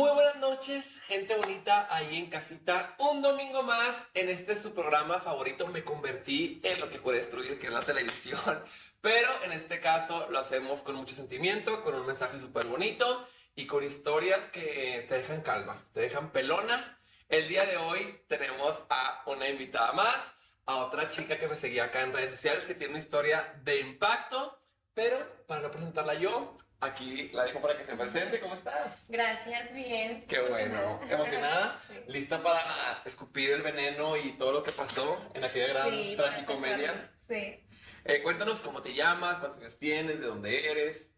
Muy 0.00 0.12
buenas 0.12 0.36
noches, 0.36 0.96
gente 1.08 1.36
bonita 1.36 1.86
ahí 1.94 2.16
en 2.16 2.30
casita. 2.30 2.94
Un 3.00 3.20
domingo 3.20 3.62
más 3.62 4.08
en 4.14 4.30
este 4.30 4.56
su 4.56 4.72
programa 4.72 5.20
favorito. 5.20 5.66
Me 5.66 5.84
convertí 5.84 6.58
en 6.64 6.80
lo 6.80 6.88
que 6.88 6.98
puede 6.98 7.18
destruir, 7.18 7.58
que 7.58 7.66
es 7.66 7.72
la 7.74 7.82
televisión. 7.82 8.40
Pero 9.02 9.28
en 9.44 9.52
este 9.52 9.78
caso 9.78 10.26
lo 10.30 10.38
hacemos 10.38 10.80
con 10.80 10.94
mucho 10.94 11.14
sentimiento, 11.14 11.82
con 11.84 11.94
un 11.94 12.06
mensaje 12.06 12.38
súper 12.38 12.64
bonito 12.64 13.28
y 13.54 13.66
con 13.66 13.84
historias 13.84 14.48
que 14.48 15.04
te 15.06 15.18
dejan 15.18 15.42
calma, 15.42 15.86
te 15.92 16.00
dejan 16.00 16.32
pelona. 16.32 16.98
El 17.28 17.46
día 17.48 17.66
de 17.66 17.76
hoy 17.76 18.22
tenemos 18.26 18.82
a 18.88 19.22
una 19.26 19.50
invitada 19.50 19.92
más, 19.92 20.32
a 20.64 20.76
otra 20.76 21.08
chica 21.08 21.36
que 21.36 21.46
me 21.46 21.56
seguía 21.56 21.84
acá 21.84 22.00
en 22.00 22.14
redes 22.14 22.30
sociales 22.30 22.64
que 22.64 22.74
tiene 22.74 22.94
una 22.94 23.02
historia 23.02 23.52
de 23.64 23.80
impacto. 23.80 24.58
Pero 24.94 25.44
para 25.46 25.60
no 25.60 25.70
presentarla 25.70 26.14
yo, 26.14 26.56
Aquí 26.82 27.30
la 27.34 27.44
dejo 27.44 27.60
para 27.60 27.76
que 27.76 27.84
se 27.84 27.94
presente. 27.94 28.40
¿Cómo 28.40 28.54
estás? 28.54 29.04
Gracias, 29.08 29.72
bien. 29.74 30.24
Qué 30.26 30.40
bueno. 30.40 30.98
¿Emocionada? 31.10 31.78
¿Lista 32.08 32.42
para 32.42 33.02
escupir 33.04 33.50
el 33.50 33.60
veneno 33.60 34.16
y 34.16 34.32
todo 34.32 34.52
lo 34.52 34.62
que 34.62 34.72
pasó 34.72 35.20
en 35.34 35.44
aquella 35.44 35.68
gran 35.68 35.90
sí, 35.90 36.14
tragicomedia? 36.16 37.10
Sí. 37.28 37.62
Eh, 38.06 38.22
cuéntanos 38.22 38.60
cómo 38.60 38.80
te 38.80 38.94
llamas, 38.94 39.40
cuántos 39.40 39.60
años 39.60 39.78
tienes, 39.78 40.20
de 40.20 40.26
dónde 40.26 40.70
eres. 40.70 41.10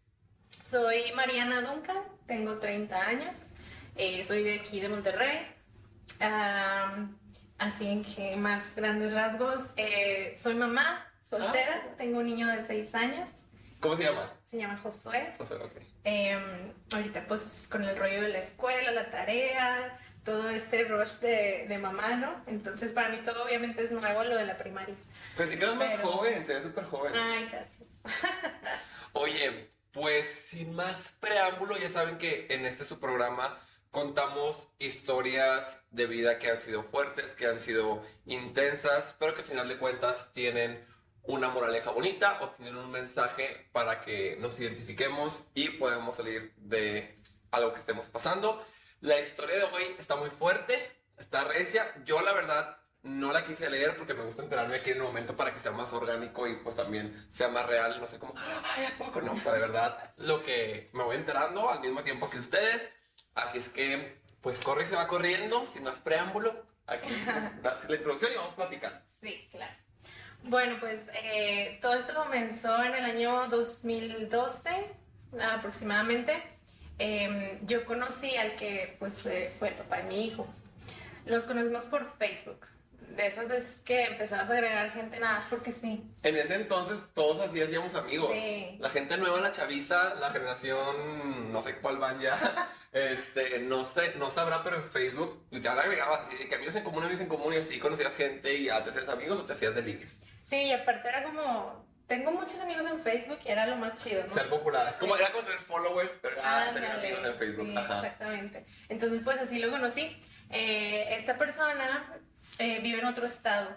Soy 0.65 1.13
Mariana 1.15 1.61
Duncan, 1.61 2.03
tengo 2.27 2.59
30 2.59 3.07
años, 3.07 3.55
eh, 3.95 4.21
soy 4.25 4.43
de 4.43 4.55
aquí 4.59 4.81
de 4.81 4.89
Monterrey. 4.89 5.47
así 7.57 7.87
en 7.87 8.03
que 8.03 8.35
más 8.35 8.75
grandes 8.75 9.13
rasgos, 9.13 9.71
eh, 9.77 10.35
soy 10.37 10.55
mamá 10.55 11.09
soltera, 11.21 11.83
ah. 11.85 11.95
tengo 11.97 12.19
un 12.19 12.25
niño 12.25 12.47
de 12.47 12.65
6 12.65 12.95
años. 12.95 13.29
¿Cómo 13.79 13.95
se 13.95 14.03
llama? 14.03 14.33
Se 14.53 14.59
llama 14.59 14.77
Josué. 14.77 15.33
Josué, 15.39 15.57
ok. 15.57 15.71
Em, 16.03 16.71
ahorita 16.91 17.25
pues 17.25 17.67
con 17.71 17.83
el 17.83 17.97
rollo 17.97 18.21
de 18.21 18.29
la 18.29 18.37
escuela, 18.37 18.91
la 18.91 19.09
tarea, 19.09 19.99
todo 20.23 20.47
este 20.51 20.83
rush 20.83 21.21
de, 21.21 21.65
de, 21.67 21.77
mamá, 21.79 22.17
¿no? 22.17 22.43
Entonces 22.45 22.91
para 22.91 23.09
mí 23.09 23.17
todo 23.25 23.45
obviamente 23.45 23.83
es 23.83 23.89
nuevo 23.89 24.23
lo 24.23 24.35
de 24.35 24.45
la 24.45 24.55
primaria. 24.55 24.93
Pues 25.35 25.49
sí 25.49 25.57
que 25.57 25.63
eres 25.63 25.75
más 25.75 25.99
joven, 26.01 26.45
te 26.45 26.53
ves 26.53 26.65
súper 26.65 26.83
joven. 26.83 27.11
Ay, 27.15 27.49
gracias. 27.51 27.87
Oye, 29.13 29.71
pues 29.91 30.29
sin 30.29 30.75
más 30.75 31.17
preámbulo, 31.19 31.75
ya 31.79 31.89
saben 31.89 32.19
que 32.19 32.45
en 32.51 32.63
este 32.67 32.85
su 32.85 32.99
programa 32.99 33.59
contamos 33.89 34.69
historias 34.77 35.83
de 35.89 36.05
vida 36.05 36.37
que 36.37 36.51
han 36.51 36.61
sido 36.61 36.83
fuertes, 36.83 37.31
que 37.31 37.47
han 37.47 37.59
sido 37.59 38.03
intensas, 38.27 39.15
pero 39.17 39.33
que 39.33 39.41
al 39.41 39.47
final 39.47 39.67
de 39.67 39.77
cuentas 39.77 40.31
tienen 40.31 40.92
una 41.23 41.49
moraleja 41.49 41.91
bonita 41.91 42.39
o 42.41 42.49
tienen 42.49 42.75
un 42.75 42.91
mensaje 42.91 43.69
para 43.71 44.01
que 44.01 44.37
nos 44.39 44.59
identifiquemos 44.59 45.47
y 45.53 45.69
podamos 45.69 46.15
salir 46.15 46.53
de 46.57 47.17
algo 47.51 47.73
que 47.73 47.79
estemos 47.79 48.09
pasando. 48.09 48.65
La 48.99 49.19
historia 49.19 49.55
de 49.55 49.63
hoy 49.63 49.83
está 49.99 50.15
muy 50.15 50.29
fuerte, 50.29 50.75
está 51.17 51.43
recia. 51.45 51.85
Yo 52.05 52.21
la 52.21 52.33
verdad 52.33 52.77
no 53.03 53.31
la 53.31 53.45
quise 53.45 53.69
leer 53.69 53.97
porque 53.97 54.13
me 54.13 54.23
gusta 54.23 54.43
enterarme 54.43 54.77
aquí 54.77 54.91
en 54.91 55.01
un 55.01 55.07
momento 55.07 55.35
para 55.35 55.53
que 55.53 55.59
sea 55.59 55.71
más 55.71 55.91
orgánico 55.93 56.47
y 56.47 56.55
pues 56.57 56.75
también 56.75 57.27
sea 57.29 57.47
más 57.49 57.65
real. 57.67 57.99
No 57.99 58.07
sé 58.07 58.19
cómo, 58.19 58.33
ay, 58.37 58.85
¿a 58.85 58.97
poco 58.97 59.21
no? 59.21 59.33
O 59.33 59.37
sea, 59.37 59.53
de 59.53 59.59
verdad, 59.59 60.13
lo 60.17 60.43
que 60.43 60.89
me 60.93 61.03
voy 61.03 61.15
enterando 61.15 61.69
al 61.69 61.79
mismo 61.79 62.03
tiempo 62.03 62.29
que 62.29 62.39
ustedes. 62.39 62.89
Así 63.35 63.57
es 63.57 63.69
que, 63.69 64.21
pues 64.41 64.61
corre 64.61 64.83
y 64.83 64.87
se 64.87 64.95
va 64.95 65.07
corriendo, 65.07 65.65
sin 65.71 65.83
más 65.83 65.99
preámbulo. 65.99 66.65
Aquí, 66.85 67.09
la 67.63 67.95
introducción 67.95 68.31
y 68.31 68.35
vamos 68.35 68.53
a 68.53 68.55
platicar. 68.55 69.05
Sí, 69.21 69.47
claro. 69.51 69.73
Bueno, 70.43 70.75
pues 70.79 71.07
eh, 71.23 71.79
todo 71.81 71.95
esto 71.95 72.13
comenzó 72.15 72.83
en 72.83 72.95
el 72.95 73.05
año 73.05 73.47
2012 73.49 74.69
aproximadamente. 75.41 76.43
Em, 76.99 77.65
yo 77.65 77.85
conocí 77.85 78.35
al 78.35 78.55
que 78.55 78.95
pues 78.99 79.21
fue, 79.21 79.51
el 79.61 79.73
papá 79.75 79.97
de 79.97 80.03
mi 80.03 80.25
hijo. 80.25 80.47
Los 81.25 81.45
conocimos 81.45 81.85
por 81.85 82.09
Facebook. 82.17 82.67
De 83.15 83.27
esas 83.27 83.47
veces 83.47 83.81
que 83.81 84.05
empezabas 84.05 84.49
a 84.49 84.53
agregar 84.53 84.91
gente 84.91 85.19
nada 85.19 85.39
más 85.39 85.45
porque 85.49 85.71
sí. 85.71 86.03
En 86.23 86.35
ese 86.35 86.55
entonces 86.55 86.97
todos 87.13 87.47
así 87.47 87.61
hacíamos 87.61 87.95
amigos. 87.95 88.33
La 88.79 88.89
gente 88.89 89.17
nueva, 89.17 89.39
la 89.39 89.51
chaviza, 89.51 90.15
la 90.15 90.31
generación, 90.31 91.53
no 91.53 91.61
sé 91.61 91.75
cuál 91.77 91.97
van 91.97 92.19
ya, 92.19 92.35
este, 92.91 93.59
no 93.59 93.85
sé, 93.85 94.15
no 94.17 94.31
sabrá, 94.31 94.63
pero 94.63 94.77
en 94.77 94.89
Facebook 94.89 95.45
te 95.51 95.67
agregabas 95.67 96.27
así, 96.27 96.37
que 96.45 96.55
amigos 96.55 96.75
en 96.75 96.83
común, 96.83 97.03
amigos 97.03 97.21
en 97.21 97.27
común 97.27 97.53
y 97.53 97.57
así 97.57 97.77
conocías 97.77 98.15
gente 98.15 98.53
y 98.55 98.65
ya 98.65 98.83
te 98.83 98.89
hacías 98.89 99.07
amigos 99.09 99.39
o 99.39 99.43
te 99.43 99.53
hacías 99.53 99.75
de 99.75 99.83
ligues. 99.83 100.19
Sí, 100.53 100.67
y 100.67 100.71
aparte 100.71 101.09
era 101.09 101.23
como. 101.23 101.83
Tengo 102.05 102.31
muchos 102.31 102.59
amigos 102.59 102.85
en 102.85 102.99
Facebook 102.99 103.39
y 103.43 103.49
era 103.49 103.65
lo 103.65 103.77
más 103.77 103.97
chido, 103.97 104.23
¿no? 104.27 104.33
Ser 104.35 104.49
popular. 104.49 104.93
Como 104.99 105.15
era 105.15 105.31
con 105.31 105.43
tener 105.45 105.59
followers, 105.59 106.11
pero 106.21 106.35
tener 106.73 106.91
amigos 106.91 107.25
en 107.25 107.37
Facebook. 107.37 107.65
Sí, 107.65 107.75
exactamente. 107.75 108.65
Entonces, 108.89 109.21
pues 109.23 109.39
así 109.39 109.57
lo 109.57 109.71
conocí. 109.71 110.15
Eh, 110.51 111.15
esta 111.17 111.37
persona 111.37 112.13
eh, 112.59 112.81
vive 112.81 112.99
en 112.99 113.05
otro 113.05 113.25
estado. 113.25 113.69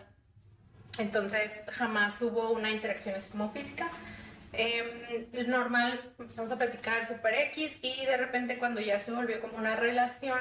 Entonces, 0.98 1.62
jamás 1.72 2.20
hubo 2.20 2.50
una 2.50 2.70
interacción 2.70 3.14
así 3.14 3.30
como 3.30 3.50
física. 3.52 3.88
Eh, 4.52 5.28
normal, 5.46 6.12
empezamos 6.18 6.52
a 6.52 6.58
platicar 6.58 7.06
super 7.06 7.32
X 7.32 7.78
y 7.80 8.04
de 8.04 8.16
repente 8.18 8.58
cuando 8.58 8.80
ya 8.80 9.00
se 9.00 9.12
volvió 9.12 9.40
como 9.40 9.56
una 9.56 9.76
relación, 9.76 10.40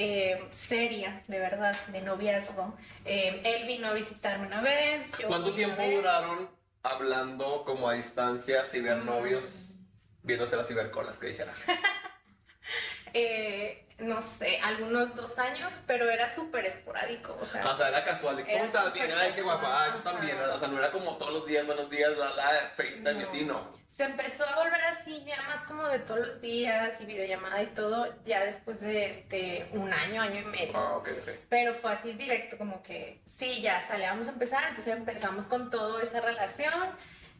eh, 0.00 0.46
seria, 0.52 1.24
de 1.26 1.40
verdad, 1.40 1.76
de 1.88 2.00
noviazgo. 2.02 2.78
Eh, 3.04 3.42
él 3.44 3.66
vino 3.66 3.88
a 3.88 3.94
visitarme 3.94 4.46
una 4.46 4.60
vez. 4.60 5.10
¿Cuánto 5.26 5.52
tiempo 5.52 5.82
duraron 5.82 6.48
hablando 6.84 7.64
como 7.64 7.88
a 7.88 7.94
distancia, 7.94 8.62
cibernovios, 8.64 9.74
mm. 9.74 10.26
viéndose 10.26 10.56
las 10.56 10.68
cibercolas 10.68 11.18
que 11.18 11.26
dijera? 11.26 11.52
eh, 13.12 13.87
no 13.98 14.22
sé, 14.22 14.60
algunos 14.60 15.14
dos 15.16 15.38
años, 15.38 15.82
pero 15.86 16.08
era 16.08 16.32
súper 16.32 16.64
esporádico. 16.64 17.36
O 17.40 17.46
sea, 17.46 17.66
o 17.66 17.76
sea, 17.76 17.88
era 17.88 18.04
casual. 18.04 18.36
De, 18.36 18.44
¿Cómo 18.44 18.64
estás? 18.64 18.92
Bien, 18.92 19.10
ay, 19.18 19.32
qué 19.34 19.42
guapa. 19.42 19.84
Ay, 19.84 20.00
también. 20.04 20.36
O 20.38 20.58
sea, 20.58 20.68
no 20.68 20.78
era 20.78 20.92
como 20.92 21.16
todos 21.16 21.32
los 21.32 21.46
días, 21.46 21.66
buenos 21.66 21.90
días, 21.90 22.16
la, 22.16 22.30
la, 22.30 22.50
FaceTime 22.76 23.14
no. 23.14 23.20
y 23.20 23.24
así, 23.24 23.44
no. 23.44 23.68
Se 23.88 24.04
empezó 24.04 24.48
a 24.48 24.54
volver 24.54 24.80
así, 24.84 25.24
ya 25.24 25.42
más 25.42 25.64
como 25.64 25.88
de 25.88 25.98
todos 25.98 26.20
los 26.20 26.40
días 26.40 27.00
y 27.00 27.06
videollamada 27.06 27.60
y 27.60 27.66
todo, 27.68 28.14
ya 28.24 28.44
después 28.44 28.80
de 28.80 29.10
este 29.10 29.68
un 29.72 29.92
año, 29.92 30.22
año 30.22 30.40
y 30.42 30.44
medio. 30.44 30.78
Ah, 30.78 30.96
ok, 30.98 31.08
ok. 31.20 31.30
Pero 31.48 31.74
fue 31.74 31.92
así 31.92 32.12
directo, 32.12 32.56
como 32.56 32.80
que 32.84 33.20
sí, 33.26 33.60
ya 33.60 33.84
salíamos 33.88 34.28
a 34.28 34.30
empezar, 34.30 34.62
entonces 34.68 34.96
empezamos 34.96 35.46
con 35.46 35.70
toda 35.70 36.00
esa 36.00 36.20
relación 36.20 36.88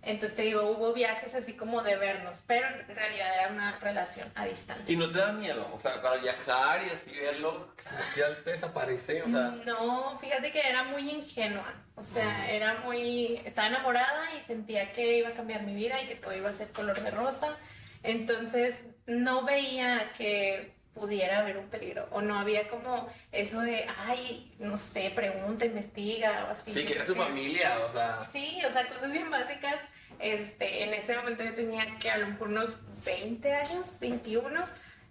entonces 0.03 0.37
te 0.37 0.43
digo, 0.43 0.63
hubo 0.71 0.93
viajes 0.93 1.35
así 1.35 1.55
como 1.55 1.83
de 1.83 1.97
vernos, 1.97 2.43
pero 2.47 2.69
en 2.69 2.95
realidad 2.95 3.35
era 3.35 3.49
una 3.53 3.79
relación 3.81 4.31
a 4.35 4.47
distancia. 4.47 4.93
¿Y 4.93 4.97
no 4.97 5.11
te 5.11 5.19
da 5.19 5.33
miedo? 5.33 5.69
O 5.73 5.79
sea, 5.79 6.01
para 6.01 6.17
viajar 6.17 6.83
y 6.87 6.91
así 6.91 7.19
verlo, 7.19 7.75
ya 8.17 8.43
te 8.43 8.53
desaparece, 8.53 9.23
o 9.23 9.29
sea... 9.29 9.51
No, 9.65 10.19
fíjate 10.19 10.53
que 10.53 10.61
era 10.61 10.85
muy 10.85 11.11
ingenua, 11.11 11.75
o 11.97 12.05
sea, 12.05 12.51
era 12.51 12.81
muy... 12.85 13.43
Estaba 13.45 13.69
enamorada 13.69 14.35
y 14.37 14.41
sentía 14.47 14.93
que 14.93 15.19
iba 15.19 15.31
a 15.31 15.33
cambiar 15.33 15.63
mi 15.63 15.75
vida 15.75 16.01
y 16.01 16.07
que 16.07 16.15
todo 16.15 16.35
iba 16.35 16.49
a 16.49 16.55
ser 16.55 16.69
color 16.69 16.99
de 17.01 17.11
rosa. 17.11 17.57
Entonces 18.03 18.77
no 19.07 19.43
veía 19.43 20.13
que 20.17 20.78
pudiera 20.99 21.39
haber 21.39 21.59
un 21.59 21.69
peligro 21.69 22.09
o 22.11 22.21
no 22.21 22.39
había 22.39 22.69
como 22.69 23.09
eso 23.33 23.61
de, 23.61 23.87
ay, 24.07 24.55
no 24.59 24.77
sé, 24.79 25.11
pregunta, 25.15 25.65
investiga 25.65 26.47
o 26.49 26.53
así. 26.53 26.73
Sí, 26.73 26.85
que 26.85 26.95
era 26.95 27.07
su 27.07 27.15
familia, 27.15 27.79
o 27.87 27.93
sea. 27.93 28.27
Sí, 28.33 28.61
o 28.69 28.73
sea, 28.73 28.87
cosas 28.89 29.13
bien 29.13 29.31
básicas. 29.31 29.81
Este, 30.19 30.83
en 30.85 30.95
ese 30.95 31.17
momento 31.17 31.45
yo 31.45 31.55
tenía 31.55 31.85
que 31.99 32.11
a 32.11 32.19
lo 32.19 32.27
mejor 32.29 32.49
unos 32.49 32.77
20 33.05 33.53
años, 33.55 33.99
21. 34.01 34.65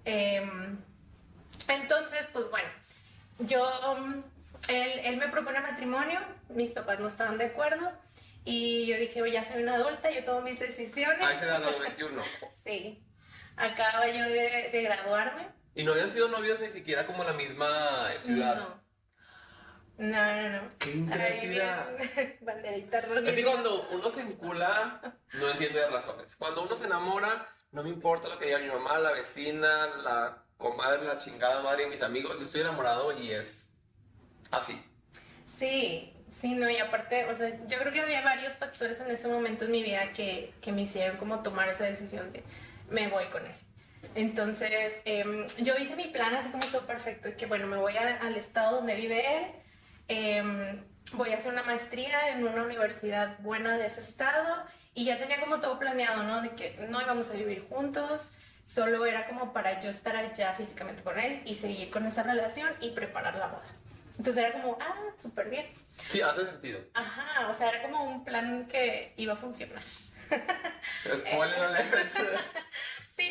Em, 0.05 0.77
entonces, 1.69 2.29
pues 2.33 2.49
bueno, 2.49 2.67
yo, 3.39 3.69
él, 4.67 4.99
él 5.03 5.17
me 5.17 5.27
propone 5.29 5.59
matrimonio, 5.61 6.19
mis 6.49 6.71
papás 6.73 6.99
no 6.99 7.07
estaban 7.07 7.37
de 7.37 7.45
acuerdo. 7.45 7.91
Y 8.43 8.85
yo 8.85 8.97
dije, 8.97 9.21
oye, 9.21 9.33
ya 9.33 9.43
soy 9.43 9.61
una 9.63 9.75
adulta, 9.75 10.09
yo 10.09 10.23
tomo 10.23 10.41
mis 10.41 10.57
decisiones. 10.57 11.19
Ese 11.29 11.45
era 11.45 11.59
los 11.59 11.79
21. 11.81 12.21
sí. 12.63 13.03
Acababa 13.57 14.07
yo 14.07 14.23
de, 14.23 14.69
de 14.71 14.81
graduarme. 14.83 15.47
¿Y 15.77 15.83
no 15.83 15.91
habían 15.91 16.11
sido 16.11 16.27
novios 16.29 16.59
ni 16.59 16.69
siquiera 16.71 17.05
como 17.05 17.21
en 17.21 17.27
la 17.27 17.33
misma 17.33 18.09
ciudad? 18.19 18.55
No. 18.55 18.87
No, 19.99 20.35
no, 20.35 20.49
no. 20.49 20.71
Qué 20.79 20.91
interactividad. 20.91 21.87
Banderita 22.41 23.01
roja. 23.01 23.23
Que 23.23 23.43
cuando 23.43 23.87
uno 23.91 24.09
se 24.09 24.23
vincula, 24.23 25.19
no 25.33 25.51
entiende 25.51 25.79
de 25.79 25.89
razones. 25.89 26.35
Cuando 26.35 26.63
uno 26.63 26.75
se 26.75 26.87
enamora, 26.87 27.47
no 27.71 27.83
me 27.83 27.89
importa 27.89 28.27
lo 28.27 28.39
que 28.39 28.45
diga 28.45 28.57
mi 28.57 28.69
mamá, 28.69 28.97
la 28.97 29.11
vecina, 29.11 29.85
la 29.97 30.43
comadre, 30.57 31.05
la 31.05 31.19
chingada 31.19 31.61
madre 31.61 31.85
mis 31.85 32.01
amigos. 32.01 32.39
Yo 32.39 32.45
estoy 32.45 32.61
enamorado 32.61 33.15
y 33.19 33.31
es 33.31 33.69
así. 34.49 34.83
Sí, 35.45 36.11
sí, 36.31 36.55
no, 36.55 36.67
y 36.71 36.77
aparte, 36.77 37.25
o 37.25 37.35
sea, 37.35 37.49
yo 37.67 37.77
creo 37.77 37.93
que 37.93 38.01
había 38.01 38.23
varios 38.23 38.53
factores 38.53 38.99
en 39.01 39.11
ese 39.11 39.27
momento 39.27 39.65
en 39.65 39.71
mi 39.71 39.83
vida 39.83 40.11
que, 40.13 40.55
que 40.59 40.71
me 40.71 40.81
hicieron 40.81 41.17
como 41.17 41.43
tomar 41.43 41.69
esa 41.69 41.83
decisión 41.83 42.33
de 42.33 42.43
me 42.89 43.09
voy 43.09 43.25
con 43.25 43.45
él. 43.45 43.53
Entonces, 44.15 45.01
em, 45.05 45.47
yo 45.57 45.75
hice 45.77 45.95
mi 45.95 46.07
plan 46.07 46.35
así 46.35 46.49
como 46.49 46.65
todo 46.67 46.85
perfecto, 46.85 47.29
que 47.37 47.45
bueno, 47.45 47.67
me 47.67 47.77
voy 47.77 47.95
al 47.97 48.35
estado 48.35 48.77
donde 48.77 48.95
vive 48.95 49.23
él, 49.37 49.47
em, 50.07 50.83
voy 51.13 51.31
a 51.31 51.37
hacer 51.37 51.53
una 51.53 51.63
maestría 51.63 52.29
en 52.29 52.45
una 52.45 52.63
universidad 52.63 53.37
buena 53.39 53.77
de 53.77 53.87
ese 53.87 54.01
estado 54.01 54.63
y 54.93 55.05
ya 55.05 55.17
tenía 55.17 55.39
como 55.39 55.59
todo 55.59 55.79
planeado, 55.79 56.23
¿no? 56.23 56.41
De 56.41 56.49
que 56.55 56.87
no 56.89 57.01
íbamos 57.01 57.29
a 57.29 57.33
vivir 57.33 57.65
juntos, 57.69 58.33
solo 58.65 59.05
era 59.05 59.27
como 59.27 59.53
para 59.53 59.79
yo 59.79 59.89
estar 59.89 60.15
allá 60.15 60.53
físicamente 60.53 61.03
con 61.03 61.17
él 61.17 61.41
y 61.45 61.55
seguir 61.55 61.89
con 61.89 62.05
esa 62.05 62.23
relación 62.23 62.69
y 62.81 62.91
preparar 62.91 63.35
la 63.35 63.47
boda. 63.47 63.65
Entonces 64.17 64.43
era 64.43 64.53
como, 64.53 64.77
ah, 64.81 64.95
súper 65.17 65.49
bien. 65.49 65.67
Sí, 66.09 66.21
hace 66.21 66.45
sentido. 66.45 66.79
Ajá, 66.93 67.49
o 67.49 67.53
sea, 67.53 67.69
era 67.69 67.83
como 67.83 68.03
un 68.03 68.25
plan 68.25 68.67
que 68.67 69.13
iba 69.17 69.33
a 69.33 69.35
funcionar. 69.35 69.81
Spoiler 71.03 71.59
alert. 71.59 72.11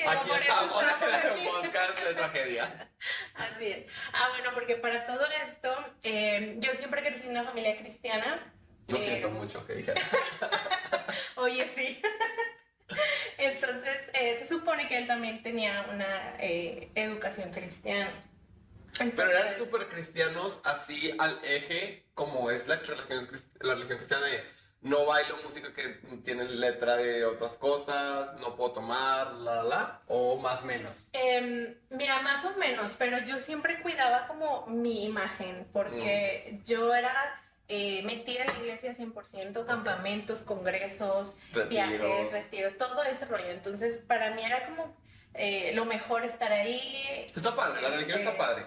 Aquí 0.09 0.31
estamos 0.41 0.83
en 0.83 1.45
podcast 1.53 2.05
de 2.07 2.15
tragedia. 2.15 2.91
Así 3.35 3.67
es. 3.67 3.93
Ah, 4.13 4.29
bueno, 4.31 4.51
porque 4.55 4.77
para 4.77 5.07
todo 5.07 5.25
esto, 5.47 5.75
eh, 6.03 6.57
yo 6.59 6.73
siempre 6.75 7.03
crecí 7.03 7.25
en 7.25 7.31
una 7.31 7.45
familia 7.45 7.77
cristiana. 7.77 8.53
Lo 8.89 8.99
Eh, 8.99 9.03
siento 9.05 9.31
mucho 9.31 9.67
que 9.67 9.75
dije. 9.75 9.93
Oye, 11.37 11.67
sí. 11.75 12.01
Entonces, 13.39 13.99
eh, 14.15 14.37
se 14.39 14.49
supone 14.49 14.87
que 14.89 14.97
él 14.99 15.07
también 15.07 15.43
tenía 15.43 15.87
una 15.93 16.37
eh, 16.39 16.91
educación 16.95 17.51
cristiana. 17.51 18.11
Pero 18.99 19.31
eran 19.31 19.55
súper 19.55 19.89
cristianos 19.89 20.59
así 20.65 21.15
al 21.19 21.39
eje 21.45 22.07
como 22.15 22.51
es 22.51 22.67
la 22.67 22.77
religión, 22.77 23.29
la 23.61 23.75
religión 23.75 23.99
cristiana 23.99 24.25
de 24.27 24.43
no 24.87 25.05
bailo 25.05 25.37
música 25.45 25.73
que 25.73 26.01
tiene 26.25 26.45
letra 26.45 26.97
de 26.97 27.25
otras 27.25 27.57
cosas, 27.59 28.39
no 28.41 28.55
puedo 28.57 28.73
tomar, 28.73 29.33
la, 29.35 29.57
la, 29.57 29.63
la, 29.65 30.01
o 30.07 30.37
más 30.37 30.63
o 30.63 30.67
menos. 30.67 31.09
Em, 31.13 31.75
mira, 31.91 32.21
más 32.23 32.45
o 32.45 32.57
menos, 32.57 32.95
pero 32.99 33.19
yo 33.19 33.39
siempre 33.39 33.83
cuidaba 33.83 34.27
como 34.29 34.67
mi 34.69 35.05
imagen, 35.05 35.67
porque 35.73 36.61
yo 36.65 36.95
era 36.95 37.13
eh, 37.69 38.03
metida 38.05 38.45
en 38.45 38.47
la 38.53 38.59
iglesia 38.61 38.95
100%, 38.95 39.67
campamentos, 39.67 40.43
congresos, 40.43 41.39
Retiros. 41.53 41.69
viajes, 41.69 42.33
retiro, 42.33 42.75
todo 42.77 43.03
ese 43.03 43.25
rollo. 43.27 43.51
Entonces, 43.51 43.99
para 44.07 44.31
mí 44.31 44.43
era 44.45 44.67
como 44.67 44.97
eh, 45.35 45.73
lo 45.75 45.85
mejor 45.85 46.25
estar 46.25 46.53
ahí. 46.53 47.27
Está 47.35 47.57
padre, 47.57 47.83
la 47.83 47.89
religión 47.91 48.21
Este, 48.21 48.31
está 48.31 48.39
padre. 48.39 48.67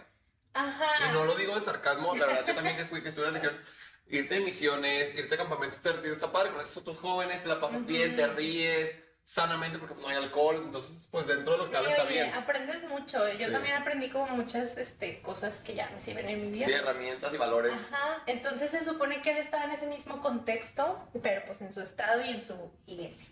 Ajá. 0.54 1.10
Y 1.10 1.14
no 1.14 1.24
lo 1.26 1.36
digo 1.36 1.58
de 1.58 1.62
sarcasmo, 1.64 2.14
la 2.16 2.26
verdad 2.26 2.44
yo 2.46 2.56
también 2.56 2.76
que 2.76 2.86
fui, 2.86 3.02
que 3.02 3.10
estuve 3.10 3.28
en 3.28 3.34
la 3.34 3.40
religión, 3.40 3.64
irte 4.10 4.36
de 4.36 4.42
misiones, 4.42 5.14
irte 5.16 5.36
a 5.36 5.38
campamentos 5.38 5.82
de 5.84 5.92
retiro 5.94 6.14
está 6.14 6.32
padre, 6.32 6.52
conoces 6.52 6.76
a 6.78 6.80
otros 6.80 6.98
jóvenes, 7.00 7.42
te 7.44 7.50
la 7.50 7.60
pasas 7.62 7.86
bien, 7.86 8.16
te 8.16 8.28
ríes 8.28 8.96
sanamente 9.24 9.78
porque 9.78 9.94
pues, 9.94 10.04
no 10.04 10.10
hay 10.12 10.18
alcohol, 10.18 10.64
entonces 10.66 11.08
pues 11.12 11.28
dentro 11.28 11.54
de 11.54 11.60
lo 11.60 11.70
que 11.70 11.78
Sí, 11.78 11.84
está 11.88 12.04
bien. 12.06 12.34
aprendes 12.34 12.84
mucho. 12.86 13.30
Yo 13.34 13.46
Sí. 13.46 13.52
también 13.52 13.76
aprendí 13.76 14.10
como 14.10 14.26
muchas 14.36 14.76
este, 14.80 15.22
cosas 15.22 15.60
que 15.62 15.76
ya 15.76 15.88
me 15.94 16.02
sirven 16.02 16.28
en 16.30 16.42
mi 16.42 16.50
vida. 16.52 16.66
Sí, 16.66 16.72
herramientas 16.74 17.32
y 17.32 17.38
valores. 17.38 17.72
Ajá, 17.74 18.24
entonces 18.26 18.72
se 18.72 18.84
supone 18.84 19.22
que 19.22 19.30
él 19.32 19.38
estaba 19.38 19.66
en 19.66 19.72
ese 19.72 19.86
mismo 19.86 20.20
contexto, 20.22 21.08
pero 21.22 21.44
pues 21.46 21.62
en 21.62 21.72
su 21.72 21.82
estado 21.82 22.26
y 22.26 22.30
en 22.30 22.42
su 22.42 22.56
iglesia. 22.88 23.28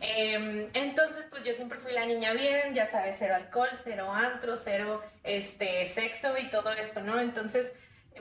Em, 0.00 0.68
entonces, 0.74 1.26
pues 1.30 1.44
yo 1.44 1.54
siempre 1.54 1.78
fui 1.78 1.92
la 1.92 2.04
niña 2.04 2.32
bien, 2.32 2.74
ya 2.74 2.86
sabes, 2.86 3.16
cero 3.18 3.34
alcohol, 3.36 3.70
cero 3.82 4.12
antro, 4.12 4.56
cero 4.56 5.02
este, 5.22 5.86
sexo 5.86 6.36
y 6.38 6.48
todo 6.50 6.72
esto, 6.72 7.00
¿no? 7.00 7.18
Entonces, 7.20 7.72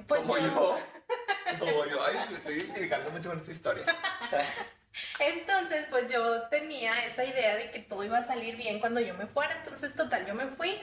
pues 0.08 0.22
Como 0.22 0.38
yo. 0.38 0.80
Como 1.60 1.86
yo. 1.86 2.06
Ay, 2.06 2.16
me 2.30 2.38
estoy 2.38 2.56
identificando 2.56 3.10
mucho 3.12 3.30
con 3.30 3.40
esta 3.40 3.52
historia. 3.52 3.86
Entonces, 5.20 5.88
pues 5.90 6.12
yo 6.12 6.44
tenía 6.50 7.06
esa 7.06 7.26
idea 7.26 7.56
de 7.56 7.72
que 7.72 7.80
todo 7.80 8.04
iba 8.04 8.20
a 8.20 8.24
salir 8.24 8.56
bien 8.56 8.80
cuando 8.80 9.00
yo 9.00 9.14
me 9.16 9.26
fuera. 9.26 9.56
Entonces, 9.58 9.96
total, 9.96 10.26
yo 10.26 10.36
me 10.36 10.48
fui. 10.48 10.80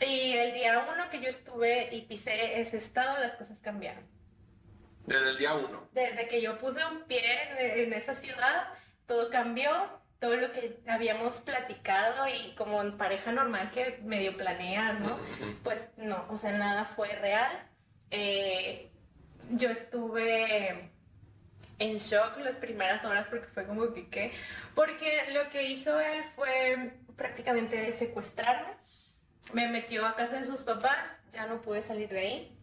Y 0.00 0.32
el 0.32 0.54
día 0.54 0.86
uno 0.92 1.08
que 1.08 1.20
yo 1.20 1.28
estuve 1.28 1.88
y 1.92 2.02
pisé 2.02 2.60
ese 2.60 2.78
estado, 2.78 3.18
las 3.18 3.34
cosas 3.34 3.60
cambiaron. 3.60 4.04
Desde 5.06 5.30
el 5.30 5.38
día 5.38 5.54
uno. 5.54 5.88
Desde 5.92 6.26
que 6.26 6.40
yo 6.40 6.58
puse 6.58 6.84
un 6.86 7.02
pie 7.02 7.22
en, 7.58 7.86
en 7.86 7.92
esa 7.92 8.14
ciudad, 8.14 8.68
todo 9.06 9.30
cambió. 9.30 9.70
Todo 10.18 10.36
lo 10.36 10.52
que 10.52 10.80
habíamos 10.88 11.40
platicado 11.40 12.26
y 12.26 12.54
como 12.54 12.80
en 12.80 12.96
pareja 12.96 13.30
normal 13.30 13.70
que 13.70 14.00
medio 14.04 14.38
planea, 14.38 14.94
¿no? 14.94 15.18
Pues 15.62 15.84
no, 15.98 16.24
o 16.30 16.38
sea, 16.38 16.52
nada 16.52 16.86
fue 16.86 17.08
real. 17.16 17.68
Eh, 18.10 18.90
yo 19.50 19.70
estuve 19.70 20.90
en 21.78 21.98
shock 21.98 22.38
las 22.38 22.56
primeras 22.56 23.04
horas 23.04 23.26
porque 23.28 23.48
fue 23.48 23.66
como 23.66 23.92
que, 23.92 24.08
¿qué? 24.08 24.32
Porque 24.74 25.24
lo 25.32 25.48
que 25.50 25.64
hizo 25.64 25.98
él 26.00 26.22
fue 26.34 26.92
prácticamente 27.16 27.92
secuestrarme. 27.92 28.74
Me 29.52 29.68
metió 29.68 30.06
a 30.06 30.16
casa 30.16 30.38
de 30.38 30.44
sus 30.44 30.62
papás, 30.62 31.06
ya 31.30 31.46
no 31.46 31.60
pude 31.60 31.82
salir 31.82 32.08
de 32.08 32.18
ahí. 32.18 32.58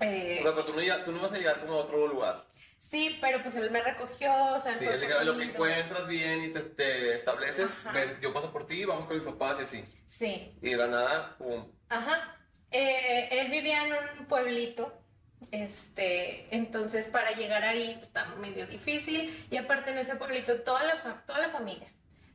Eh, 0.00 0.38
O 0.40 0.42
sea, 0.42 0.52
pero 0.52 0.64
tú 0.66 0.74
no, 0.74 0.82
iba- 0.82 1.04
tú 1.04 1.12
no 1.12 1.20
vas 1.20 1.32
a 1.32 1.36
llegar 1.38 1.60
como 1.60 1.74
a 1.74 1.76
otro 1.76 2.06
lugar. 2.06 2.46
sí, 2.80 3.16
pero 3.20 3.42
pues 3.42 3.54
él 3.56 3.70
me 3.70 3.80
recogió, 3.82 4.32
o 4.54 4.60
sea, 4.60 4.76
Sí, 4.76 4.84
él 4.84 5.00
lo 5.24 5.38
que 5.38 5.44
encuentras 5.44 6.06
bien 6.08 6.44
y 6.44 6.48
te, 6.48 6.60
te 6.60 7.14
estableces, 7.14 7.82
ven, 7.94 8.18
yo 8.20 8.32
paso 8.34 8.52
por 8.52 8.66
ti, 8.66 8.84
vamos 8.84 9.06
con 9.06 9.16
mis 9.16 9.24
papás 9.24 9.60
y 9.60 9.62
así. 9.62 9.84
Sí, 10.06 10.58
Y 10.60 10.70
de 10.70 10.76
la 10.76 10.88
nada, 10.88 11.36
pum. 11.38 11.66
Ajá. 11.88 12.36
Eh, 12.70 13.28
él 13.30 13.50
vivía 13.50 13.86
en 13.86 13.92
un 14.18 14.26
pueblito. 14.26 15.01
Este, 15.50 16.46
entonces 16.54 17.08
para 17.08 17.32
llegar 17.32 17.64
ahí 17.64 17.98
está 18.02 18.24
medio 18.36 18.66
difícil. 18.66 19.46
Y 19.50 19.56
aparte 19.56 19.90
en 19.90 19.98
ese 19.98 20.16
pueblito 20.16 20.60
toda 20.62 20.82
la, 20.84 21.22
toda 21.26 21.40
la 21.40 21.48
familia, 21.48 21.88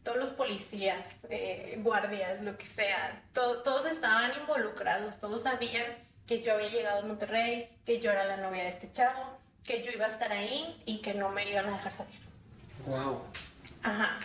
todos 0.04 0.18
los 0.18 0.30
policías, 0.32 1.08
eh, 1.30 1.76
guardias, 1.82 2.42
lo 2.42 2.58
que 2.58 2.66
sea, 2.66 3.22
to- 3.34 3.62
todos 3.64 3.86
estaban 3.86 4.32
involucrados, 4.40 5.20
todos 5.20 5.44
sabían 5.44 5.86
que 6.28 6.42
yo 6.42 6.54
había 6.54 6.70
llegado 6.70 7.00
a 7.00 7.06
Monterrey, 7.06 7.70
que 7.86 8.00
yo 8.02 8.12
era 8.12 8.26
la 8.26 8.38
novia 8.38 8.64
de 8.64 8.70
este 8.70 8.92
chavo, 8.92 9.38
que 9.64 9.84
yo 9.84 9.92
iba 9.92 10.06
a 10.06 10.10
estar 10.10 10.32
ahí 10.32 10.82
y 10.86 11.00
que 11.02 11.14
no 11.14 11.30
me 11.30 11.50
iban 11.50 11.66
a 11.68 11.72
dejar 11.72 11.92
salir. 11.92 12.20
Wow. 12.86 13.22
Ajá. 13.84 14.20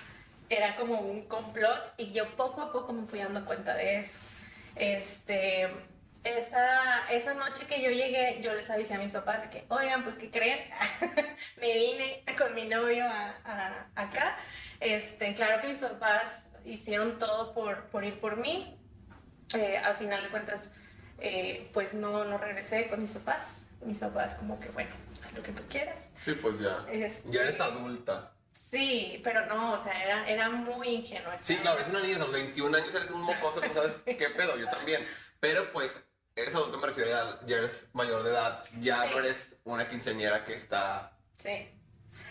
Era 0.49 0.77
como 0.77 1.01
un 1.01 1.23
complot 1.23 1.95
y 1.97 2.13
yo 2.13 2.29
poco 2.37 2.61
a 2.61 2.73
poco 2.73 2.93
me 2.93 3.07
fui 3.07 3.21
dando 3.21 3.45
cuenta 3.45 3.75
de 3.75 4.01
eso. 4.01 4.19
Este, 4.77 5.69
esa, 6.25 7.09
esa 7.11 7.35
noche 7.35 7.67
que 7.67 7.83
yo 7.83 7.91
llegué, 7.91 8.39
yo 8.43 8.53
les 8.55 8.69
avisé 8.71 8.95
a 8.95 8.99
mis 8.99 9.13
papás 9.13 9.43
de 9.43 9.51
que, 9.51 9.65
oigan, 9.69 10.05
pues, 10.05 10.17
¿qué 10.17 10.31
creen? 10.31 10.59
me 11.61 11.75
vine 11.75 12.25
con 12.39 12.55
mi 12.55 12.67
novio 12.67 13.05
a, 13.07 13.35
a- 13.45 13.87
acá. 13.97 14.37
Este, 14.81 15.35
claro 15.35 15.61
que 15.61 15.69
mis 15.69 15.79
papás 15.79 16.47
hicieron 16.65 17.19
todo 17.19 17.53
por, 17.55 17.87
por 17.87 18.05
ir 18.05 18.19
por 18.21 18.37
mí. 18.37 18.79
Eh, 19.55 19.77
al 19.79 19.97
final 19.97 20.23
de 20.23 20.29
cuentas, 20.31 20.73
eh, 21.19 21.69
pues 21.73 21.93
no, 21.95 22.25
no 22.25 22.39
regresé 22.39 22.89
con 22.89 23.03
mis 23.03 23.13
papás. 23.13 23.63
Mis 23.83 23.99
papás 23.99 24.35
como 24.35 24.61
que, 24.61 24.69
bueno, 24.69 24.91
haz 25.25 25.33
lo 25.33 25.43
que 25.43 25.53
tú 25.53 25.63
quieras. 25.69 26.09
Sí, 26.15 26.33
pues 26.35 26.61
ya. 26.61 26.85
Este- 26.89 27.31
Ya 27.31 27.43
eres 27.43 27.61
adulta. 27.61 28.33
Sí, 28.55 29.21
pero 29.23 29.45
no, 29.47 29.73
o 29.73 29.79
sea, 29.83 30.03
era, 30.03 30.27
era 30.29 30.49
muy 30.49 30.89
ingenua. 30.89 31.39
Sí, 31.39 31.57
claro, 31.59 31.77
eres 31.79 31.91
una 31.91 32.01
niña, 32.01 32.17
a 32.17 32.21
los 32.21 32.33
21 32.33 32.75
años 32.79 32.95
eres 32.95 33.11
un 33.11 33.21
mocoso, 33.23 33.61
no 33.61 33.75
sabes 33.75 33.97
qué 34.07 34.31
pedo, 34.31 34.57
yo 34.57 34.67
también. 34.69 35.07
Pero 35.41 35.71
pues, 35.73 36.01
eres 36.37 36.55
adulto, 36.55 36.79
me 36.79 36.87
refiero 36.87 37.11
ya, 37.11 37.41
ya 37.47 37.57
eres 37.57 37.89
mayor 37.93 38.23
de 38.23 38.31
edad, 38.31 38.65
ya 38.81 39.03
Sí. 39.05 39.11
no 39.13 39.19
eres 39.21 39.57
una 39.65 39.89
quinceañera 39.89 40.45
que 40.45 40.55
está... 40.55 41.13
Sí. 41.39 41.69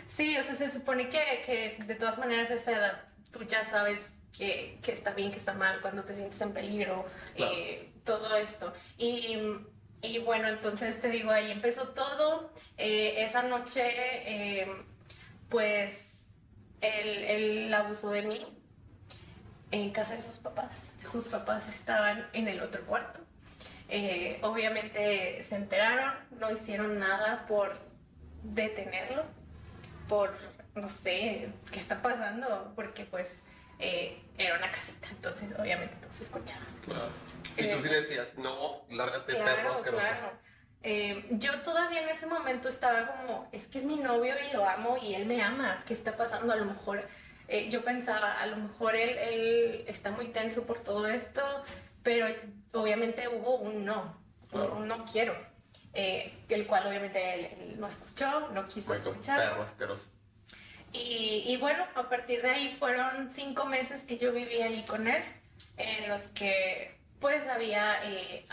Sí, 0.07 0.37
o 0.37 0.43
sea, 0.43 0.55
se 0.55 0.69
supone 0.69 1.09
que, 1.09 1.19
que 1.45 1.83
de 1.85 1.95
todas 1.95 2.17
maneras 2.17 2.49
a 2.51 2.55
esa 2.55 2.71
edad 2.71 3.03
tú 3.31 3.43
ya 3.43 3.63
sabes 3.65 4.11
que, 4.37 4.79
que 4.81 4.91
está 4.91 5.11
bien, 5.11 5.31
que 5.31 5.37
está 5.39 5.53
mal, 5.53 5.81
cuando 5.81 6.03
te 6.03 6.15
sientes 6.15 6.39
en 6.41 6.53
peligro, 6.53 7.05
Claro. 7.35 7.51
eh, 7.55 7.91
todo 8.03 8.35
esto. 8.37 8.73
Y, 8.97 9.37
y 10.01 10.19
bueno, 10.19 10.47
entonces 10.47 10.99
te 11.01 11.09
digo, 11.09 11.31
ahí 11.31 11.51
empezó 11.51 11.89
todo. 11.89 12.51
Eh, 12.77 13.23
esa 13.23 13.43
noche, 13.43 13.81
eh, 13.85 14.67
pues, 15.49 16.25
él, 16.81 17.23
él 17.25 17.73
abusó 17.73 18.09
de 18.11 18.21
mí 18.23 18.45
en 19.71 19.91
casa 19.91 20.15
de 20.15 20.21
sus 20.21 20.37
papás. 20.37 20.91
Sus 21.11 21.27
papás 21.27 21.67
estaban 21.69 22.27
en 22.33 22.47
el 22.47 22.61
otro 22.61 22.83
cuarto. 22.85 23.19
Eh, 23.93 24.39
obviamente 24.41 25.43
se 25.43 25.55
enteraron, 25.55 26.13
no 26.39 26.49
hicieron 26.49 26.97
nada 26.97 27.45
por 27.45 27.77
detenerlo, 28.41 29.25
por, 30.07 30.33
no 30.75 30.89
sé, 30.89 31.49
qué 31.69 31.79
está 31.79 32.01
pasando, 32.01 32.71
porque 32.73 33.03
pues 33.03 33.41
eh, 33.79 34.17
era 34.37 34.55
una 34.57 34.71
casita, 34.71 35.09
entonces 35.11 35.51
obviamente 35.59 35.97
todo 35.97 36.13
se 36.13 36.23
escuchaba. 36.23 36.65
Claro. 36.85 37.09
Y 37.57 37.67
tú 37.67 37.81
sí 37.81 37.89
le 37.89 38.01
decías, 38.01 38.37
no, 38.37 38.85
lárgate, 38.89 39.33
perro 39.33 39.43
Claro, 39.43 39.73
asqueroso. 39.73 40.05
claro. 40.05 40.37
Eh, 40.83 41.25
yo 41.31 41.61
todavía 41.61 42.01
en 42.01 42.09
ese 42.09 42.27
momento 42.27 42.69
estaba 42.69 43.07
como, 43.07 43.49
es 43.51 43.67
que 43.67 43.79
es 43.79 43.83
mi 43.83 43.97
novio 43.97 44.33
y 44.49 44.55
lo 44.55 44.65
amo 44.65 44.97
y 45.01 45.15
él 45.15 45.25
me 45.25 45.41
ama, 45.41 45.83
¿qué 45.85 45.93
está 45.93 46.15
pasando? 46.15 46.53
A 46.53 46.55
lo 46.55 46.63
mejor, 46.63 47.05
eh, 47.49 47.69
yo 47.69 47.83
pensaba, 47.83 48.39
a 48.39 48.45
lo 48.47 48.55
mejor 48.55 48.95
él, 48.95 49.17
él 49.17 49.83
está 49.87 50.11
muy 50.11 50.27
tenso 50.27 50.65
por 50.65 50.79
todo 50.79 51.07
esto, 51.07 51.41
pero 52.03 52.25
obviamente 52.73 53.27
hubo 53.27 53.55
un 53.57 53.85
no, 53.85 54.17
Claro. 54.49 54.75
un 54.75 54.87
no 54.87 55.05
quiero, 55.05 55.33
eh, 55.93 56.33
el 56.49 56.67
cual 56.67 56.87
obviamente 56.87 57.33
él, 57.33 57.45
él 57.45 57.79
no 57.79 57.87
escuchó, 57.87 58.49
no 58.49 58.67
quiso 58.67 58.93
escuchar. 58.93 59.55
Y, 60.93 61.45
y 61.47 61.57
bueno, 61.57 61.85
a 61.95 62.09
partir 62.09 62.41
de 62.41 62.49
ahí 62.49 62.75
fueron 62.77 63.31
cinco 63.31 63.65
meses 63.65 64.03
que 64.03 64.17
yo 64.17 64.33
viví 64.33 64.61
ahí 64.61 64.83
con 64.83 65.07
él, 65.07 65.23
en 65.77 66.09
los 66.09 66.23
que 66.29 66.99
pues 67.21 67.47
había 67.47 67.97
eh, 68.03 68.45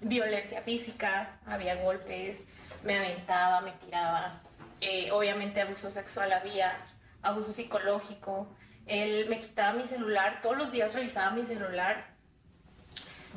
violencia 0.00 0.62
física, 0.62 1.40
había 1.46 1.74
golpes, 1.76 2.46
me 2.84 2.98
aventaba, 2.98 3.60
me 3.62 3.72
tiraba, 3.72 4.40
eh, 4.80 5.10
obviamente 5.10 5.62
abuso 5.62 5.90
sexual 5.90 6.32
había, 6.32 6.76
abuso 7.22 7.52
psicológico, 7.52 8.54
Él 8.86 9.26
me 9.28 9.40
quitaba 9.40 9.72
mi 9.72 9.86
celular, 9.86 10.40
todos 10.42 10.58
los 10.58 10.70
días 10.70 10.92
revisaba 10.94 11.30
mi 11.30 11.44
celular 11.44 12.13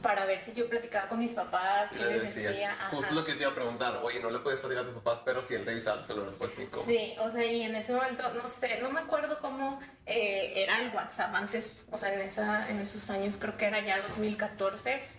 para 0.02 0.26
ver 0.26 0.40
si 0.40 0.54
yo 0.54 0.68
platicaba 0.70 1.08
con 1.08 1.20
mis 1.20 1.34
papás, 1.34 1.92
qué 1.92 2.06
les 2.06 2.36
decía. 2.36 2.76
Justo 2.92 3.14
lo 3.14 3.26
que 3.26 3.34
te 3.34 3.42
iba 3.42 3.52
a 3.52 3.56
preguntar, 3.56 4.00
oye, 4.04 4.20
no 4.20 4.30
le 4.30 4.40
puedes 4.40 4.60
platicar 4.60 4.84
a 4.84 4.88
tus 4.88 4.96
papás, 4.96 5.20
pero 5.26 5.42
si 5.42 5.56
él 5.56 5.66
revisaba 5.66 6.00
tu 6.02 6.08
celular, 6.08 6.34
pues 6.38 6.58
ni 6.58 6.66
cómo. 6.68 6.86
Sí, 6.86 7.16
o 7.20 7.32
sea, 7.32 7.46
y 7.46 7.64
en 7.64 7.76
ese 7.76 7.94
momento, 7.94 8.24
no 8.34 8.48
sé, 8.48 8.80
no 8.82 8.90
me 8.90 9.00
acuerdo 9.00 9.40
cómo 9.40 9.80
eh, 10.06 10.54
era 10.56 10.80
el 10.82 10.94
WhatsApp 10.94 11.34
antes, 11.34 11.78
o 11.92 11.98
sea, 11.98 12.14
en, 12.14 12.22
esa, 12.22 12.70
en 12.70 12.80
esos 12.80 13.10
años, 13.10 13.38
creo 13.40 13.58
que 13.58 13.66
era 13.66 13.80
ya 13.82 14.02
2014. 14.02 15.18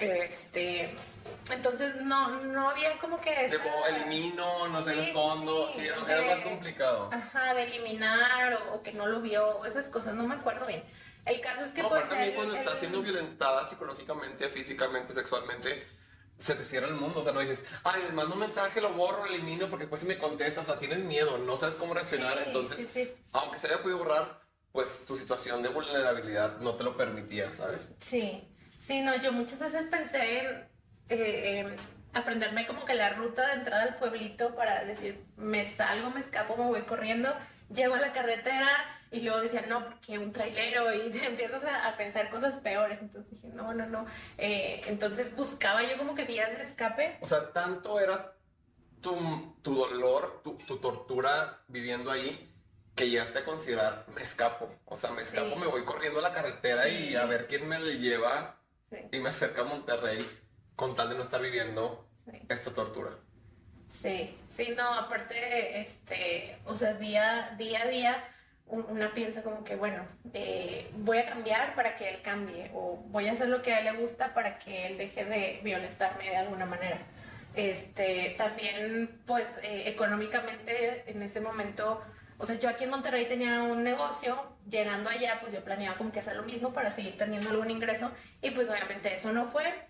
Este, 0.00 0.94
entonces 1.52 1.96
no, 1.96 2.30
no 2.42 2.70
había 2.70 2.98
como 2.98 3.20
que... 3.20 3.46
Esa... 3.46 3.56
elimino, 3.88 4.68
no 4.68 4.82
se 4.82 4.94
lo 4.94 5.02
escondo, 5.02 5.70
sí, 5.74 5.86
era, 5.86 6.00
más 6.00 6.40
complicado. 6.40 7.10
Ajá, 7.12 7.54
de 7.54 7.64
eliminar 7.64 8.54
o, 8.54 8.76
o, 8.76 8.82
que 8.82 8.92
no 8.92 9.06
lo 9.06 9.20
vio, 9.20 9.64
esas 9.66 9.88
cosas, 9.88 10.14
no 10.14 10.26
me 10.26 10.36
acuerdo 10.36 10.66
bien. 10.66 10.82
El 11.24 11.40
caso 11.40 11.62
es 11.62 11.72
que 11.72 11.82
no, 11.82 11.88
pues... 11.88 12.08
también 12.08 12.34
cuando 12.34 12.54
está 12.54 12.76
siendo 12.76 13.02
violentada 13.02 13.66
psicológicamente, 13.68 14.48
físicamente, 14.48 15.12
sexualmente, 15.12 15.86
se 16.38 16.54
te 16.54 16.64
cierra 16.64 16.88
el 16.88 16.94
mundo. 16.94 17.20
O 17.20 17.22
sea, 17.22 17.32
no 17.32 17.40
dices, 17.40 17.60
ay, 17.84 18.02
les 18.02 18.12
mando 18.12 18.34
un 18.34 18.40
mensaje, 18.40 18.80
lo 18.80 18.94
borro, 18.94 19.26
lo 19.26 19.32
elimino, 19.32 19.68
porque 19.68 19.84
después 19.84 20.00
si 20.00 20.08
me 20.08 20.18
contestas, 20.18 20.64
o 20.64 20.72
sea, 20.72 20.78
tienes 20.78 20.98
miedo, 21.00 21.38
no 21.38 21.56
sabes 21.56 21.76
cómo 21.76 21.94
reaccionar. 21.94 22.42
Entonces, 22.46 23.10
aunque 23.32 23.58
se 23.58 23.68
haya 23.68 23.82
podido 23.82 23.98
borrar, 23.98 24.40
pues 24.72 25.04
tu 25.06 25.16
situación 25.16 25.62
de 25.62 25.68
vulnerabilidad 25.68 26.58
no 26.58 26.74
te 26.74 26.84
lo 26.84 26.96
permitía, 26.96 27.52
¿sabes? 27.54 27.90
Sí, 28.00 28.48
sí, 28.78 29.00
no, 29.02 29.16
yo 29.16 29.32
muchas 29.32 29.58
veces 29.58 29.86
pensé 29.86 30.38
en, 30.38 30.68
eh, 31.08 31.76
aprenderme 32.14 32.66
como 32.66 32.84
que 32.84 32.94
la 32.94 33.10
ruta 33.10 33.48
de 33.48 33.54
entrada 33.54 33.82
al 33.82 33.96
pueblito 33.96 34.54
para 34.54 34.84
decir, 34.84 35.24
me 35.36 35.70
salgo, 35.70 36.10
me 36.10 36.20
escapo, 36.20 36.56
me 36.56 36.66
voy 36.66 36.82
corriendo, 36.82 37.34
llego 37.72 37.94
a 37.94 38.00
la 38.00 38.12
carretera 38.12 38.68
y 39.12 39.20
luego 39.22 39.40
decía, 39.40 39.64
no, 39.68 39.84
porque 39.84 40.18
un 40.18 40.32
trailero 40.32 40.94
y 40.94 41.10
te 41.10 41.26
empiezas 41.26 41.64
a, 41.64 41.96
pensar 41.96 42.30
cosas 42.30 42.58
peores. 42.58 42.98
Entonces 43.00 43.30
dije, 43.30 43.48
no, 43.48 43.74
no, 43.74 43.86
no. 43.86 44.06
Eh, 44.38 44.82
entonces 44.86 45.34
buscaba 45.34 45.82
yo 45.82 45.98
como 45.98 46.14
que 46.14 46.24
vías 46.24 46.56
de 46.56 46.62
escape. 46.62 47.18
O 47.20 47.26
sea, 47.26 47.52
tanto 47.52 47.98
era 47.98 48.36
tu, 49.00 49.56
tu 49.62 49.74
dolor, 49.74 50.40
tu, 50.44 50.56
tu, 50.58 50.76
tortura 50.76 51.62
viviendo 51.68 52.10
ahí, 52.10 52.52
que 52.94 53.08
llegaste 53.08 53.40
a 53.40 53.44
considerar, 53.44 54.04
me 54.14 54.22
escapo. 54.22 54.68
O 54.84 54.96
sea, 54.96 55.10
me 55.10 55.22
escapo, 55.22 55.56
me 55.56 55.66
voy 55.66 55.84
corriendo 55.84 56.20
a 56.20 56.22
la 56.22 56.32
carretera 56.32 56.88
y 56.88 57.16
a 57.16 57.24
ver 57.24 57.48
quién 57.48 57.66
me 57.66 57.80
le 57.80 57.98
lleva 57.98 58.60
y 59.10 59.18
me 59.18 59.30
acerca 59.30 59.62
a 59.62 59.64
Monterrey 59.64 60.18
con 60.76 60.94
tal 60.94 61.10
de 61.10 61.16
no 61.16 61.22
estar 61.22 61.40
viviendo 61.40 62.08
esta 62.48 62.72
tortura. 62.72 63.10
Sí, 63.88 64.38
sí, 64.48 64.72
no, 64.76 64.94
aparte, 64.94 65.80
este, 65.80 66.60
o 66.64 66.76
sea, 66.76 66.94
día, 66.94 67.56
día 67.58 67.82
a 67.82 67.88
día 67.88 68.24
una 68.70 69.12
piensa 69.12 69.42
como 69.42 69.64
que, 69.64 69.76
bueno, 69.76 70.04
eh, 70.32 70.90
voy 70.98 71.18
a 71.18 71.26
cambiar 71.26 71.74
para 71.74 71.96
que 71.96 72.08
él 72.08 72.22
cambie 72.22 72.70
o 72.74 72.96
voy 73.08 73.28
a 73.28 73.32
hacer 73.32 73.48
lo 73.48 73.62
que 73.62 73.74
a 73.74 73.80
él 73.80 73.84
le 73.86 74.00
gusta 74.00 74.32
para 74.32 74.58
que 74.58 74.86
él 74.86 74.96
deje 74.96 75.24
de 75.24 75.60
violentarme 75.62 76.24
de 76.24 76.36
alguna 76.36 76.66
manera. 76.66 76.98
Este, 77.54 78.34
también, 78.38 79.20
pues, 79.26 79.46
eh, 79.62 79.84
económicamente 79.86 81.04
en 81.10 81.22
ese 81.22 81.40
momento, 81.40 82.00
o 82.38 82.46
sea, 82.46 82.58
yo 82.58 82.68
aquí 82.68 82.84
en 82.84 82.90
Monterrey 82.90 83.26
tenía 83.26 83.62
un 83.62 83.82
negocio, 83.82 84.56
llegando 84.68 85.10
allá, 85.10 85.38
pues 85.40 85.52
yo 85.52 85.64
planeaba 85.64 85.96
como 85.96 86.12
que 86.12 86.20
hacer 86.20 86.36
lo 86.36 86.44
mismo 86.44 86.72
para 86.72 86.90
seguir 86.90 87.16
teniendo 87.16 87.50
algún 87.50 87.70
ingreso 87.70 88.12
y 88.40 88.50
pues 88.50 88.70
obviamente 88.70 89.14
eso 89.14 89.32
no 89.32 89.48
fue. 89.48 89.88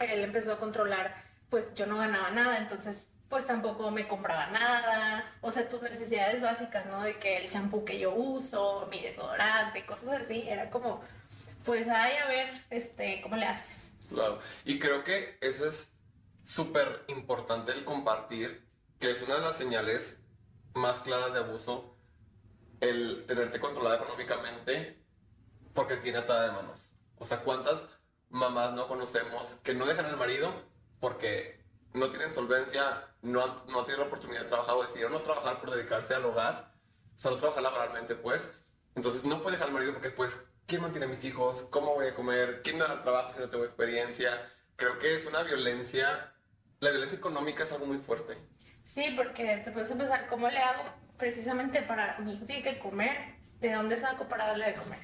Él 0.00 0.24
empezó 0.24 0.54
a 0.54 0.58
controlar, 0.58 1.14
pues 1.50 1.74
yo 1.74 1.86
no 1.86 1.98
ganaba 1.98 2.30
nada, 2.30 2.58
entonces 2.58 3.08
pues 3.28 3.46
tampoco 3.46 3.90
me 3.90 4.06
compraba 4.06 4.46
nada. 4.48 5.32
O 5.40 5.50
sea, 5.50 5.68
tus 5.68 5.82
necesidades 5.82 6.40
básicas, 6.40 6.86
¿no? 6.86 7.02
De 7.02 7.18
que 7.18 7.38
el 7.38 7.48
shampoo 7.48 7.84
que 7.84 7.98
yo 7.98 8.14
uso, 8.14 8.86
mi 8.90 9.00
desodorante, 9.00 9.84
cosas 9.84 10.20
así, 10.22 10.44
era 10.48 10.70
como, 10.70 11.02
pues 11.64 11.88
ay, 11.88 12.16
a 12.16 12.26
ver, 12.26 12.64
este, 12.70 13.20
¿cómo 13.22 13.36
le 13.36 13.46
haces? 13.46 13.90
Claro. 14.08 14.38
Y 14.64 14.78
creo 14.78 15.02
que 15.02 15.36
eso 15.40 15.66
es 15.66 15.96
súper 16.44 17.04
importante 17.08 17.72
el 17.72 17.84
compartir, 17.84 18.64
que 19.00 19.10
es 19.10 19.22
una 19.22 19.36
de 19.36 19.40
las 19.40 19.56
señales 19.56 20.18
más 20.74 21.00
claras 21.00 21.32
de 21.32 21.40
abuso, 21.40 21.96
el 22.80 23.24
tenerte 23.26 23.58
controlada 23.58 23.96
económicamente 23.96 25.02
porque 25.72 25.96
tiene 25.96 26.18
atada 26.18 26.46
de 26.46 26.52
manos. 26.52 26.90
O 27.18 27.24
sea, 27.24 27.40
¿cuántas 27.40 27.86
mamás 28.28 28.72
no 28.74 28.86
conocemos 28.86 29.56
que 29.62 29.74
no 29.74 29.86
dejan 29.86 30.06
al 30.06 30.16
marido 30.16 30.52
porque 31.00 31.55
no 31.96 32.10
tienen 32.10 32.32
solvencia, 32.32 33.04
no, 33.22 33.64
no 33.66 33.84
tienen 33.84 34.00
la 34.00 34.06
oportunidad 34.06 34.42
de 34.42 34.48
trabajar 34.48 34.76
o 34.76 34.82
decidieron 34.82 35.12
no 35.12 35.22
trabajar 35.22 35.60
por 35.60 35.70
dedicarse 35.70 36.14
al 36.14 36.24
hogar, 36.24 36.72
solo 37.16 37.36
trabajar 37.36 37.62
laboralmente, 37.62 38.14
pues. 38.14 38.52
Entonces 38.94 39.24
no 39.24 39.42
puede 39.42 39.56
dejar 39.56 39.68
al 39.68 39.74
marido 39.74 39.92
porque 39.92 40.08
después, 40.08 40.44
¿quién 40.66 40.82
mantiene 40.82 41.06
a 41.06 41.08
mis 41.08 41.24
hijos? 41.24 41.66
¿Cómo 41.70 41.94
voy 41.94 42.08
a 42.08 42.14
comer? 42.14 42.60
¿Quién 42.62 42.78
me 42.78 42.84
da 42.84 42.94
el 42.94 43.02
trabajo 43.02 43.32
si 43.32 43.40
no 43.40 43.48
tengo 43.48 43.64
experiencia? 43.64 44.50
Creo 44.76 44.98
que 44.98 45.14
es 45.14 45.26
una 45.26 45.42
violencia, 45.42 46.32
la 46.80 46.90
violencia 46.90 47.18
económica 47.18 47.62
es 47.62 47.72
algo 47.72 47.86
muy 47.86 47.98
fuerte. 47.98 48.36
Sí, 48.82 49.14
porque 49.16 49.58
te 49.64 49.72
puedes 49.72 49.90
empezar, 49.90 50.26
¿cómo 50.28 50.48
le 50.48 50.58
hago 50.58 50.82
precisamente 51.16 51.82
para 51.82 52.18
mi 52.18 52.34
hijo 52.34 52.44
tiene 52.44 52.62
que 52.62 52.78
comer? 52.78 53.34
¿De 53.60 53.72
dónde 53.72 53.98
saco 53.98 54.28
para 54.28 54.48
darle 54.48 54.66
de 54.66 54.74
comer? 54.74 55.00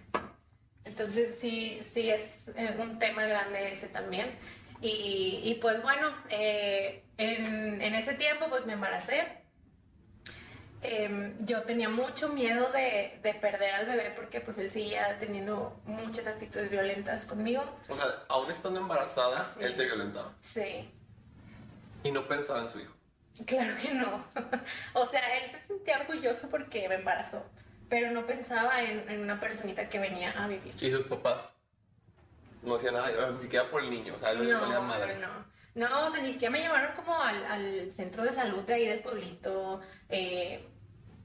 Entonces 0.85 1.39
sí, 1.41 1.81
sí 1.83 2.11
es 2.11 2.51
un 2.79 2.99
tema 2.99 3.25
grande 3.25 3.73
ese 3.73 3.89
también. 3.89 4.37
Y, 4.85 5.59
pues 5.61 5.81
bueno, 5.81 6.13
eh, 6.29 7.05
en, 7.17 7.95
ese 7.95 8.15
tiempo 8.15 8.47
pues 8.49 8.67
me 8.67 8.73
embaracé. 8.73 9.41
Em, 10.83 11.37
yo 11.47 11.63
tenía 11.63 11.89
mucho 11.89 12.31
miedo 12.31 12.69
de, 12.73 13.21
perder 13.41 13.75
al 13.75 13.87
bebé 13.87 14.13
porque 14.17 14.41
pues 14.41 14.59
él 14.59 14.69
seguía 14.69 15.17
teniendo 15.21 15.81
muchas 15.85 16.27
actitudes 16.27 16.69
violentas 16.71 17.27
conmigo. 17.27 17.63
O 17.89 17.95
sea, 17.95 18.07
aún 18.29 18.51
estando 18.51 18.81
embarazada, 18.81 19.55
él 19.61 19.77
te 19.77 19.85
violentaba. 19.85 20.35
Sí. 20.41 20.91
Y 22.03 22.11
no 22.11 22.27
pensaba 22.27 22.63
en 22.63 22.69
su 22.69 22.81
hijo. 22.81 22.93
Claro 23.47 23.75
que 23.81 23.95
no. 23.95 24.25
o 24.95 25.07
sea, 25.07 25.39
él 25.39 25.49
se 25.49 25.61
sentía 25.65 26.01
orgulloso 26.01 26.51
porque 26.51 26.89
me 26.89 26.97
embarazó, 26.97 27.47
pero 27.89 28.11
no 28.11 28.27
pensaba 28.27 28.83
en, 28.83 29.09
en 29.09 29.21
una 29.21 29.39
personita 29.39 29.89
que 29.89 30.01
venía 30.01 30.33
a 30.33 30.49
vivir. 30.49 30.75
¿Y 30.81 30.91
sus 30.91 31.05
papás? 31.05 31.55
No 32.63 32.77
hacía 32.77 32.93
nada, 32.93 33.31
ni 33.31 33.43
siquiera 33.43 33.71
por 33.71 33.83
el 33.83 33.91
niño, 33.91 34.15
o 34.15 34.19
sea, 34.19 34.35
no, 34.35 34.43
no, 34.45 34.83
madre. 34.83 35.19
No, 35.19 35.29
no, 35.75 36.07
o 36.07 36.11
sea, 36.11 36.23
ni 36.23 36.33
siquiera 36.33 36.51
me 36.51 36.61
llevaron 36.61 36.95
como 36.95 37.21
al, 37.21 37.45
al 37.45 37.93
centro 37.93 38.23
de 38.23 38.31
salud 38.31 38.63
de 38.63 38.75
ahí 38.75 38.87
del 38.87 39.01
pueblito, 39.01 39.81
eh, 40.09 40.69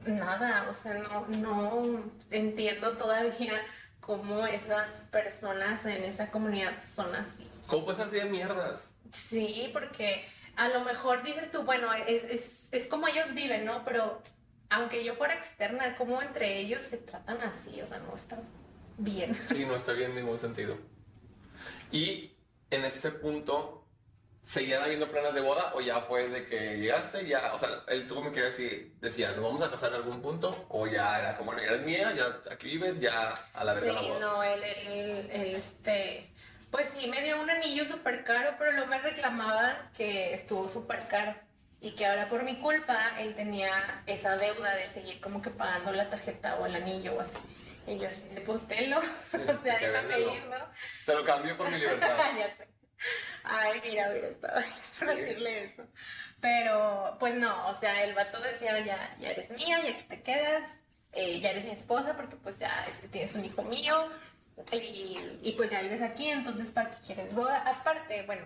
nada, 0.05 0.67
o 0.69 0.73
sea, 0.73 0.95
no, 0.95 1.27
no 1.27 2.03
entiendo 2.31 2.97
todavía 2.97 3.61
cómo 3.99 4.47
esas 4.47 5.05
personas 5.11 5.85
en 5.85 6.03
esa 6.03 6.31
comunidad 6.31 6.81
son 6.83 7.13
así. 7.15 7.49
¿Cómo 7.67 7.85
puedes 7.85 7.99
ser 7.99 8.07
así 8.07 8.15
de 8.17 8.25
mierdas? 8.25 8.89
Sí, 9.11 9.69
porque 9.73 10.25
a 10.55 10.69
lo 10.69 10.81
mejor 10.81 11.23
dices 11.23 11.51
tú, 11.51 11.63
bueno, 11.63 11.93
es, 11.93 12.23
es, 12.23 12.69
es 12.71 12.87
como 12.87 13.07
ellos 13.07 13.33
viven, 13.33 13.65
¿no? 13.65 13.83
Pero 13.83 14.21
aunque 14.69 15.03
yo 15.03 15.13
fuera 15.15 15.33
externa, 15.33 15.95
¿cómo 15.97 16.21
entre 16.21 16.57
ellos 16.57 16.83
se 16.83 16.97
tratan 16.97 17.41
así? 17.41 17.81
O 17.81 17.87
sea, 17.87 17.99
no 17.99 18.15
está 18.15 18.39
bien. 18.97 19.37
Sí, 19.49 19.65
no 19.65 19.75
está 19.75 19.91
bien 19.93 20.11
en 20.11 20.17
ningún 20.17 20.37
sentido. 20.37 20.77
Y 21.91 22.31
en 22.69 22.85
este 22.85 23.11
punto, 23.11 23.85
¿seguían 24.43 24.83
habiendo 24.83 25.09
planes 25.09 25.33
de 25.33 25.41
boda 25.41 25.73
o 25.75 25.81
ya 25.81 26.01
fue 26.01 26.27
de 26.27 26.45
que 26.45 26.77
llegaste? 26.77 27.27
Ya, 27.27 27.53
o 27.53 27.59
sea, 27.59 27.69
él 27.87 28.07
tuvo 28.07 28.31
que 28.31 28.41
decir, 28.41 28.93
decía, 28.99 29.31
¿nos 29.31 29.43
vamos 29.43 29.61
a 29.61 29.71
casar 29.71 29.89
en 29.89 29.95
algún 29.97 30.21
punto? 30.21 30.65
O 30.69 30.87
ya 30.87 31.19
era 31.19 31.37
como, 31.37 31.53
eres 31.53 31.81
mía, 31.81 32.13
ya 32.13 32.39
aquí 32.51 32.67
vives, 32.67 32.99
ya 32.99 33.33
a 33.53 33.63
la 33.63 33.73
verdad. 33.73 33.99
Sí, 33.99 34.09
no, 34.19 34.43
él, 34.43 34.63
él, 34.63 35.29
él, 35.31 35.55
este. 35.55 36.29
Pues 36.71 36.89
sí, 36.95 37.07
me 37.07 37.21
dio 37.23 37.41
un 37.41 37.49
anillo 37.49 37.85
súper 37.85 38.23
caro, 38.25 38.55
pero 38.59 38.73
luego 38.73 38.87
me 38.87 38.99
reclamaba 38.99 39.89
que 39.95 40.33
estuvo 40.33 40.67
súper 40.67 41.07
caro 41.07 41.33
y 41.79 41.91
que 41.91 42.05
ahora 42.05 42.27
por 42.27 42.43
mi 42.43 42.57
culpa 42.57 43.19
él 43.19 43.35
tenía 43.35 43.71
esa 44.05 44.35
deuda 44.35 44.75
de 44.75 44.89
seguir 44.89 45.21
como 45.21 45.41
que 45.41 45.49
pagando 45.49 45.91
la 45.91 46.09
tarjeta 46.09 46.55
o 46.55 46.65
el 46.65 46.75
anillo 46.75 47.15
o 47.15 47.21
así. 47.21 47.37
Y 47.87 47.97
yo 47.97 48.09
así, 48.09 48.27
pues 48.45 48.67
tenlo, 48.67 48.97
o 48.99 49.23
sea, 49.23 49.39
déjame 49.79 50.19
ir, 50.19 50.45
¿no? 50.45 50.57
Te 51.05 51.13
lo 51.13 51.23
cambio 51.23 51.57
por 51.57 51.71
mi 51.71 51.77
libertad. 51.77 52.17
ya 52.37 52.55
sé. 52.57 52.67
Ay, 53.43 53.81
mira, 53.83 54.09
hubiera 54.11 54.27
estado 54.27 54.61
para 54.99 55.15
decirle 55.15 55.63
eso. 55.63 55.83
Pero, 56.41 57.15
pues 57.19 57.35
no, 57.35 57.69
o 57.69 57.79
sea, 57.79 58.03
el 58.03 58.13
vato 58.13 58.39
decía, 58.41 58.79
ya, 58.81 59.15
ya 59.17 59.29
eres 59.29 59.49
mía, 59.51 59.79
y 59.85 59.87
aquí 59.87 60.03
te 60.03 60.21
quedas, 60.21 60.63
eh, 61.13 61.39
ya 61.39 61.51
eres 61.51 61.65
mi 61.65 61.71
esposa, 61.71 62.15
porque 62.15 62.35
pues 62.35 62.59
ya 62.59 62.83
este, 62.87 63.07
tienes 63.07 63.33
un 63.35 63.45
hijo 63.45 63.63
mío, 63.63 64.09
y, 64.71 65.17
y 65.41 65.53
pues 65.53 65.71
ya 65.71 65.81
vives 65.81 66.01
aquí, 66.01 66.29
entonces 66.29 66.71
¿para 66.71 66.91
qué 66.91 66.97
quieres 67.05 67.33
boda? 67.33 67.59
Aparte, 67.59 68.23
bueno, 68.23 68.45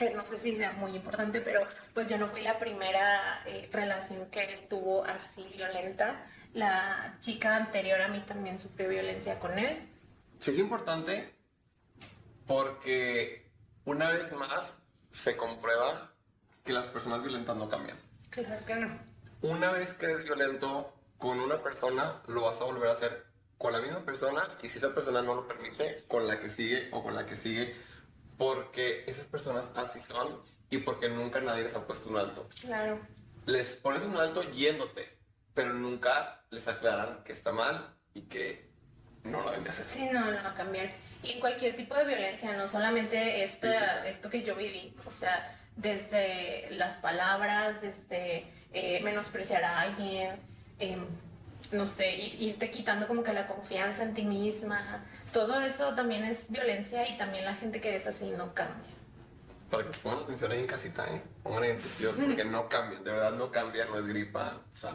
eh, 0.00 0.12
no 0.14 0.24
sé 0.24 0.38
si 0.38 0.56
sea 0.56 0.72
muy 0.72 0.96
importante, 0.96 1.40
pero 1.40 1.66
pues 1.94 2.08
yo 2.08 2.18
no 2.18 2.28
fui 2.28 2.40
la 2.40 2.58
primera 2.58 3.42
eh, 3.46 3.68
relación 3.70 4.26
que 4.30 4.42
él 4.44 4.66
tuvo 4.68 5.04
así 5.04 5.46
violenta. 5.54 6.24
La 6.54 7.16
chica 7.20 7.56
anterior 7.56 8.00
a 8.00 8.08
mí 8.08 8.20
también 8.20 8.58
sufrió 8.58 8.88
violencia 8.88 9.38
con 9.38 9.58
él. 9.58 9.88
Sí, 10.40 10.50
es 10.50 10.58
importante 10.58 11.34
porque 12.46 13.50
una 13.84 14.10
vez 14.10 14.32
más 14.32 14.76
se 15.12 15.36
comprueba 15.36 16.12
que 16.64 16.72
las 16.72 16.86
personas 16.88 17.22
violentas 17.22 17.56
no 17.56 17.68
cambian. 17.68 17.98
Claro 18.30 18.64
que 18.66 18.74
no. 18.74 18.98
Una 19.42 19.70
vez 19.72 19.94
que 19.94 20.06
eres 20.06 20.24
violento, 20.24 20.94
con 21.18 21.40
una 21.40 21.62
persona 21.62 22.22
lo 22.26 22.42
vas 22.42 22.60
a 22.60 22.64
volver 22.64 22.88
a 22.88 22.92
hacer 22.92 23.26
con 23.58 23.72
la 23.72 23.80
misma 23.80 24.04
persona 24.04 24.42
y 24.60 24.68
si 24.68 24.78
esa 24.78 24.94
persona 24.94 25.22
no 25.22 25.34
lo 25.34 25.46
permite, 25.46 26.04
con 26.08 26.26
la 26.26 26.40
que 26.40 26.48
sigue 26.48 26.88
o 26.92 27.02
con 27.02 27.14
la 27.14 27.26
que 27.26 27.36
sigue, 27.36 27.74
porque 28.36 29.04
esas 29.06 29.26
personas 29.26 29.70
así 29.76 30.00
son 30.00 30.42
y 30.68 30.78
porque 30.78 31.08
nunca 31.08 31.40
nadie 31.40 31.62
les 31.62 31.76
ha 31.76 31.86
puesto 31.86 32.10
un 32.10 32.16
alto. 32.16 32.48
Claro. 32.60 32.98
Les 33.46 33.76
pones 33.76 34.04
un 34.04 34.16
alto 34.16 34.42
yéndote, 34.42 35.16
pero 35.54 35.74
nunca 35.74 36.44
les 36.50 36.66
aclaran 36.68 37.22
que 37.24 37.32
está 37.32 37.52
mal 37.52 37.94
y 38.14 38.22
que 38.22 38.70
no 39.24 39.40
lo 39.40 39.50
deben 39.50 39.64
de 39.64 39.70
hacer. 39.70 39.86
Sí, 39.88 40.08
no, 40.12 40.30
no, 40.30 40.42
no 40.42 40.54
cambiar. 40.54 40.90
Y 41.22 41.38
cualquier 41.38 41.76
tipo 41.76 41.94
de 41.94 42.04
violencia, 42.04 42.56
no 42.56 42.66
solamente 42.66 43.44
esta, 43.44 44.06
esto 44.06 44.28
que 44.28 44.42
yo 44.42 44.56
viví, 44.56 44.96
o 45.06 45.12
sea, 45.12 45.58
desde 45.76 46.68
las 46.72 46.96
palabras, 46.96 47.80
desde 47.80 48.46
eh, 48.72 49.00
menospreciar 49.02 49.62
a 49.64 49.80
alguien, 49.80 50.36
em, 50.78 51.06
no 51.70 51.86
sé, 51.86 52.12
irte 52.14 52.70
quitando 52.70 53.06
como 53.06 53.22
que 53.22 53.32
la 53.32 53.46
confianza 53.46 54.02
en 54.02 54.14
ti 54.14 54.24
misma, 54.24 55.04
todo 55.32 55.60
eso 55.60 55.94
también 55.94 56.24
es 56.24 56.50
violencia 56.50 57.08
y 57.08 57.16
también 57.16 57.44
la 57.44 57.54
gente 57.54 57.80
que 57.80 57.96
es 57.96 58.06
así 58.06 58.30
no 58.30 58.52
cambia. 58.52 58.92
Para 59.70 59.84
que 59.84 59.98
pongan 59.98 60.24
atención 60.24 60.52
ahí 60.52 60.60
en 60.60 60.66
casita, 60.66 61.06
¿eh? 61.06 61.22
Pongan 61.42 61.62
atención 61.62 62.14
porque 62.16 62.44
no 62.44 62.68
cambian, 62.68 63.04
de 63.04 63.10
verdad 63.10 63.32
no 63.32 63.50
cambian, 63.50 63.88
no 63.88 63.98
es 63.98 64.06
gripa, 64.06 64.60
sea, 64.74 64.92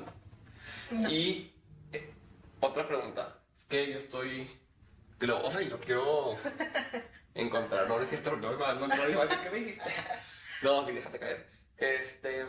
no. 0.91 1.09
Y 1.09 1.53
eh, 1.91 2.13
otra 2.59 2.87
pregunta, 2.87 3.39
es 3.57 3.65
que 3.65 3.91
yo 3.93 3.99
estoy, 3.99 4.49
lo, 5.19 5.45
o 5.45 5.51
sea, 5.51 5.61
yo 5.61 5.79
quiero 5.79 6.35
encontrar, 7.33 7.87
no, 7.87 8.01
es 8.01 8.09
cierto, 8.09 8.35
no, 8.35 8.51
no, 8.51 8.73
no, 8.73 8.87
no, 8.87 8.87
no, 8.87 9.43
¿qué 9.43 9.49
me 9.51 9.57
dijiste? 9.57 9.89
No, 10.63 10.87
sí, 10.87 10.93
déjate 10.93 11.19
caer. 11.19 11.49
Este, 11.77 12.45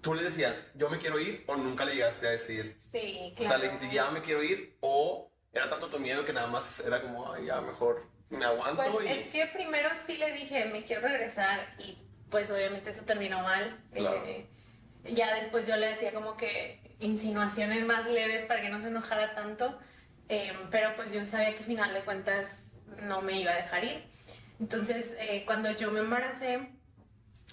tú 0.00 0.14
le 0.14 0.22
decías, 0.22 0.68
yo 0.74 0.88
me 0.88 0.98
quiero 0.98 1.18
ir, 1.18 1.44
o 1.46 1.56
nunca 1.56 1.84
le 1.84 1.94
llegaste 1.94 2.26
a 2.26 2.30
decir. 2.30 2.76
Sí, 2.92 3.32
claro. 3.36 3.48
O 3.48 3.48
sea, 3.48 3.58
le 3.58 3.72
dijiste, 3.72 3.94
ya 3.94 4.10
me 4.10 4.20
quiero 4.20 4.42
ir, 4.42 4.76
o 4.80 5.30
era 5.52 5.68
tanto 5.68 5.88
tu 5.88 5.98
miedo 5.98 6.24
que 6.24 6.32
nada 6.32 6.46
más 6.48 6.80
era 6.80 7.00
como, 7.00 7.32
Ay, 7.32 7.46
ya 7.46 7.60
mejor 7.60 8.06
me 8.30 8.44
aguanto. 8.44 8.82
Pues 8.92 9.10
es 9.10 9.26
que 9.28 9.46
primero 9.46 9.88
sí 10.06 10.16
le 10.18 10.32
dije, 10.32 10.66
me 10.66 10.82
quiero 10.82 11.02
regresar, 11.02 11.66
y 11.78 11.98
pues 12.30 12.50
obviamente 12.50 12.90
eso 12.90 13.04
terminó 13.04 13.42
mal. 13.42 13.80
Eh, 13.94 14.46
ya 15.04 15.34
después 15.34 15.66
yo 15.66 15.76
le 15.76 15.86
decía 15.86 16.12
como 16.12 16.36
que 16.36 16.80
insinuaciones 17.00 17.84
más 17.84 18.06
leves 18.06 18.44
para 18.46 18.60
que 18.60 18.68
no 18.68 18.80
se 18.80 18.88
enojara 18.88 19.34
tanto, 19.34 19.78
em, 20.28 20.56
pero 20.70 20.94
pues 20.96 21.12
yo 21.12 21.24
sabía 21.26 21.52
que 21.52 21.58
al 21.58 21.64
final 21.64 21.94
de 21.94 22.00
cuentas 22.00 22.72
no 23.02 23.22
me 23.22 23.40
iba 23.40 23.52
a 23.52 23.56
dejar 23.56 23.84
ir. 23.84 24.04
Entonces, 24.60 25.16
eh, 25.20 25.44
cuando 25.46 25.70
yo 25.72 25.90
me 25.90 26.00
embaracé, 26.00 26.70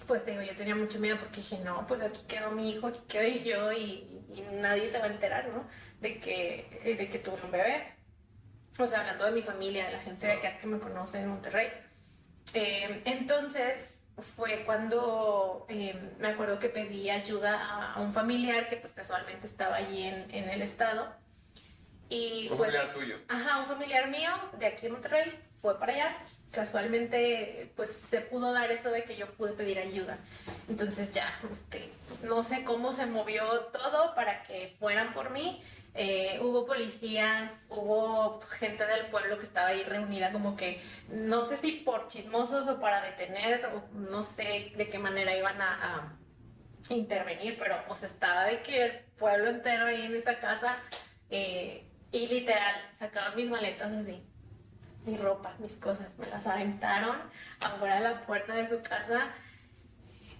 pues 0.06 0.24
digo, 0.26 0.42
yo 0.42 0.54
tenía 0.54 0.74
mucho 0.74 0.98
miedo 0.98 1.18
porque 1.18 1.38
dije, 1.38 1.58
no, 1.64 1.86
pues 1.86 2.00
aquí 2.00 2.22
quedó 2.26 2.50
mi 2.50 2.70
hijo, 2.70 2.88
aquí 2.88 3.00
quedé 3.08 3.42
yo 3.42 3.72
y, 3.72 4.08
nadie 4.54 4.88
se 4.88 4.98
va 4.98 5.06
a 5.06 5.08
enterar, 5.08 5.48
¿no? 5.48 5.68
De 6.00 6.18
que, 6.18 6.66
eh, 6.84 6.96
de 6.96 7.10
que 7.10 7.18
tuve 7.18 7.38
un 7.44 7.50
bebé. 7.50 7.94
O 8.78 8.86
sea, 8.86 9.00
hablando 9.00 9.26
de 9.26 9.32
mi 9.32 9.42
familia, 9.42 9.86
de 9.86 9.92
la 9.92 10.00
gente 10.00 10.26
de 10.26 10.32
acá 10.34 10.56
que 10.58 10.66
me 10.66 10.78
conoce 10.78 11.20
en 11.20 11.28
Monterrey. 11.28 11.68
Eh, 12.54 13.02
entonces 13.04 14.01
fue 14.36 14.64
cuando 14.64 15.66
eh, 15.68 15.98
me 16.18 16.28
acuerdo 16.28 16.58
que 16.58 16.68
pedí 16.68 17.10
ayuda 17.10 17.92
a, 17.94 18.00
un 18.00 18.12
familiar 18.12 18.68
que 18.68 18.76
pues 18.76 18.92
casualmente 18.92 19.46
estaba 19.46 19.76
allí 19.76 20.02
en, 20.04 20.30
en 20.30 20.50
el 20.50 20.62
estado. 20.62 21.12
Y, 22.08 22.48
un 22.50 22.58
pues, 22.58 22.72
familiar 22.72 22.94
tuyo. 22.94 23.18
Ajá, 23.28 23.60
un 23.60 23.66
familiar 23.66 24.10
mío 24.10 24.30
de 24.58 24.66
aquí 24.66 24.86
en 24.86 24.92
Monterrey 24.92 25.40
fue 25.56 25.78
para 25.78 25.92
allá 25.94 26.16
casualmente 26.52 27.72
pues 27.74 27.90
se 27.90 28.20
pudo 28.20 28.52
dar 28.52 28.70
eso 28.70 28.90
de 28.90 29.04
que 29.04 29.16
yo 29.16 29.26
pude 29.32 29.52
pedir 29.54 29.78
ayuda. 29.78 30.18
Entonces 30.68 31.12
ya, 31.12 31.28
este, 31.50 31.90
no 32.22 32.42
sé 32.42 32.62
cómo 32.62 32.92
se 32.92 33.06
movió 33.06 33.44
todo 33.72 34.14
para 34.14 34.42
que 34.44 34.74
fueran 34.78 35.12
por 35.14 35.30
mí. 35.30 35.62
Eh, 35.94 36.38
hubo 36.40 36.64
policías, 36.64 37.66
hubo 37.68 38.40
gente 38.40 38.86
del 38.86 39.06
pueblo 39.06 39.38
que 39.38 39.44
estaba 39.44 39.68
ahí 39.68 39.82
reunida 39.82 40.32
como 40.32 40.56
que 40.56 40.82
no 41.08 41.44
sé 41.44 41.58
si 41.58 41.72
por 41.72 42.08
chismosos 42.08 42.66
o 42.68 42.80
para 42.80 43.02
detener, 43.02 43.68
no 43.92 44.24
sé 44.24 44.72
de 44.74 44.88
qué 44.88 44.98
manera 44.98 45.36
iban 45.36 45.60
a, 45.60 46.18
intervenir, 46.88 47.56
pero 47.58 47.76
o 47.88 47.94
estaba 47.94 48.44
de 48.44 48.60
que 48.60 48.84
el 48.84 49.00
pueblo 49.18 49.48
entero 49.48 49.86
ahí 49.86 50.02
en 50.02 50.14
esa 50.14 50.38
casa 50.40 50.76
eh, 51.30 51.86
y 52.10 52.26
literal 52.26 52.74
sacaban 52.98 53.36
mis 53.36 53.48
maletas 53.48 53.92
así 53.92 54.22
mi 55.04 55.16
ropa, 55.16 55.54
mis 55.58 55.76
cosas, 55.76 56.08
me 56.18 56.26
las 56.28 56.46
aventaron 56.46 57.16
afuera 57.60 57.96
de 57.96 58.02
la 58.02 58.26
puerta 58.26 58.54
de 58.54 58.68
su 58.68 58.82
casa. 58.82 59.28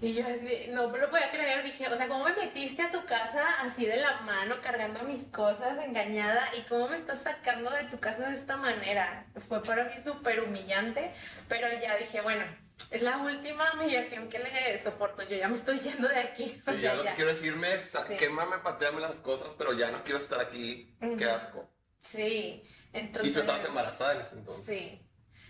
Y 0.03 0.15
yo 0.15 0.27
así, 0.27 0.67
no 0.71 0.89
me 0.89 0.99
lo 0.99 1.09
podía 1.11 1.31
creer, 1.31 1.63
dije, 1.63 1.87
o 1.89 1.97
sea, 1.97 2.09
¿cómo 2.09 2.25
me 2.25 2.35
metiste 2.35 2.83
a 2.83 2.91
tu 2.91 3.05
casa 3.07 3.61
así 3.61 3.87
de 3.87 3.99
la 3.99 4.21
mano, 4.23 4.57
cargando 4.61 5.05
mis 5.05 5.23
cosas, 5.29 5.79
engañada? 5.85 6.51
¿Y 6.59 6.63
cómo 6.63 6.89
me 6.89 6.97
estás 6.97 7.23
sacando 7.23 7.71
de 7.71 7.85
tu 7.85 8.01
casa 8.01 8.29
de 8.29 8.35
esta 8.35 8.57
manera? 8.57 9.25
Fue 9.47 9.63
para 9.63 9.85
mí 9.85 9.93
súper 10.03 10.41
humillante, 10.41 11.13
pero 11.49 11.69
ya 11.81 11.97
dije, 11.99 12.21
bueno, 12.21 12.45
es 12.91 13.01
la 13.03 13.19
última 13.19 13.75
humillación 13.75 14.29
que 14.29 14.41
le 14.41 14.83
soporto, 14.83 15.23
yo 15.23 15.37
ya 15.37 15.47
me 15.47 15.55
estoy 15.55 15.79
yendo 15.79 16.09
de 16.09 16.19
aquí. 16.19 16.47
Sí, 16.47 16.81
ya 16.83 16.97
no 16.97 17.05
quiero 17.15 17.33
decirme, 17.33 17.69
sí. 17.79 18.17
quémame, 18.19 18.59
pateame 18.59 19.01
las 19.01 19.21
cosas, 19.21 19.53
pero 19.57 19.73
ya 19.73 19.93
no 19.93 20.03
quiero 20.03 20.19
estar 20.19 20.41
aquí, 20.41 20.97
qué 21.17 21.27
asco. 21.27 21.71
Sí, 22.03 22.65
entonces... 22.93 23.31
¿Y 23.31 23.35
tú 23.35 23.39
estabas 23.39 23.65
embarazada 23.67 24.15
en 24.17 24.21
ese 24.23 24.35
entonces? 24.35 24.65
Sí. 24.67 25.01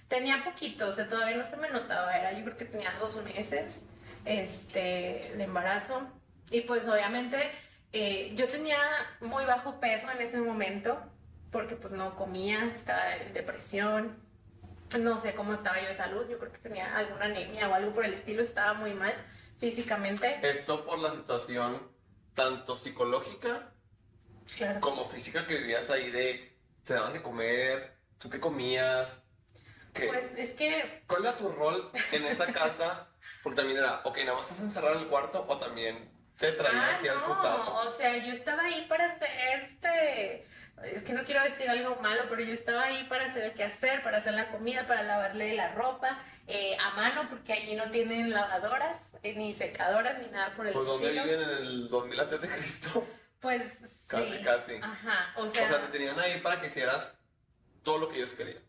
Tenía 0.08 0.44
poquito, 0.44 0.88
o 0.88 0.92
sea, 0.92 1.08
todavía 1.08 1.38
no 1.38 1.46
se 1.46 1.56
me 1.56 1.70
notaba, 1.70 2.14
era 2.14 2.32
yo 2.32 2.44
creo 2.44 2.58
que 2.58 2.66
tenía 2.66 2.92
dos 3.00 3.24
meses 3.24 3.86
este, 4.24 5.32
de 5.36 5.44
embarazo. 5.44 6.06
Y 6.50 6.62
pues 6.62 6.88
obviamente 6.88 7.38
eh, 7.92 8.32
yo 8.34 8.48
tenía 8.48 8.78
muy 9.20 9.44
bajo 9.44 9.80
peso 9.80 10.10
en 10.10 10.20
ese 10.20 10.38
momento, 10.40 11.00
porque 11.50 11.76
pues 11.76 11.92
no 11.92 12.16
comía, 12.16 12.72
estaba 12.74 13.16
en 13.16 13.32
depresión, 13.32 14.16
no 14.98 15.18
sé 15.18 15.34
cómo 15.34 15.52
estaba 15.52 15.80
yo 15.80 15.88
de 15.88 15.94
salud, 15.94 16.26
yo 16.28 16.38
creo 16.38 16.52
que 16.52 16.58
tenía 16.58 16.96
alguna 16.96 17.26
anemia 17.26 17.68
o 17.68 17.74
algo 17.74 17.92
por 17.92 18.04
el 18.04 18.14
estilo, 18.14 18.42
estaba 18.42 18.74
muy 18.74 18.94
mal 18.94 19.12
físicamente. 19.58 20.38
Esto 20.42 20.84
por 20.84 20.98
la 20.98 21.12
situación 21.12 21.90
tanto 22.34 22.76
psicológica 22.76 23.72
como 24.80 25.08
física 25.08 25.46
que 25.46 25.56
vivías 25.56 25.88
ahí 25.90 26.10
de, 26.10 26.56
te 26.84 26.94
daban 26.94 27.12
de 27.12 27.22
comer, 27.22 27.96
tú 28.18 28.28
qué 28.28 28.40
comías. 28.40 29.20
Pues 29.94 30.32
es 30.36 30.54
que... 30.54 31.02
¿Cuál 31.06 31.24
era 31.24 31.36
tu 31.36 31.48
rol 31.48 31.90
en 32.12 32.24
esa 32.24 32.46
casa? 32.52 33.08
Porque 33.42 33.56
también 33.56 33.78
era, 33.78 34.00
ok, 34.04 34.18
nada 34.18 34.34
más 34.34 34.50
estás 34.50 34.64
encerrado 34.64 34.96
en 34.96 35.02
el 35.02 35.08
cuarto 35.08 35.44
o 35.48 35.58
también 35.58 36.10
te 36.38 36.52
traías 36.52 36.98
ah, 37.10 37.62
no. 37.64 37.80
O 37.82 37.90
sea, 37.90 38.16
yo 38.18 38.32
estaba 38.32 38.64
ahí 38.64 38.86
para 38.88 39.06
hacer 39.06 39.28
este... 39.60 40.46
Es 40.82 41.04
que 41.04 41.12
no 41.12 41.22
quiero 41.22 41.42
decir 41.44 41.68
algo 41.70 41.96
malo, 42.02 42.22
pero 42.28 42.42
yo 42.42 42.52
estaba 42.52 42.82
ahí 42.82 43.04
para 43.04 43.26
hacer 43.26 43.44
el 43.44 43.52
quehacer, 43.52 44.02
para 44.02 44.18
hacer 44.18 44.34
la 44.34 44.48
comida, 44.48 44.84
para 44.86 45.04
lavarle 45.04 45.54
la 45.54 45.72
ropa 45.74 46.20
eh, 46.48 46.76
a 46.80 46.90
mano, 46.96 47.28
porque 47.30 47.52
allí 47.52 47.76
no 47.76 47.88
tienen 47.92 48.30
lavadoras, 48.30 48.98
eh, 49.22 49.34
ni 49.36 49.54
secadoras, 49.54 50.18
ni 50.18 50.26
nada 50.28 50.56
por 50.56 50.66
el 50.66 50.72
¿Por 50.72 50.84
dónde 50.84 51.12
viven 51.12 51.40
en 51.40 51.50
el 51.50 51.88
2000 51.88 52.20
antes 52.20 52.40
de 52.40 52.48
Cristo? 52.48 53.06
Pues 53.38 53.78
casi, 54.06 54.40
casi. 54.42 54.74
Ajá, 54.76 55.32
o 55.36 55.48
sea. 55.48 55.64
O 55.64 55.68
sea, 55.68 55.80
te 55.80 55.98
tenían 55.98 56.18
ahí 56.18 56.40
para 56.40 56.60
que 56.60 56.68
hicieras 56.68 57.18
todo 57.82 57.98
lo 57.98 58.08
que 58.08 58.16
ellos 58.16 58.30
querían. 58.34 58.62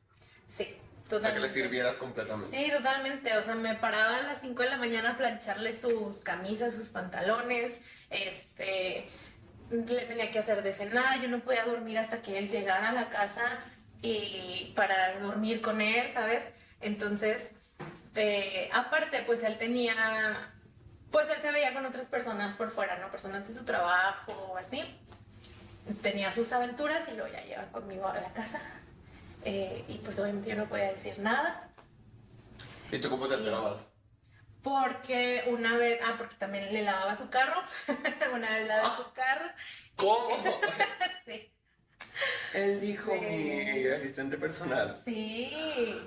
Sí, 0.47 0.75
totalmente. 1.09 1.15
O 1.15 1.19
sea, 1.19 1.33
que 1.33 1.39
les 1.39 1.51
sirvieras 1.51 1.95
completamente. 1.95 2.57
Sí, 2.57 2.71
totalmente. 2.71 3.37
O 3.37 3.43
sea, 3.43 3.55
me 3.55 3.75
paraba 3.75 4.17
a 4.17 4.23
las 4.23 4.41
5 4.41 4.61
de 4.63 4.69
la 4.69 4.77
mañana 4.77 5.11
a 5.11 5.17
plancharle 5.17 5.73
sus 5.73 6.19
camisas, 6.19 6.73
sus 6.73 6.89
pantalones. 6.89 7.79
Este. 8.09 9.07
Le 9.69 10.05
tenía 10.05 10.29
que 10.29 10.39
hacer 10.39 10.61
de 10.61 10.73
cenar. 10.73 11.21
Yo 11.21 11.27
no 11.27 11.39
podía 11.39 11.65
dormir 11.65 11.97
hasta 11.97 12.21
que 12.21 12.37
él 12.37 12.49
llegara 12.49 12.89
a 12.89 12.93
la 12.93 13.09
casa 13.09 13.59
y 14.01 14.73
para 14.75 15.19
dormir 15.19 15.61
con 15.61 15.81
él, 15.81 16.11
¿sabes? 16.11 16.43
Entonces, 16.81 17.51
eh, 18.15 18.69
aparte, 18.73 19.23
pues 19.25 19.43
él 19.43 19.57
tenía 19.57 20.53
pues 21.13 21.29
él 21.29 21.39
se 21.41 21.51
veía 21.51 21.73
con 21.75 21.85
otras 21.85 22.07
personas 22.07 22.55
por 22.55 22.71
fuera, 22.71 22.97
¿no? 22.97 23.11
Personas 23.11 23.47
de 23.47 23.53
su 23.53 23.63
trabajo 23.63 24.31
o 24.51 24.57
así. 24.57 24.83
Tenía 26.01 26.31
sus 26.31 26.51
aventuras 26.51 27.07
y 27.07 27.15
luego 27.15 27.31
ya 27.31 27.43
lleva 27.43 27.65
conmigo 27.71 28.07
a 28.07 28.19
la 28.19 28.33
casa. 28.33 28.59
Eh, 29.45 29.83
y 29.87 29.97
pues 29.99 30.19
obviamente 30.19 30.49
yo 30.49 30.55
no 30.55 30.67
podía 30.67 30.93
decir 30.93 31.19
nada. 31.19 31.69
¿Y 32.91 32.99
tú 32.99 33.09
cómo 33.09 33.27
te 33.27 33.35
enterabas? 33.35 33.81
Porque 34.61 35.43
una 35.47 35.75
vez, 35.75 35.99
ah, 36.05 36.15
porque 36.17 36.35
también 36.37 36.71
le 36.73 36.83
lavaba 36.83 37.15
su 37.15 37.29
carro. 37.29 37.61
una 38.33 38.49
vez 38.51 38.67
lavé 38.67 38.87
su 38.95 39.11
carro. 39.13 39.49
¿Cómo? 39.95 40.37
sí. 41.27 41.51
Él 42.53 42.79
dijo 42.79 43.13
mi 43.15 43.87
asistente 43.87 44.37
personal. 44.37 45.01
Sí, 45.03 45.51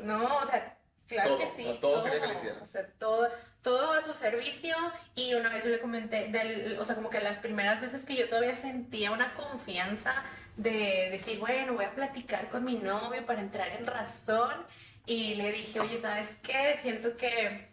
no, 0.03 0.37
o 0.39 0.47
sea, 0.47 0.76
Claro 1.09 1.39
que 1.39 1.47
sí. 1.57 1.79
Todo, 1.81 2.03
todo, 2.03 2.05
que 2.05 2.51
o 2.63 2.67
sea, 2.67 2.87
todo, 2.99 3.29
todo 3.63 3.93
a 3.93 4.03
su 4.03 4.13
servicio. 4.13 4.75
Y 5.15 5.35
una 5.35 5.51
vez 5.51 5.65
yo 5.65 5.71
le 5.71 5.81
comenté, 5.81 6.29
del, 6.29 6.79
o 6.79 6.85
sea, 6.85 6.95
como 6.95 7.11
que 7.11 7.21
las 7.21 7.39
primeras 7.39 7.81
veces 7.81 8.05
que 8.05 8.17
yo 8.17 8.29
todavía 8.29 8.57
sentía 8.57 9.13
una 9.13 9.35
confianza 9.35 10.25
de 10.57 11.09
decir, 11.11 11.39
bueno, 11.39 11.75
voy 11.75 11.85
a 11.85 11.95
platicar 11.95 12.49
con 12.49 12.65
mi 12.65 12.75
novio 12.75 13.25
para 13.25 13.41
entrar 13.41 13.69
en 13.69 13.87
razón. 13.87 14.67
Y 15.07 15.35
le 15.35 15.53
dije, 15.53 15.81
oye, 15.81 15.99
¿sabes 15.99 16.37
qué? 16.43 16.77
Siento 16.81 17.17
que 17.17 17.69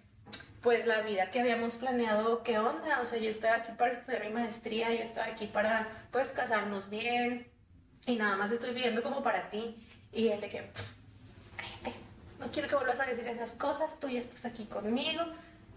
pues 0.64 0.88
la 0.88 1.02
vida 1.02 1.30
que 1.30 1.42
habíamos 1.42 1.76
planeado, 1.76 2.42
¿qué 2.42 2.58
onda? 2.58 3.02
O 3.02 3.06
sea, 3.06 3.20
yo 3.20 3.30
estaba 3.30 3.58
aquí 3.58 3.74
para 3.78 3.92
estudiar 3.92 4.24
mi 4.24 4.32
maestría, 4.32 4.94
yo 4.94 5.04
estaba 5.04 5.28
aquí 5.28 5.46
para, 5.46 5.90
pues, 6.10 6.32
casarnos 6.32 6.90
bien 6.90 7.52
y 8.06 8.16
nada 8.16 8.38
más 8.38 8.52
estoy 8.54 8.74
viviendo 8.74 9.04
como 9.04 9.22
para 9.22 9.50
ti. 9.50 9.76
Y 10.14 10.30
él 10.30 10.40
de 10.40 10.50
que, 10.50 10.72
no 12.44 12.52
quiero 12.52 12.68
que 12.68 12.76
vuelvas 12.76 13.00
a 13.00 13.06
decir 13.06 13.26
esas 13.28 13.54
cosas, 13.54 14.00
tú 14.00 14.10
ya 14.10 14.20
estás 14.20 14.46
aquí 14.46 14.66
conmigo, 14.66 15.24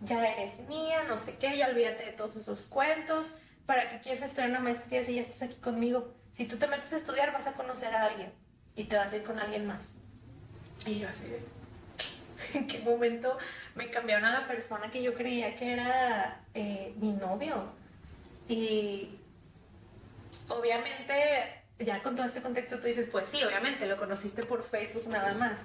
ya 0.02 0.26
eres 0.26 0.58
mía, 0.68 1.04
no 1.06 1.16
sé 1.16 1.36
qué, 1.38 1.56
ya 1.56 1.68
olvídate 1.68 2.06
de 2.06 2.12
todos 2.12 2.36
esos 2.36 2.62
cuentos, 2.62 3.36
¿para 3.66 3.88
qué 3.88 4.00
quieres 4.00 4.22
estudiar 4.22 4.50
una 4.50 4.60
maestría 4.60 5.04
si 5.04 5.14
ya 5.14 5.22
estás 5.22 5.42
aquí 5.42 5.56
conmigo? 5.56 6.12
Si 6.32 6.46
tú 6.46 6.56
te 6.56 6.66
metes 6.66 6.92
a 6.92 6.96
estudiar 6.96 7.32
vas 7.32 7.46
a 7.46 7.52
conocer 7.52 7.94
a 7.94 8.06
alguien 8.06 8.32
y 8.74 8.84
te 8.84 8.96
vas 8.96 9.12
a 9.12 9.16
ir 9.16 9.22
con 9.22 9.38
alguien 9.38 9.66
más. 9.66 9.92
Y 10.86 10.98
yo 10.98 11.08
así 11.08 11.24
de, 11.24 11.40
¿en 12.58 12.66
qué 12.66 12.80
momento 12.80 13.38
me 13.76 13.88
cambiaron 13.88 14.24
a 14.24 14.40
la 14.40 14.48
persona 14.48 14.90
que 14.90 15.02
yo 15.02 15.14
creía 15.14 15.54
que 15.54 15.72
era 15.72 16.40
eh, 16.54 16.94
mi 16.98 17.12
novio? 17.12 17.64
Y 18.48 19.18
obviamente, 20.48 21.62
ya 21.78 22.02
con 22.02 22.16
todo 22.16 22.26
este 22.26 22.42
contexto 22.42 22.80
tú 22.80 22.88
dices, 22.88 23.08
pues 23.10 23.28
sí, 23.28 23.42
obviamente 23.44 23.86
lo 23.86 23.96
conociste 23.96 24.42
por 24.42 24.62
Facebook 24.62 25.08
nada 25.08 25.34
más, 25.34 25.60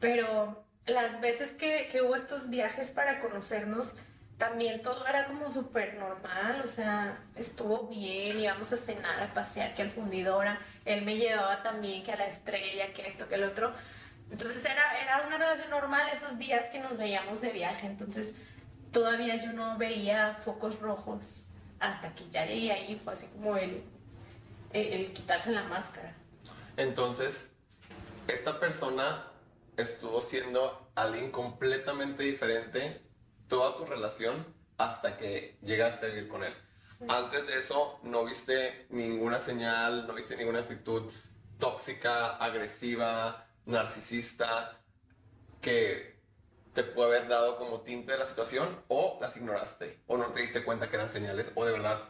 pero 0.00 0.64
las 0.86 1.20
veces 1.20 1.52
que, 1.52 1.88
que 1.90 2.02
hubo 2.02 2.14
estos 2.14 2.50
viajes 2.50 2.90
para 2.90 3.20
conocernos, 3.20 3.96
también 4.38 4.82
todo 4.82 5.06
era 5.06 5.26
como 5.26 5.50
súper 5.50 5.94
normal, 5.94 6.60
o 6.62 6.66
sea, 6.66 7.18
estuvo 7.36 7.88
bien, 7.88 8.38
íbamos 8.38 8.72
a 8.72 8.76
cenar, 8.76 9.22
a 9.22 9.28
pasear, 9.32 9.74
que 9.74 9.82
al 9.82 9.90
fundidora, 9.90 10.60
él 10.84 11.04
me 11.04 11.16
llevaba 11.16 11.62
también 11.62 12.02
que 12.02 12.12
a 12.12 12.16
la 12.16 12.26
estrella, 12.26 12.92
que 12.92 13.06
esto, 13.06 13.28
que 13.28 13.36
el 13.36 13.44
otro. 13.44 13.72
Entonces 14.30 14.64
era, 14.64 14.98
era 15.00 15.26
una 15.26 15.38
relación 15.38 15.70
normal 15.70 16.08
esos 16.12 16.38
días 16.38 16.66
que 16.66 16.80
nos 16.80 16.98
veíamos 16.98 17.40
de 17.42 17.52
viaje, 17.52 17.86
entonces 17.86 18.36
todavía 18.90 19.36
yo 19.36 19.52
no 19.52 19.78
veía 19.78 20.38
focos 20.44 20.80
rojos 20.80 21.48
hasta 21.78 22.14
que 22.14 22.28
ya 22.30 22.44
llegué 22.44 22.72
ahí, 22.72 23.00
fue 23.02 23.12
así 23.12 23.26
como 23.26 23.56
el, 23.56 23.84
el 24.72 25.12
quitarse 25.12 25.52
la 25.52 25.62
máscara. 25.64 26.14
Entonces, 26.76 27.50
esta 28.26 28.58
persona 28.58 29.24
estuvo 29.76 30.20
siendo 30.20 30.90
alguien 30.94 31.30
completamente 31.30 32.22
diferente 32.22 33.02
toda 33.48 33.76
tu 33.76 33.84
relación 33.84 34.46
hasta 34.78 35.16
que 35.16 35.58
llegaste 35.62 36.06
a 36.06 36.08
vivir 36.10 36.28
con 36.28 36.44
él. 36.44 36.54
Antes 37.08 37.46
de 37.46 37.58
eso, 37.58 37.98
no 38.02 38.24
viste 38.24 38.86
ninguna 38.90 39.40
señal, 39.40 40.06
no 40.06 40.14
viste 40.14 40.36
ninguna 40.36 40.60
actitud 40.60 41.10
tóxica, 41.58 42.36
agresiva, 42.36 43.46
narcisista, 43.66 44.80
que 45.60 46.20
te 46.72 46.82
puede 46.82 47.16
haber 47.16 47.28
dado 47.28 47.56
como 47.56 47.80
tinte 47.80 48.12
de 48.12 48.18
la 48.18 48.26
situación, 48.26 48.80
o 48.88 49.18
las 49.20 49.36
ignoraste, 49.36 50.02
o 50.06 50.16
no 50.16 50.26
te 50.26 50.42
diste 50.42 50.64
cuenta 50.64 50.88
que 50.88 50.96
eran 50.96 51.10
señales, 51.12 51.50
o 51.54 51.64
de 51.64 51.72
verdad 51.72 52.00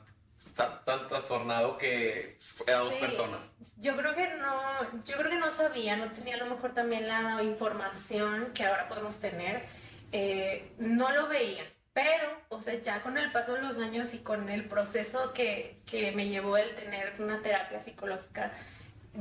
está 0.54 0.84
tan 0.84 1.08
trastornado 1.08 1.76
que 1.76 2.38
eran 2.68 2.84
dos 2.84 2.94
personas. 2.94 3.40
Yo 3.76 3.96
creo 3.96 4.14
que 4.14 4.28
no, 4.36 5.02
yo 5.04 5.16
creo 5.16 5.28
que 5.28 5.38
no 5.38 5.50
sabía, 5.50 5.96
no 5.96 6.12
tenía 6.12 6.36
a 6.36 6.38
lo 6.38 6.46
mejor 6.46 6.72
también 6.72 7.08
la 7.08 7.42
información 7.42 8.52
que 8.54 8.64
ahora 8.64 8.86
podemos 8.88 9.18
tener 9.18 9.64
eh, 10.12 10.72
no 10.78 11.10
lo 11.10 11.26
veía. 11.26 11.64
Pero, 11.92 12.40
o 12.50 12.62
sea, 12.62 12.80
ya 12.80 13.02
con 13.02 13.18
el 13.18 13.32
paso 13.32 13.54
de 13.54 13.62
los 13.62 13.80
años 13.80 14.14
y 14.14 14.18
con 14.18 14.48
el 14.48 14.66
proceso 14.68 15.32
que, 15.32 15.80
que 15.86 16.12
me 16.12 16.28
llevó 16.28 16.56
el 16.56 16.72
tener 16.76 17.14
una 17.18 17.42
terapia 17.42 17.80
psicológica, 17.80 18.52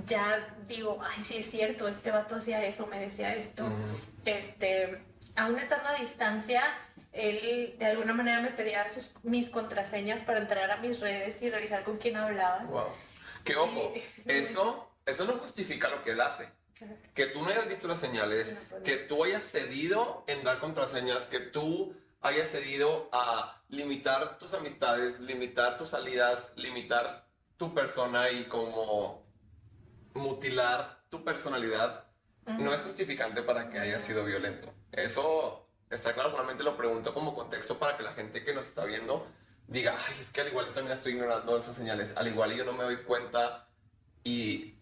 ya 0.06 0.56
digo, 0.68 1.00
ay, 1.04 1.24
sí 1.24 1.38
es 1.38 1.50
cierto, 1.50 1.88
este 1.88 2.12
vato 2.12 2.36
hacía 2.36 2.64
eso, 2.64 2.86
me 2.88 3.00
decía 3.00 3.34
esto. 3.36 3.68
Este, 4.26 5.04
aún 5.36 5.58
estando 5.58 5.90
a 5.90 5.96
distancia, 5.96 6.64
él 7.14 7.76
de 7.78 7.86
alguna 7.86 8.14
manera 8.14 8.42
me 8.42 8.50
pedía 8.50 8.88
sus, 8.90 9.14
mis 9.24 9.50
contraseñas 9.50 10.22
para 10.22 10.40
entrar 10.40 10.70
a 10.72 10.78
mis 10.78 11.00
redes 11.00 11.42
y 11.42 11.50
revisar 11.50 11.84
con 11.84 11.98
quién 11.98 12.18
hablaba. 12.18 12.64
Wow. 12.66 12.88
Que 13.44 13.56
ojo, 13.56 13.94
eso, 14.26 14.90
eso 15.06 15.26
no 15.26 15.34
justifica 15.34 15.90
lo 15.90 16.04
que 16.04 16.12
él 16.12 16.22
hace. 16.22 16.50
Que 17.14 17.28
tú 17.28 17.42
no 17.42 17.50
hayas 17.50 17.70
visto 17.70 17.88
las 17.88 18.00
señales, 18.00 18.58
que 18.84 18.98
tú 18.98 19.24
hayas 19.24 19.44
cedido 19.44 20.26
en 20.28 20.44
dar 20.44 20.60
contraseñas, 20.60 21.26
que 21.28 21.40
tú 21.40 21.96
hayas 22.20 22.50
cedido 22.50 23.10
a 23.14 23.62
limitar 23.70 24.38
tus 24.38 24.54
amistades, 24.54 25.20
limitar 25.20 25.78
tus 25.78 25.92
salidas, 25.92 26.52
limitar 26.56 27.26
tu 27.58 27.74
persona 27.74 28.32
y 28.32 28.46
como 28.46 29.24
mutilar 30.14 31.04
tu 31.10 31.24
personalidad, 31.24 32.06
no 32.46 32.74
es 32.74 32.82
justificante 32.82 33.44
para 33.44 33.70
que 33.70 33.80
hayas 33.80 34.04
sido 34.04 34.26
violento. 34.26 34.74
Eso 34.92 35.70
está 35.96 36.14
claro, 36.14 36.32
solamente 36.32 36.64
lo 36.64 36.76
pregunto 36.78 37.14
como 37.14 37.34
contexto 37.34 37.78
para 37.78 37.98
que 37.98 38.04
la 38.04 38.14
gente 38.14 38.44
que 38.44 38.54
nos 38.54 38.66
está 38.66 38.86
viendo 38.86 39.28
diga, 39.68 39.96
ay, 39.98 40.16
es 40.22 40.30
que 40.30 40.42
al 40.42 40.48
igual 40.48 40.68
yo 40.68 40.74
también 40.74 40.98
estoy 40.98 41.14
ignorando 41.14 41.58
esas 41.58 41.76
señales, 41.76 42.14
al 42.16 42.28
igual 42.28 42.54
yo 42.54 42.66
no 42.66 42.74
me 42.74 42.84
doy 42.84 42.98
cuenta 42.98 43.68
y 44.24 44.76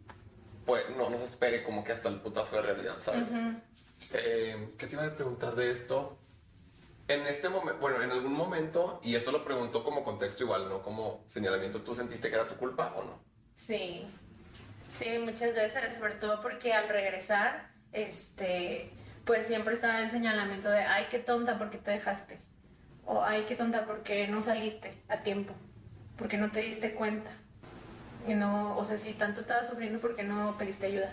pues 0.65 0.83
no, 0.95 1.09
no 1.09 1.17
se 1.17 1.25
espere 1.25 1.63
como 1.63 1.83
que 1.83 1.91
hasta 1.91 2.09
el 2.09 2.19
putazo 2.19 2.55
de 2.57 2.61
realidad, 2.61 2.95
¿sabes? 2.99 3.29
Eh, 4.13 4.73
¿Qué 4.77 4.87
te 4.87 4.93
iba 4.93 5.05
a 5.05 5.15
preguntar 5.15 5.55
de 5.55 5.71
esto? 5.71 6.17
En 7.07 7.21
este 7.27 7.49
momento, 7.49 7.79
bueno, 7.81 8.01
en 8.01 8.11
algún 8.11 8.33
momento, 8.33 8.99
y 9.03 9.15
esto 9.15 9.31
lo 9.31 9.43
pregunto 9.43 9.83
como 9.83 10.03
contexto 10.03 10.43
igual, 10.43 10.69
no 10.69 10.81
como 10.81 11.23
señalamiento, 11.27 11.81
¿tú 11.81 11.93
sentiste 11.93 12.29
que 12.29 12.35
era 12.35 12.47
tu 12.47 12.55
culpa 12.55 12.93
o 12.95 13.03
no? 13.03 13.19
Sí, 13.55 14.05
sí, 14.89 15.17
muchas 15.19 15.53
veces, 15.53 15.95
sobre 15.95 16.15
todo 16.15 16.41
porque 16.41 16.73
al 16.73 16.87
regresar, 16.87 17.71
este, 17.91 18.91
pues 19.25 19.47
siempre 19.47 19.73
estaba 19.73 20.01
el 20.01 20.11
señalamiento 20.11 20.69
de, 20.69 20.79
ay, 20.79 21.05
qué 21.09 21.19
tonta, 21.19 21.57
¿por 21.57 21.69
qué 21.69 21.77
te 21.77 21.91
dejaste? 21.91 22.39
O, 23.05 23.23
ay, 23.23 23.45
qué 23.47 23.55
tonta, 23.55 23.85
¿por 23.85 24.03
qué 24.03 24.27
no 24.27 24.41
saliste 24.41 24.93
a 25.07 25.17
tiempo? 25.17 25.53
¿Por 26.17 26.27
qué 26.27 26.37
no 26.37 26.51
te 26.51 26.61
diste 26.61 26.93
cuenta? 26.93 27.31
que 28.25 28.35
no, 28.35 28.77
o 28.77 28.83
sea, 28.83 28.97
si 28.97 29.13
tanto 29.13 29.41
estabas 29.41 29.67
sufriendo, 29.67 29.99
¿por 29.99 30.15
qué 30.15 30.23
no 30.23 30.57
pediste 30.57 30.87
ayuda? 30.87 31.11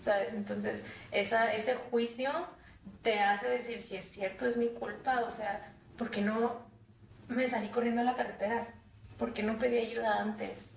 ¿Sabes? 0.00 0.32
Entonces, 0.32 0.84
ese 1.10 1.74
juicio 1.90 2.30
te 3.02 3.20
hace 3.20 3.48
decir 3.48 3.78
si 3.78 3.96
es 3.96 4.04
cierto, 4.04 4.46
es 4.46 4.56
mi 4.56 4.68
culpa, 4.68 5.22
o 5.26 5.30
sea, 5.30 5.72
¿por 5.96 6.10
qué 6.10 6.22
no 6.22 6.66
me 7.28 7.48
salí 7.48 7.68
corriendo 7.68 8.00
a 8.00 8.04
la 8.04 8.16
carretera? 8.16 8.68
¿Por 9.18 9.32
qué 9.32 9.42
no 9.42 9.58
pedí 9.58 9.78
ayuda 9.78 10.20
antes? 10.20 10.72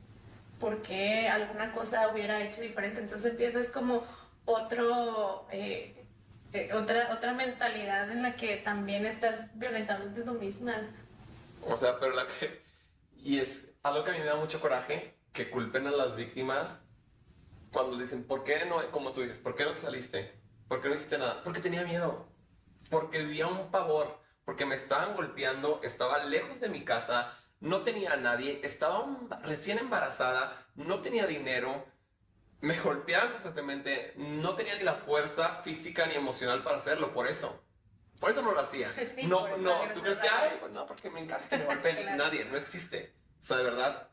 ¿Por 0.60 0.82
qué 0.82 1.28
alguna 1.28 1.72
cosa 1.72 2.10
hubiera 2.10 2.42
hecho 2.42 2.62
diferente? 2.62 3.02
Entonces 3.02 3.32
empiezas 3.32 3.70
como 3.70 4.04
otro, 4.46 5.48
eh, 5.52 5.99
eh, 6.54 6.70
otra, 6.74 7.10
otra 7.14 7.34
mentalidad 7.34 8.12
en 8.12 8.22
la 8.22 8.36
que 8.36 8.58
también 8.58 9.06
estás 9.06 9.58
violentándote 9.58 10.24
tú 10.24 10.34
misma. 10.34 10.76
O 11.68 11.78
sea, 11.78 12.00
pero 12.00 12.14
la 12.16 12.26
que... 12.28 12.64
Y 13.18 13.40
es 13.40 13.72
algo 13.84 14.04
que 14.04 14.12
a 14.12 14.14
mí 14.14 14.20
me 14.20 14.26
da 14.26 14.36
mucho 14.36 14.62
coraje, 14.62 15.16
que 15.34 15.50
culpen 15.50 15.88
a 15.88 15.92
las 15.92 16.16
víctimas 16.16 16.80
cuando 17.72 17.98
dicen, 17.98 18.24
¿por 18.24 18.44
qué 18.44 18.66
no, 18.66 18.90
como 18.92 19.12
tú 19.12 19.22
dices, 19.22 19.40
¿por 19.40 19.56
qué 19.56 19.64
no 19.64 19.74
te 19.74 19.82
saliste? 19.82 20.40
¿Por 20.68 20.82
qué 20.82 20.90
no 20.90 20.96
hiciste 20.96 21.18
nada? 21.18 21.42
Porque 21.44 21.60
tenía 21.60 21.84
miedo, 21.84 22.28
porque 22.90 23.24
vivía 23.24 23.48
un 23.48 23.70
pavor, 23.72 24.20
porque 24.46 24.66
me 24.66 24.76
estaban 24.76 25.16
golpeando, 25.16 25.80
estaba 25.84 26.24
lejos 26.26 26.60
de 26.60 26.70
mi 26.70 26.84
casa, 26.84 27.34
no 27.60 27.82
tenía 27.82 28.14
a 28.14 28.18
nadie, 28.18 28.62
estaba 28.64 29.06
recién 29.44 29.78
embarazada, 29.78 30.66
no 30.76 31.02
tenía 31.02 31.28
dinero, 31.28 31.86
me 32.62 32.78
golpeaban 32.80 33.32
constantemente, 33.32 34.14
no 34.18 34.56
tenía 34.56 34.76
ni 34.76 34.84
la 34.84 34.96
fuerza 34.96 35.62
física 35.64 36.06
ni 36.06 36.16
emocional 36.16 36.64
para 36.64 36.78
hacerlo, 36.78 37.14
por 37.14 37.28
eso. 37.28 37.64
Por 38.20 38.32
eso 38.32 38.42
no 38.42 38.52
lo 38.52 38.60
hacía. 38.60 38.92
no, 39.28 39.58
no, 39.58 39.74
tú 39.94 40.02
crees 40.02 40.18
que, 40.18 40.28
ay, 40.28 40.58
pues 40.60 40.74
no, 40.74 40.86
porque 40.86 41.10
me 41.10 41.22
encanta 41.22 41.48
que 41.48 41.58
me 41.58 41.66
golpeen. 41.66 42.18
Nadie, 42.18 42.46
no 42.46 42.58
existe. 42.58 43.14
O 43.42 43.46
sea, 43.46 43.58
de 43.58 43.64
verdad, 43.64 44.10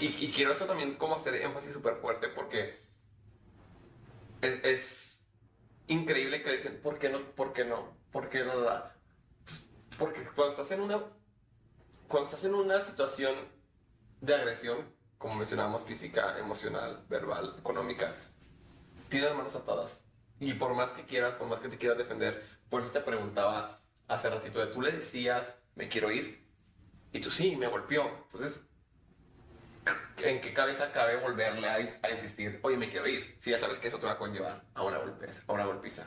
y, 0.00 0.32
quiero 0.32 0.52
eso 0.52 0.64
también 0.64 0.94
como 0.94 1.16
hacer 1.16 1.34
énfasis 1.34 1.74
súper 1.74 1.96
fuerte 1.96 2.28
porque 2.28 2.80
es, 4.40 5.26
increíble 5.88 6.42
que 6.42 6.56
dicen, 6.56 6.80
¿por 6.80 6.98
qué 6.98 7.10
no? 7.10 7.20
¿Por 7.34 7.52
qué 7.52 7.64
no? 7.64 7.96
¿Por 8.10 8.30
qué 8.30 8.44
no 8.44 8.60
da? 8.60 8.96
Porque 9.98 10.22
cuando 10.34 10.52
estás 10.52 10.70
en 10.70 10.80
una, 10.80 11.04
cuando 12.08 12.30
estás 12.30 12.44
en 12.44 12.54
una 12.54 12.80
situación 12.80 13.34
de 14.20 14.34
agresión, 14.34 14.94
como 15.20 15.34
mencionábamos, 15.34 15.84
física, 15.84 16.38
emocional, 16.38 17.04
verbal, 17.10 17.54
económica, 17.58 18.14
tienes 19.10 19.34
manos 19.34 19.54
atadas. 19.54 20.00
Y 20.40 20.54
por 20.54 20.72
más 20.72 20.92
que 20.92 21.04
quieras, 21.04 21.34
por 21.34 21.46
más 21.46 21.60
que 21.60 21.68
te 21.68 21.76
quieras 21.76 21.98
defender, 21.98 22.42
por 22.70 22.80
eso 22.80 22.90
te 22.90 23.00
preguntaba 23.00 23.82
hace 24.08 24.30
ratito 24.30 24.60
de 24.60 24.72
tú 24.72 24.80
le 24.80 24.92
decías, 24.92 25.56
me 25.74 25.88
quiero 25.88 26.10
ir. 26.10 26.42
Y 27.12 27.20
tú 27.20 27.30
sí, 27.30 27.54
me 27.54 27.66
golpeó. 27.66 28.08
Entonces, 28.32 28.62
¿en 30.24 30.40
qué 30.40 30.54
cabeza 30.54 30.90
cabe 30.90 31.16
volverle 31.16 31.68
a, 31.68 31.80
insistir, 32.10 32.58
oye, 32.62 32.78
me 32.78 32.88
quiero 32.88 33.06
ir? 33.06 33.36
Si 33.40 33.50
ya 33.50 33.58
sabes 33.58 33.78
que 33.78 33.88
eso 33.88 33.98
te 33.98 34.06
va 34.06 34.12
a 34.12 34.18
conllevar 34.18 34.64
a 34.72 34.84
una 34.84 34.96
golpiza. 34.96 35.42
A 35.46 35.52
una 35.52 35.66
golpiza. 35.66 36.06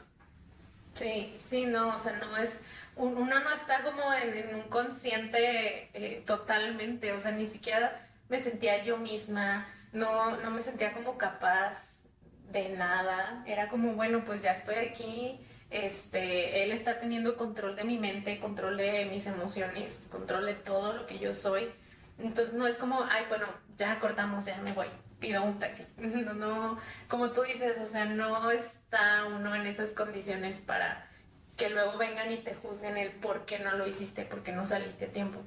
Sí, 0.95 1.37
sí, 1.47 1.67
no, 1.67 1.95
o 1.95 1.99
sea, 1.99 2.13
no 2.13 2.35
es, 2.37 2.61
uno 2.95 3.39
no 3.39 3.51
está 3.51 3.83
como 3.83 4.11
en, 4.11 4.55
un 4.55 4.63
consciente 4.69 5.91
eh, 5.93 6.23
totalmente, 6.25 7.11
o 7.11 7.19
sea, 7.19 7.31
ni 7.31 7.45
siquiera 7.45 7.99
me 8.33 8.41
sentía 8.41 8.81
yo 8.81 8.97
misma, 8.97 9.67
no, 9.91 10.35
no 10.37 10.49
me 10.49 10.63
sentía 10.63 10.91
como 10.93 11.19
capaz 11.19 12.01
de 12.49 12.69
nada, 12.69 13.43
era 13.45 13.69
como, 13.69 13.93
bueno, 13.93 14.25
pues 14.25 14.41
ya 14.41 14.53
estoy 14.53 14.73
aquí, 14.73 15.39
este, 15.69 16.63
él 16.63 16.71
está 16.71 16.99
teniendo 16.99 17.37
control 17.37 17.75
de 17.75 17.83
mi 17.83 17.99
mente, 17.99 18.39
control 18.39 18.77
de 18.77 19.05
mis 19.05 19.27
emociones, 19.27 20.07
control 20.09 20.47
de 20.47 20.55
todo 20.55 20.93
lo 20.93 21.05
que 21.05 21.19
yo 21.19 21.35
soy. 21.35 21.71
Entonces 22.17 22.55
no 22.55 22.65
es 22.65 22.77
como, 22.77 23.03
ay, 23.03 23.23
bueno, 23.29 23.45
ya 23.77 23.99
cortamos, 23.99 24.45
ya 24.45 24.57
me 24.61 24.73
voy, 24.73 24.87
pido 25.19 25.43
un 25.43 25.59
taxi. 25.59 25.85
No, 25.97 26.33
no, 26.33 26.79
como 27.07 27.29
tú 27.33 27.43
dices, 27.43 27.77
o 27.77 27.85
sea, 27.85 28.05
no 28.05 28.49
está 28.49 29.25
uno 29.25 29.53
en 29.53 29.67
esas 29.67 29.91
condiciones 29.91 30.59
para 30.61 31.07
que 31.55 31.69
luego 31.69 31.99
vengan 31.99 32.31
y 32.31 32.37
te 32.37 32.55
juzguen 32.55 32.97
el 32.97 33.11
por 33.11 33.45
qué 33.45 33.59
no 33.59 33.73
lo 33.73 33.85
hiciste, 33.85 34.25
por 34.25 34.41
qué 34.41 34.53
no 34.53 34.65
saliste 34.65 35.05
a 35.05 35.11
tiempo. 35.11 35.39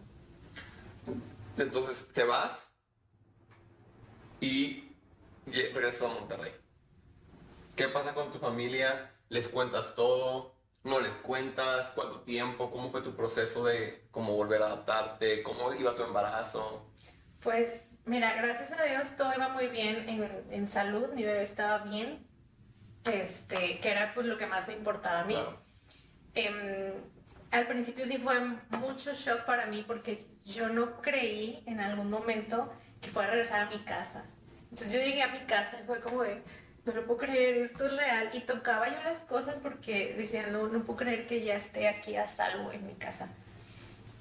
Entonces 1.58 2.12
te 2.12 2.22
vas 2.22 2.65
y 4.40 4.84
regresas 5.46 6.02
a 6.02 6.14
Monterrey. 6.14 6.52
¿Qué 7.74 7.88
pasa 7.88 8.14
con 8.14 8.30
tu 8.30 8.38
familia? 8.38 9.12
¿Les 9.28 9.48
cuentas 9.48 9.94
todo? 9.94 10.54
¿No 10.84 11.00
les 11.00 11.14
cuentas? 11.14 11.90
¿Cuánto 11.94 12.20
tiempo? 12.20 12.70
¿Cómo 12.70 12.90
fue 12.90 13.02
tu 13.02 13.14
proceso 13.14 13.64
de 13.64 14.06
cómo 14.10 14.34
volver 14.34 14.62
a 14.62 14.66
adaptarte? 14.66 15.42
¿Cómo 15.42 15.74
iba 15.74 15.94
tu 15.94 16.02
embarazo? 16.02 16.86
Pues 17.40 17.98
mira, 18.04 18.34
gracias 18.34 18.72
a 18.78 18.84
Dios 18.84 19.16
todo 19.16 19.32
iba 19.34 19.48
muy 19.48 19.68
bien 19.68 20.08
en, 20.08 20.44
en 20.50 20.68
salud, 20.68 21.08
mi 21.12 21.24
bebé 21.24 21.42
estaba 21.42 21.78
bien, 21.84 22.26
este, 23.04 23.78
que 23.80 23.90
era 23.90 24.14
pues 24.14 24.26
lo 24.26 24.36
que 24.36 24.46
más 24.46 24.68
me 24.68 24.74
importaba 24.74 25.20
a 25.20 25.24
mí. 25.24 25.36
Em, 26.34 26.92
al 27.50 27.66
principio 27.66 28.06
sí 28.06 28.18
fue 28.18 28.40
mucho 28.80 29.12
shock 29.12 29.44
para 29.44 29.66
mí 29.66 29.84
porque 29.86 30.26
yo 30.44 30.68
no 30.68 31.00
creí 31.02 31.62
en 31.66 31.80
algún 31.80 32.10
momento 32.10 32.72
que 33.00 33.10
fuera 33.10 33.28
a 33.28 33.32
regresar 33.32 33.66
a 33.66 33.70
mi 33.70 33.84
casa. 33.84 34.24
Entonces 34.70 34.92
yo 34.92 35.00
llegué 35.00 35.22
a 35.22 35.28
mi 35.28 35.40
casa 35.40 35.78
y 35.80 35.86
fue 35.86 36.00
como 36.00 36.22
de, 36.22 36.42
no 36.84 36.92
lo 36.92 37.06
puedo 37.06 37.18
creer, 37.20 37.58
esto 37.58 37.86
es 37.86 37.96
real. 37.96 38.30
Y 38.32 38.40
tocaba 38.40 38.88
yo 38.88 39.02
las 39.02 39.18
cosas 39.24 39.60
porque 39.60 40.14
decía, 40.16 40.46
no, 40.48 40.68
no 40.68 40.84
puedo 40.84 40.98
creer 40.98 41.26
que 41.26 41.42
ya 41.42 41.56
esté 41.56 41.88
aquí 41.88 42.16
a 42.16 42.28
salvo 42.28 42.72
en 42.72 42.86
mi 42.86 42.94
casa. 42.94 43.28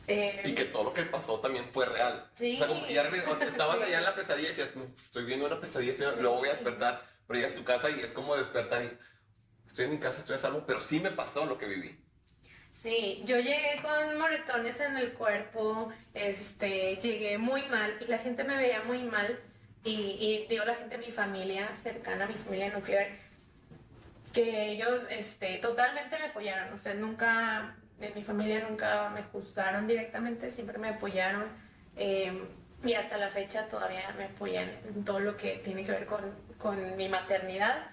y 0.07 0.53
que 0.53 0.65
todo 0.65 0.85
lo 0.85 0.93
que 0.93 1.03
pasó 1.03 1.39
también 1.39 1.65
fue 1.71 1.85
real. 1.85 2.29
Sí. 2.35 2.55
O 2.55 2.57
sea, 2.59 2.67
como 2.67 2.85
que 2.85 2.93
ya 2.93 3.03
estabas 3.41 3.81
allá 3.81 3.97
en 3.97 4.03
la 4.03 4.15
pesadilla 4.15 4.47
y 4.47 4.51
decías, 4.51 4.71
pues, 4.73 4.89
estoy 4.97 5.25
viendo 5.25 5.45
una 5.45 5.59
pesadilla, 5.59 5.91
estoy, 5.91 6.21
luego 6.21 6.37
voy 6.37 6.49
a 6.49 6.53
despertar. 6.53 7.01
Pero 7.27 7.39
llegas 7.39 7.53
a 7.53 7.57
tu 7.57 7.65
casa 7.65 7.89
y 7.89 7.99
es 8.01 8.11
como 8.11 8.35
despertar 8.35 8.83
y 8.83 8.97
estoy 9.67 9.85
en 9.85 9.91
mi 9.91 9.97
casa, 9.99 10.19
estoy 10.19 10.35
a 10.35 10.39
salvo, 10.39 10.63
pero 10.65 10.79
sí 10.79 10.99
me 10.99 11.11
pasó 11.11 11.45
lo 11.45 11.57
que 11.57 11.65
viví. 11.65 12.04
Sí, 12.75 13.23
yo 13.25 13.37
llegué 13.37 13.81
con 13.81 14.17
moretones 14.19 14.81
en 14.81 14.97
el 14.97 15.13
cuerpo, 15.13 15.93
este, 16.13 16.97
llegué 16.97 17.37
muy 17.37 17.61
mal 17.67 17.97
y 18.01 18.07
la 18.07 18.17
gente 18.17 18.43
me 18.43 18.57
veía 18.57 18.83
muy 18.83 19.01
mal 19.03 19.39
y, 19.85 19.91
y 20.19 20.45
digo 20.49 20.65
la 20.65 20.75
gente 20.75 20.97
mi 20.97 21.09
familia 21.09 21.73
cercana, 21.73 22.27
mi 22.27 22.33
familia 22.33 22.73
nuclear, 22.73 23.07
que 24.33 24.71
ellos 24.71 25.07
este, 25.09 25.57
totalmente 25.59 26.19
me 26.19 26.25
apoyaron, 26.25 26.73
o 26.73 26.77
sea, 26.77 26.93
nunca, 26.95 27.77
en 28.01 28.13
mi 28.13 28.25
familia 28.25 28.67
nunca 28.67 29.09
me 29.11 29.23
juzgaron 29.23 29.87
directamente, 29.87 30.51
siempre 30.51 30.77
me 30.77 30.89
apoyaron 30.89 31.45
eh, 31.95 32.43
y 32.83 32.93
hasta 32.93 33.17
la 33.17 33.29
fecha 33.29 33.69
todavía 33.69 34.13
me 34.17 34.25
apoyan 34.25 34.69
en 34.93 35.05
todo 35.05 35.21
lo 35.21 35.37
que 35.37 35.61
tiene 35.63 35.85
que 35.85 35.91
ver 35.91 36.05
con, 36.05 36.29
con 36.57 36.97
mi 36.97 37.07
maternidad. 37.07 37.87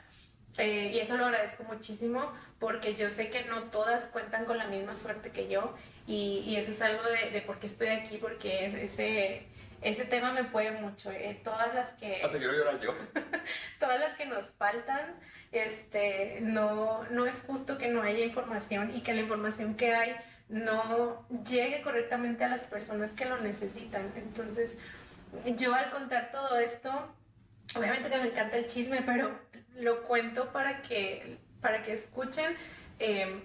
Eh, 0.58 0.90
y 0.92 0.98
eso 0.98 1.16
lo 1.16 1.26
agradezco 1.26 1.64
muchísimo 1.64 2.30
porque 2.62 2.94
yo 2.94 3.10
sé 3.10 3.28
que 3.28 3.42
no 3.46 3.64
todas 3.64 4.04
cuentan 4.04 4.44
con 4.44 4.56
la 4.56 4.68
misma 4.68 4.96
suerte 4.96 5.32
que 5.32 5.48
yo 5.48 5.74
y, 6.06 6.44
y 6.46 6.54
eso 6.54 6.70
es 6.70 6.80
algo 6.80 7.02
de, 7.02 7.30
de, 7.32 7.42
por 7.42 7.58
qué 7.58 7.66
estoy 7.66 7.88
aquí, 7.88 8.18
porque 8.18 8.66
ese, 8.84 9.48
ese 9.82 10.04
tema 10.04 10.32
me 10.32 10.44
puede 10.44 10.70
mucho. 10.70 11.10
Eh, 11.10 11.40
todas 11.42 11.74
las 11.74 11.88
que... 11.94 12.22
Ah, 12.24 12.30
te 12.30 12.38
quiero 12.38 12.52
llorar 12.52 12.78
yo. 12.78 12.94
todas 13.80 13.98
las 13.98 14.14
que 14.14 14.26
nos 14.26 14.52
faltan, 14.52 15.16
este, 15.50 16.38
no, 16.42 17.02
no 17.10 17.26
es 17.26 17.42
justo 17.44 17.78
que 17.78 17.88
no 17.88 18.00
haya 18.00 18.24
información 18.24 18.94
y 18.94 19.00
que 19.00 19.12
la 19.12 19.22
información 19.22 19.74
que 19.74 19.92
hay 19.92 20.14
no 20.48 21.26
llegue 21.44 21.82
correctamente 21.82 22.44
a 22.44 22.48
las 22.48 22.62
personas 22.62 23.10
que 23.10 23.24
lo 23.24 23.40
necesitan. 23.40 24.08
Entonces, 24.14 24.78
yo 25.56 25.74
al 25.74 25.90
contar 25.90 26.30
todo 26.30 26.60
esto, 26.60 27.12
obviamente 27.74 28.08
que 28.08 28.18
me 28.18 28.28
encanta 28.28 28.56
el 28.56 28.68
chisme, 28.68 29.02
pero 29.04 29.36
lo 29.74 30.04
cuento 30.04 30.52
para 30.52 30.80
que 30.82 31.38
para 31.62 31.82
que 31.82 31.94
escuchen 31.94 32.54
eh, 32.98 33.42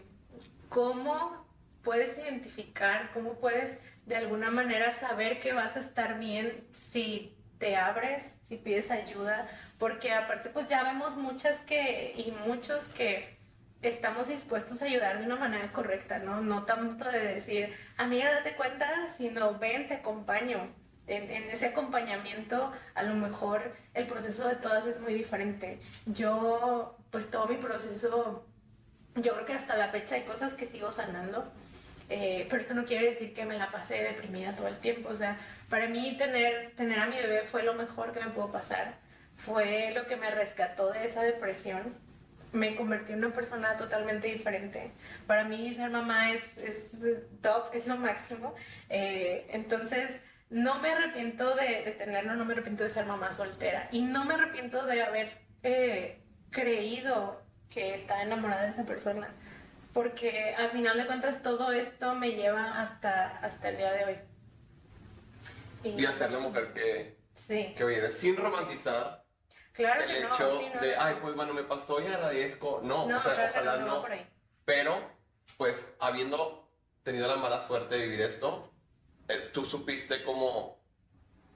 cómo 0.68 1.48
puedes 1.84 2.18
identificar, 2.18 3.12
cómo 3.14 3.36
puedes 3.36 3.80
de 4.06 4.18
alguna 4.18 4.52
manera 4.52 4.92
saber 4.92 5.40
que 5.40 5.54
vas 5.54 5.78
a 5.78 5.80
estar 5.80 6.20
bien 6.20 6.68
si 6.74 7.38
te 7.60 7.78
abres, 7.78 8.36
si 8.44 8.58
pides 8.58 8.92
ayuda, 8.92 9.50
porque 9.78 10.12
aparte 10.12 10.50
pues 10.50 10.68
ya 10.68 10.84
vemos 10.84 11.16
muchas 11.16 11.60
que 11.60 12.14
y 12.18 12.34
muchos 12.46 12.90
que 12.90 13.38
estamos 13.82 14.28
dispuestos 14.28 14.82
a 14.82 14.86
ayudar 14.86 15.20
de 15.20 15.26
una 15.26 15.36
manera 15.36 15.72
correcta, 15.72 16.20
¿no? 16.20 16.42
No 16.42 16.66
tanto 16.66 17.06
de 17.10 17.36
decir, 17.36 17.74
amiga, 17.98 18.32
date 18.32 18.56
cuenta, 18.56 18.90
sino 19.16 19.58
ven, 19.60 19.88
te 19.88 19.96
acompaño. 19.96 20.74
En, 21.08 21.32
en, 21.32 21.44
ese 21.50 21.68
acompañamiento, 21.68 22.72
a 22.94 23.04
lo 23.04 23.16
mejor 23.16 23.62
el 23.94 24.08
proceso 24.08 24.48
de 24.48 24.56
todas 24.56 24.86
es 24.88 25.00
muy 25.00 25.14
diferente. 25.14 25.80
Yo 26.06 26.98
pues 27.12 27.32
todo 27.32 27.48
mi 27.48 27.56
proceso, 27.56 28.46
yo 29.16 29.34
creo 29.34 29.46
que 29.46 29.54
hasta 29.54 29.78
la 29.78 29.90
fecha 29.90 30.16
hay 30.16 30.24
cosas 30.24 30.54
que 30.54 30.66
sigo 30.66 30.92
sanando, 30.92 31.52
eh, 32.10 32.46
pero 32.50 32.62
esto 32.62 32.74
no 32.74 32.86
quiere 32.86 33.08
decir 33.08 33.34
que 33.34 33.46
me 33.46 33.58
la 33.58 33.72
pasé 33.72 34.04
deprimida 34.04 34.56
todo 34.56 34.68
el 34.68 34.78
tiempo, 34.78 35.10
o 35.10 35.16
sea, 35.16 35.38
para 35.70 35.88
mí 35.88 36.16
tener, 36.18 36.74
tener 36.76 37.00
a 37.00 37.08
mi 37.08 37.18
bebé 37.18 37.42
fue 37.42 37.64
lo 37.64 37.74
mejor 37.74 38.12
que 38.12 38.20
me 38.20 38.32
pudo 38.32 38.52
pasar, 38.52 38.96
fue 39.36 39.92
lo 39.94 40.06
que 40.08 40.16
me 40.16 40.30
rescató 40.32 40.92
de 40.92 41.06
esa 41.06 41.24
depresión, 41.24 41.96
me 42.54 42.76
convertí 42.76 43.12
en 43.12 43.20
una 43.20 43.34
persona 43.34 43.76
totalmente 43.76 44.28
diferente. 44.28 44.92
Para 45.28 45.44
mí 45.44 45.74
ser 45.74 45.90
mamá 45.90 46.32
es, 46.32 46.58
es 46.58 46.92
top, 47.42 47.70
es 47.74 47.88
lo 47.88 47.98
máximo. 47.98 48.56
Eh, 48.90 49.46
entonces, 49.50 50.22
no 50.50 50.80
me 50.80 50.92
arrepiento 50.92 51.56
de, 51.56 51.84
de, 51.84 51.92
tenerlo, 51.92 52.36
no 52.36 52.46
me 52.46 52.54
arrepiento 52.54 52.84
de 52.84 52.90
ser 52.90 53.06
mamá 53.06 53.34
soltera 53.34 53.90
y 53.92 54.02
no 54.02 54.26
me 54.26 54.36
arrepiento 54.36 54.86
de 54.86 55.02
haber 55.02 55.38
eh, 55.64 56.22
creído 56.50 57.42
que 57.70 57.96
estaba 57.96 58.24
enamorada 58.24 58.64
de 58.64 58.72
esa 58.72 58.86
persona. 58.86 59.30
Porque 59.94 60.56
al 60.58 60.70
final 60.70 60.98
de 60.98 61.06
cuentas 61.06 61.42
todo 61.42 61.72
esto 61.72 62.14
me 62.16 62.32
lleva 62.32 62.82
hasta, 62.82 63.38
hasta 63.40 63.70
el 63.70 63.78
día 63.78 63.92
de 63.94 64.06
hoy. 64.06 64.16
Y, 65.84 66.04
y 66.04 66.08
ser 66.08 66.32
la 66.32 66.40
mujer 66.40 66.74
que, 66.74 67.18
sí. 67.36 67.74
que 67.76 67.86
viene 67.86 68.10
sin 68.10 68.36
romantizar 68.36 69.24
claro 69.74 70.02
el 70.04 70.08
que 70.08 70.20
hecho 70.20 70.62
no, 70.74 70.82
de, 70.82 70.96
ay, 70.96 71.18
pues 71.22 71.36
bueno, 71.36 71.54
me 71.54 71.64
pasó 71.64 72.02
y 72.02 72.08
agradezco. 72.08 72.82
No, 72.84 73.08
No, 73.08 73.18
o 73.18 73.22
sea, 73.22 73.34
claro 73.34 73.52
ojalá 73.52 73.78
no, 73.78 73.86
no. 73.86 74.08
no. 74.08 74.16
Pero, 74.66 75.02
pues, 75.58 75.94
habiendo 76.00 76.70
tenido 77.04 77.28
la 77.28 77.38
mala 77.38 77.60
suerte 77.62 77.96
de 77.96 78.04
vivir 78.04 78.22
esto, 78.22 78.72
eh, 79.28 79.50
tú 79.54 79.66
supiste 79.66 80.24
cómo 80.24 80.80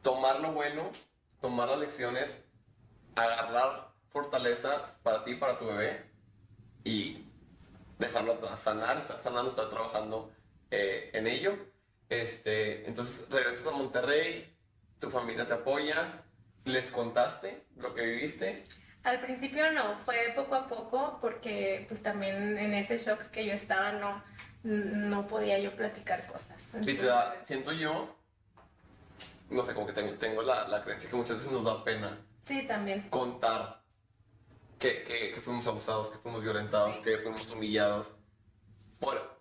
tomar 0.01 0.39
lo 0.39 0.53
bueno, 0.53 0.91
tomar 1.39 1.69
las 1.69 1.79
lecciones, 1.79 2.43
agarrar 3.15 3.91
fortaleza 4.09 4.97
para 5.03 5.23
ti, 5.23 5.35
para 5.35 5.57
tu 5.57 5.65
bebé 5.65 6.05
y 6.83 7.25
dejarlo 7.97 8.33
atrás, 8.33 8.59
sanar, 8.59 8.97
estar 8.97 9.19
sanando, 9.19 9.49
estar 9.49 9.69
trabajando 9.69 10.33
eh, 10.69 11.11
en 11.13 11.27
ello. 11.27 11.57
Este, 12.09 12.85
entonces 12.87 13.29
regresas 13.29 13.67
a 13.67 13.71
Monterrey, 13.71 14.53
tu 14.99 15.09
familia 15.09 15.47
te 15.47 15.53
apoya, 15.53 16.23
les 16.65 16.91
contaste 16.91 17.65
lo 17.77 17.93
que 17.93 18.05
viviste. 18.05 18.63
Al 19.03 19.19
principio 19.19 19.71
no, 19.71 19.97
fue 19.99 20.33
poco 20.35 20.55
a 20.55 20.67
poco 20.67 21.17
porque 21.21 21.85
pues 21.87 22.03
también 22.03 22.57
en 22.57 22.73
ese 22.73 22.97
shock 22.97 23.31
que 23.31 23.45
yo 23.45 23.53
estaba 23.53 23.93
no, 23.93 24.23
no 24.63 25.27
podía 25.27 25.59
yo 25.59 25.75
platicar 25.75 26.27
cosas. 26.27 26.77
Te 26.83 26.93
da- 26.95 27.35
siento 27.45 27.71
yo, 27.71 28.15
no 29.49 29.63
sé, 29.63 29.73
como 29.73 29.87
que 29.87 29.93
tengo, 29.93 30.13
tengo 30.13 30.41
la, 30.41 30.67
la 30.67 30.83
creencia 30.83 31.09
que 31.09 31.15
muchas 31.15 31.37
veces 31.37 31.51
nos 31.51 31.63
da 31.63 31.83
pena 31.83 32.17
Sí, 32.43 32.65
también. 32.67 33.09
contar 33.09 33.81
que, 34.79 35.03
que, 35.03 35.31
que 35.31 35.41
fuimos 35.41 35.65
abusados, 35.67 36.09
que 36.09 36.17
fuimos 36.19 36.41
violentados, 36.43 36.95
Sí. 36.97 37.03
que 37.03 37.17
fuimos 37.19 37.49
humillados 37.51 38.07
por 38.99 39.39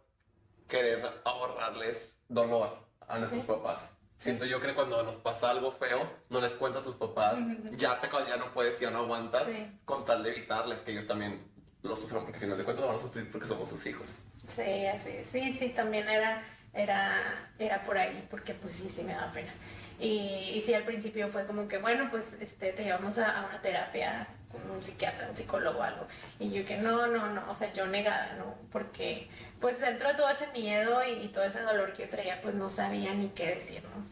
querer 0.68 1.20
ahorrarles 1.24 2.18
dolor 2.28 2.78
a 3.08 3.18
nuestros 3.18 3.42
Sí. 3.42 3.48
papás. 3.48 3.80
Siento 4.18 4.44
yo 4.44 4.60
que 4.60 4.74
cuando 4.74 5.02
nos 5.02 5.16
pasa 5.16 5.50
algo 5.50 5.72
feo, 5.72 6.06
no 6.28 6.40
les 6.42 6.52
cuenta 6.52 6.80
a 6.80 6.82
tus 6.82 6.94
papás, 6.96 7.38
ya 7.72 7.92
hasta 7.92 8.10
cuando 8.10 8.28
ya 8.28 8.36
no 8.36 8.52
puedes, 8.52 8.78
ya 8.78 8.90
no 8.90 8.98
aguantas, 9.00 9.44
Sí. 9.46 9.80
con 9.84 10.04
tal 10.04 10.22
de 10.22 10.30
evitarles 10.30 10.80
que 10.80 10.92
ellos 10.92 11.06
también 11.06 11.42
lo 11.82 11.96
sufran, 11.96 12.22
porque 12.22 12.36
al 12.36 12.40
final 12.42 12.58
de 12.58 12.64
cuentas 12.64 12.84
van 12.86 12.96
a 12.96 12.98
sufrir 12.98 13.30
porque 13.32 13.46
somos 13.46 13.68
sus 13.70 13.84
hijos. 13.86 14.10
Sí, 14.54 14.86
así, 14.86 15.10
sí, 15.30 15.56
sí, 15.58 15.68
también 15.70 16.08
era, 16.08 16.42
era, 16.74 17.48
era 17.58 17.82
por 17.82 17.98
ahí, 17.98 18.26
porque 18.30 18.54
pues 18.54 18.74
sí, 18.74 18.90
sí 18.90 19.02
me 19.02 19.14
daba 19.14 19.32
pena. 19.32 19.52
Y, 19.98 20.52
y 20.54 20.60
sí, 20.62 20.74
al 20.74 20.84
principio 20.84 21.28
fue 21.28 21.46
como 21.46 21.68
que, 21.68 21.78
bueno, 21.78 22.08
pues 22.10 22.38
este, 22.40 22.72
te 22.72 22.84
llevamos 22.84 23.18
a, 23.18 23.46
una 23.48 23.60
terapia 23.60 24.26
con 24.50 24.68
un 24.70 24.82
psiquiatra, 24.82 25.28
un 25.28 25.36
psicólogo 25.36 25.82
algo. 25.82 26.06
Y 26.38 26.50
yo 26.50 26.64
que 26.64 26.78
no, 26.78 27.06
no, 27.06 27.26
no, 27.32 27.50
o 27.50 27.54
sea, 27.54 27.72
yo 27.72 27.86
negada, 27.86 28.34
¿no? 28.38 28.56
Porque 28.72 29.28
pues 29.60 29.78
dentro 29.78 30.08
de 30.08 30.14
todo 30.14 30.28
ese 30.30 30.46
miedo 30.52 31.04
y, 31.04 31.24
y 31.24 31.28
todo 31.28 31.44
ese 31.44 31.60
dolor 31.60 31.92
que 31.92 32.04
yo 32.04 32.08
traía, 32.08 32.40
pues 32.40 32.54
no 32.54 32.70
sabía 32.70 33.12
ni 33.14 33.28
qué 33.28 33.54
decir, 33.54 33.82
¿no? 33.84 34.04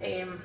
Em, 0.00 0.38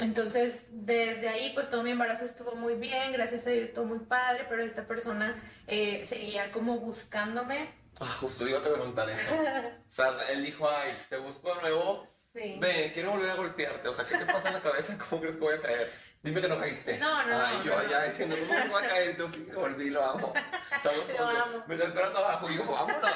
entonces, 0.00 0.68
desde 0.70 1.28
ahí, 1.28 1.50
pues 1.54 1.70
todo 1.70 1.82
mi 1.82 1.90
embarazo 1.90 2.24
estuvo 2.24 2.54
muy 2.54 2.74
bien, 2.74 3.12
gracias 3.12 3.46
a 3.48 3.50
Dios 3.50 3.64
estuvo 3.64 3.84
muy 3.86 3.98
padre, 3.98 4.46
pero 4.48 4.62
esta 4.62 4.86
persona 4.86 5.34
eh, 5.66 6.04
seguía 6.04 6.52
como 6.52 6.78
buscándome 6.78 7.66
Ah, 8.00 8.16
justo 8.20 8.46
iba 8.46 8.58
a 8.58 8.62
preguntar 8.62 9.08
eso. 9.10 9.34
O 9.34 9.90
sea, 9.92 10.14
él 10.30 10.44
dijo, 10.44 10.68
ay, 10.70 10.96
te 11.08 11.16
busco 11.18 11.54
de 11.54 11.60
nuevo. 11.62 12.06
Sí. 12.32 12.56
Ve, 12.60 12.90
quiero 12.94 13.10
volver 13.12 13.30
a 13.30 13.34
golpearte. 13.34 13.88
O 13.88 13.94
sea, 13.94 14.04
¿qué 14.04 14.16
te 14.18 14.26
pasa 14.26 14.48
en 14.48 14.54
la 14.54 14.60
cabeza? 14.60 14.96
¿Cómo 15.08 15.20
crees 15.20 15.36
que 15.36 15.40
voy 15.42 15.54
a 15.54 15.60
caer? 15.62 15.92
Dime 16.22 16.40
que 16.40 16.48
no 16.48 16.58
caíste. 16.58 16.98
No, 16.98 17.22
no, 17.26 17.40
Ay, 17.40 17.56
no, 17.58 17.64
yo 17.64 17.72
no. 17.72 17.78
allá 17.78 18.02
diciendo, 18.04 18.36
¿cómo 18.46 18.58
no 18.64 18.72
va 18.72 18.80
a 18.80 18.88
caer? 18.88 19.16
Tú 19.16 19.28
sí, 19.32 19.48
volví, 19.54 19.90
lo 19.90 20.04
amo. 20.04 20.32
Estamos 20.72 20.98
Lo 21.08 21.16
juntos. 21.26 21.42
amo. 21.46 21.64
Me 21.66 21.74
está 21.74 21.86
esperando 21.88 22.18
abajo 22.18 22.50
y 22.50 22.56
yo, 22.56 22.64
vámonos. 22.70 23.10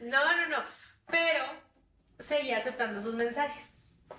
No, 0.00 0.36
no, 0.36 0.48
no. 0.48 0.64
Pero 1.10 1.44
seguía 2.20 2.58
aceptando 2.58 3.00
sus 3.00 3.14
mensajes. 3.14 3.70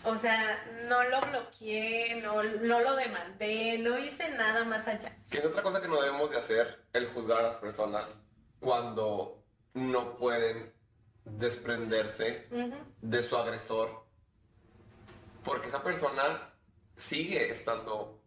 O 0.05 0.17
sea, 0.17 0.63
no 0.88 1.03
lo 1.03 1.21
bloqueé, 1.21 2.15
no, 2.21 2.41
no 2.43 2.79
lo 2.81 2.95
demandé, 2.95 3.77
no 3.77 3.97
hice 3.97 4.27
nada 4.29 4.65
más 4.65 4.88
allá. 4.88 5.15
Que 5.29 5.38
es 5.38 5.45
otra 5.45 5.62
cosa 5.62 5.81
que 5.81 5.88
no 5.88 6.01
debemos 6.01 6.29
de 6.31 6.38
hacer, 6.39 6.83
el 6.93 7.07
juzgar 7.13 7.39
a 7.39 7.43
las 7.43 7.57
personas 7.57 8.21
cuando 8.59 9.42
no 9.73 10.17
pueden 10.17 10.73
desprenderse 11.25 12.47
de 13.01 13.23
su 13.23 13.36
agresor. 13.38 14.03
Porque 15.43 15.67
esa 15.67 15.83
persona 15.83 16.53
sigue 16.95 17.49
estando 17.49 18.21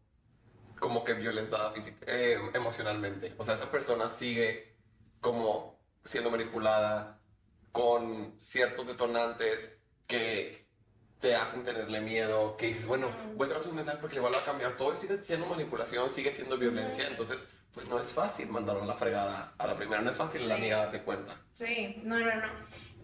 como 0.79 1.03
que 1.05 1.15
violentada 1.15 1.73
física, 1.73 2.05
eh, 2.07 2.39
emocionalmente. 2.53 3.35
O 3.39 3.45
sea, 3.45 3.55
esa 3.55 3.71
persona 3.71 4.09
sigue 4.09 4.77
como 5.21 5.81
siendo 6.05 6.31
manipulada 6.31 7.21
con 7.73 8.39
ciertos 8.41 8.87
detonantes 8.87 9.73
que 10.07 10.67
te 11.21 11.35
hacen 11.35 11.65
tenerle 11.65 12.01
miedo, 12.01 12.57
que 12.57 12.69
dices, 12.69 12.87
bueno, 12.87 13.09
voy 13.35 13.47
a 13.47 13.51
traer 13.51 13.69
un 13.69 13.77
mensaje 13.77 13.99
porque 14.01 14.17
igual 14.17 14.35
va 14.35 14.39
a 14.39 14.45
cambiar. 14.45 14.77
Todo 14.77 14.95
sigue 14.97 15.23
siendo 15.25 15.47
manipulación, 15.47 16.13
sigue 16.13 16.31
siendo 16.31 16.59
violencia. 16.59 17.07
Entonces, 17.09 17.39
pues 17.77 17.89
no 17.89 18.01
es 18.01 18.13
fácil 18.13 18.49
mandarlo 18.49 18.83
a 18.83 18.87
la 18.87 18.95
fregada 18.97 19.55
a 19.59 19.67
la 19.69 19.77
primera. 19.77 20.03
No 20.03 20.11
es 20.11 20.17
fácil 20.17 20.49
la 20.49 20.57
amiga 20.57 20.79
darte 20.79 21.03
cuenta. 21.03 21.37
Sí, 21.53 22.01
no, 22.05 22.19
no, 22.19 22.35
no. 22.35 22.49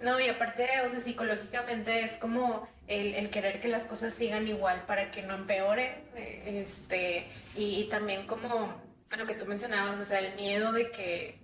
No, 0.01 0.19
y 0.19 0.29
aparte, 0.29 0.67
o 0.85 0.89
sea, 0.89 0.99
psicológicamente 0.99 2.01
es 2.05 2.19
como 2.19 2.67
el, 2.89 3.15
el 3.15 3.31
querer 3.31 3.61
que 3.61 3.69
las 3.69 3.85
cosas 3.87 4.15
sigan 4.15 4.49
igual 4.49 4.85
para 4.87 5.11
que 5.11 5.23
no 5.23 5.35
empeoren. 5.35 5.93
eh, 6.17 6.63
Este, 6.67 7.29
y, 7.55 7.83
y 7.83 7.89
también 7.89 8.27
como 8.27 8.83
lo 9.19 9.27
que 9.27 9.35
tú 9.35 9.47
mencionabas, 9.47 9.99
o 10.01 10.05
sea, 10.05 10.21
el 10.21 10.35
miedo 10.37 10.73
de 10.73 10.91
que 10.91 11.39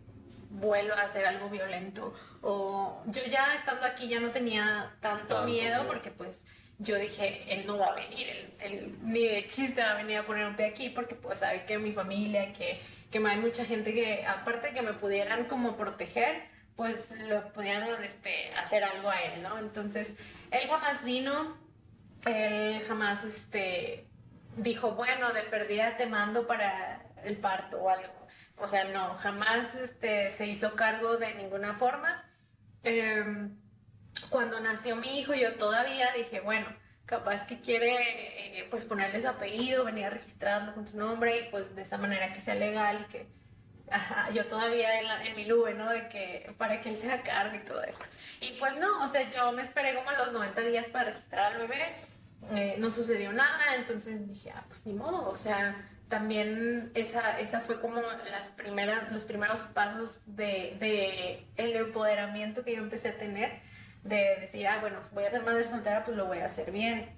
vuelva 0.50 0.96
a 0.96 1.04
hacer 1.04 1.26
algo 1.26 1.50
violento. 1.50 2.14
O 2.40 3.02
yo 3.06 3.22
ya 3.30 3.54
estando 3.54 3.86
aquí 3.86 4.08
ya 4.08 4.20
no 4.20 4.30
tenía 4.30 4.96
tanto, 5.00 5.34
Tanto 5.36 5.44
miedo 5.44 5.82
miedo. 5.82 5.86
porque 5.86 6.10
pues 6.10 6.46
yo 6.78 6.96
dije, 6.96 7.44
él 7.48 7.66
no 7.66 7.78
va 7.78 7.88
a 7.88 7.94
venir, 7.94 8.28
él, 8.28 8.48
él 8.60 8.98
ni 9.02 9.24
de 9.26 9.46
chiste 9.48 9.82
va 9.82 9.92
a 9.92 9.94
venir 9.96 10.18
a 10.18 10.24
poner 10.26 10.46
un 10.46 10.56
pie 10.56 10.66
aquí 10.66 10.88
porque 10.90 11.14
pues 11.16 11.40
sabe 11.40 11.64
que 11.66 11.78
mi 11.78 11.92
familia, 11.92 12.52
que, 12.52 12.80
que 13.10 13.18
hay 13.18 13.38
mucha 13.38 13.64
gente 13.64 13.94
que 13.94 14.26
aparte 14.26 14.72
que 14.72 14.82
me 14.82 14.92
pudieran 14.92 15.44
como 15.44 15.76
proteger, 15.76 16.42
pues 16.76 17.18
lo 17.22 17.52
pudieran 17.52 18.04
este, 18.04 18.52
hacer 18.54 18.84
algo 18.84 19.10
a 19.10 19.20
él, 19.22 19.42
¿no? 19.42 19.58
Entonces, 19.58 20.16
él 20.50 20.68
jamás 20.68 21.02
vino, 21.04 21.56
él 22.26 22.82
jamás 22.86 23.24
este, 23.24 24.06
dijo, 24.56 24.92
bueno, 24.92 25.32
de 25.32 25.42
perdida 25.42 25.96
te 25.96 26.06
mando 26.06 26.46
para 26.46 27.02
el 27.24 27.36
parto 27.36 27.78
o 27.78 27.88
algo. 27.88 28.26
O 28.58 28.68
sea, 28.68 28.84
no, 28.84 29.14
jamás 29.14 29.74
este, 29.74 30.30
se 30.30 30.46
hizo 30.46 30.74
cargo 30.74 31.16
de 31.16 31.34
ninguna 31.34 31.74
forma. 31.74 32.24
Em, 32.82 33.56
cuando 34.30 34.60
nació 34.60 34.96
mi 34.96 35.18
hijo, 35.18 35.34
yo 35.34 35.54
todavía 35.54 36.12
dije, 36.12 36.40
bueno, 36.40 36.66
capaz 37.08 37.46
que 37.46 37.60
quiere 37.60 37.96
eh, 38.60 38.66
pues 38.70 38.84
ponerle 38.84 39.20
su 39.22 39.28
apellido, 39.28 39.84
venir 39.84 40.04
a 40.04 40.10
registrarlo 40.10 40.74
con 40.74 40.86
su 40.86 40.96
nombre 40.96 41.38
y 41.40 41.50
pues 41.50 41.74
de 41.74 41.82
esa 41.82 41.98
manera 41.98 42.32
que 42.32 42.40
sea 42.40 42.54
legal 42.54 43.04
y 43.08 43.10
que 43.12 43.26
yo 44.34 44.44
todavía 44.46 45.00
en, 45.00 45.06
la- 45.06 45.24
en 45.24 45.34
mi 45.34 45.46
nube, 45.46 45.72
¿no? 45.74 45.88
De 45.88 46.08
que 46.08 46.46
para 46.58 46.80
que 46.82 46.90
él 46.90 46.96
se 46.98 47.10
haga 47.10 47.22
cargo 47.22 47.56
y 47.56 47.60
todo 47.60 47.82
esto. 47.82 48.04
Y 48.42 48.52
pues 48.60 48.76
no, 48.76 49.02
o 49.02 49.08
sea, 49.08 49.28
yo 49.30 49.50
me 49.52 49.62
esperé 49.62 49.94
como 49.94 50.10
los 50.12 50.32
90 50.32 50.60
días 50.60 50.86
para 50.88 51.06
registrar 51.10 51.52
al 51.54 51.58
bebé, 51.58 51.96
eh, 52.54 52.76
no 52.78 52.90
sucedió 52.90 53.32
nada, 53.32 53.74
entonces 53.76 54.28
dije, 54.28 54.52
ah, 54.54 54.62
pues 54.68 54.84
ni 54.86 54.92
modo, 54.92 55.28
o 55.28 55.36
sea, 55.36 55.74
también 56.10 56.90
esa, 56.94 57.38
esa 57.40 57.60
fue 57.60 57.80
como 57.80 58.00
las 58.00 58.52
primeras, 58.52 59.10
los 59.12 59.24
primeros 59.24 59.60
pasos 59.62 60.20
de, 60.26 60.76
de 60.78 61.46
el 61.56 61.74
empoderamiento 61.76 62.64
que 62.64 62.76
yo 62.76 62.82
empecé 62.82 63.08
a 63.08 63.18
tener, 63.18 63.60
de 64.08 64.36
decir, 64.40 64.66
ah, 64.66 64.78
bueno, 64.80 64.98
voy 65.12 65.24
a 65.24 65.30
ser 65.30 65.42
madre 65.42 65.64
soltera, 65.64 66.04
pues 66.04 66.16
lo 66.16 66.26
voy 66.26 66.38
a 66.38 66.46
hacer 66.46 66.70
bien. 66.70 67.14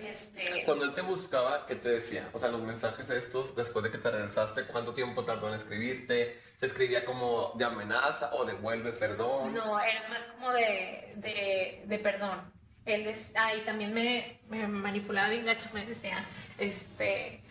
Este, 0.00 0.64
Cuando 0.64 0.86
él 0.86 0.94
te 0.94 1.02
buscaba, 1.02 1.66
¿qué 1.66 1.76
te 1.76 1.90
decía? 1.90 2.28
O 2.32 2.38
sea, 2.38 2.48
los 2.48 2.62
mensajes 2.62 3.10
estos, 3.10 3.54
después 3.54 3.84
de 3.84 3.90
que 3.90 3.98
te 3.98 4.10
regresaste, 4.10 4.64
¿cuánto 4.64 4.94
tiempo 4.94 5.24
tardó 5.24 5.48
en 5.48 5.54
escribirte? 5.54 6.38
¿Te 6.58 6.66
escribía 6.66 7.04
como 7.04 7.52
de 7.56 7.64
amenaza 7.66 8.30
o 8.32 8.44
devuelve 8.44 8.92
perdón? 8.92 9.52
No, 9.52 9.78
era 9.80 10.08
más 10.08 10.20
como 10.34 10.50
de, 10.52 11.12
de, 11.16 11.82
de 11.86 11.98
perdón. 11.98 12.40
Él 12.86 13.06
es, 13.06 13.32
ah, 13.36 13.54
y 13.54 13.60
también 13.60 13.92
me, 13.92 14.40
me 14.48 14.66
manipulaba 14.66 15.28
bien 15.28 15.44
gacho, 15.44 15.68
me 15.74 15.84
decía, 15.84 16.16
este, 16.58 17.42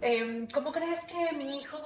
em, 0.00 0.46
¿cómo 0.48 0.72
crees 0.72 1.00
que 1.04 1.34
mi 1.34 1.58
hijo 1.58 1.78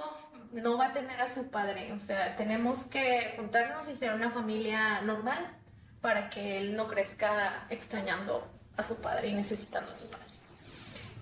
no 0.53 0.77
va 0.77 0.87
a 0.87 0.93
tener 0.93 1.21
a 1.21 1.29
su 1.29 1.51
padre? 1.51 1.93
O 1.93 2.01
sea, 2.01 2.35
tenemos 2.35 2.87
que 2.89 3.35
juntarnos 3.37 3.89
y 3.89 3.95
ser 3.97 4.13
una 4.13 4.31
familia 4.31 5.01
normal 5.03 5.57
para 6.01 6.29
que 6.29 6.59
él 6.59 6.77
no 6.77 6.87
crezca 6.89 7.67
extrañando 7.71 8.47
a 8.77 8.85
su 8.85 9.01
padre 9.01 9.29
y 9.29 9.33
necesitando 9.33 9.93
a 9.93 9.95
su 9.95 10.11
padre. 10.11 10.27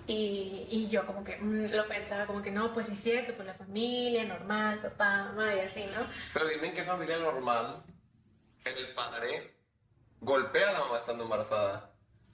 Y, 0.06 0.66
y 0.70 0.88
yo 0.90 1.06
como 1.06 1.24
que 1.24 1.36
mm, 1.36 1.72
lo 1.72 1.88
pensaba 1.88 2.26
como 2.26 2.42
que 2.42 2.50
no, 2.50 2.72
pues 2.72 2.86
sí 2.86 2.92
es 2.92 3.00
cierto, 3.00 3.34
pues 3.34 3.46
la 3.46 3.54
familia 3.54 4.24
normal, 4.24 4.80
papá, 4.80 5.24
mamá 5.28 5.54
y 5.54 5.60
así, 5.60 5.86
¿no? 5.86 6.06
Pero 6.32 6.46
dime 6.46 6.68
en 6.68 6.74
qué 6.74 6.84
familia 6.84 7.16
normal 7.16 7.82
el 8.64 8.94
padre 8.94 9.56
golpea 10.20 10.70
a 10.70 10.72
la 10.72 10.80
mamá 10.80 10.98
estando 10.98 11.24
embarazada. 11.24 11.90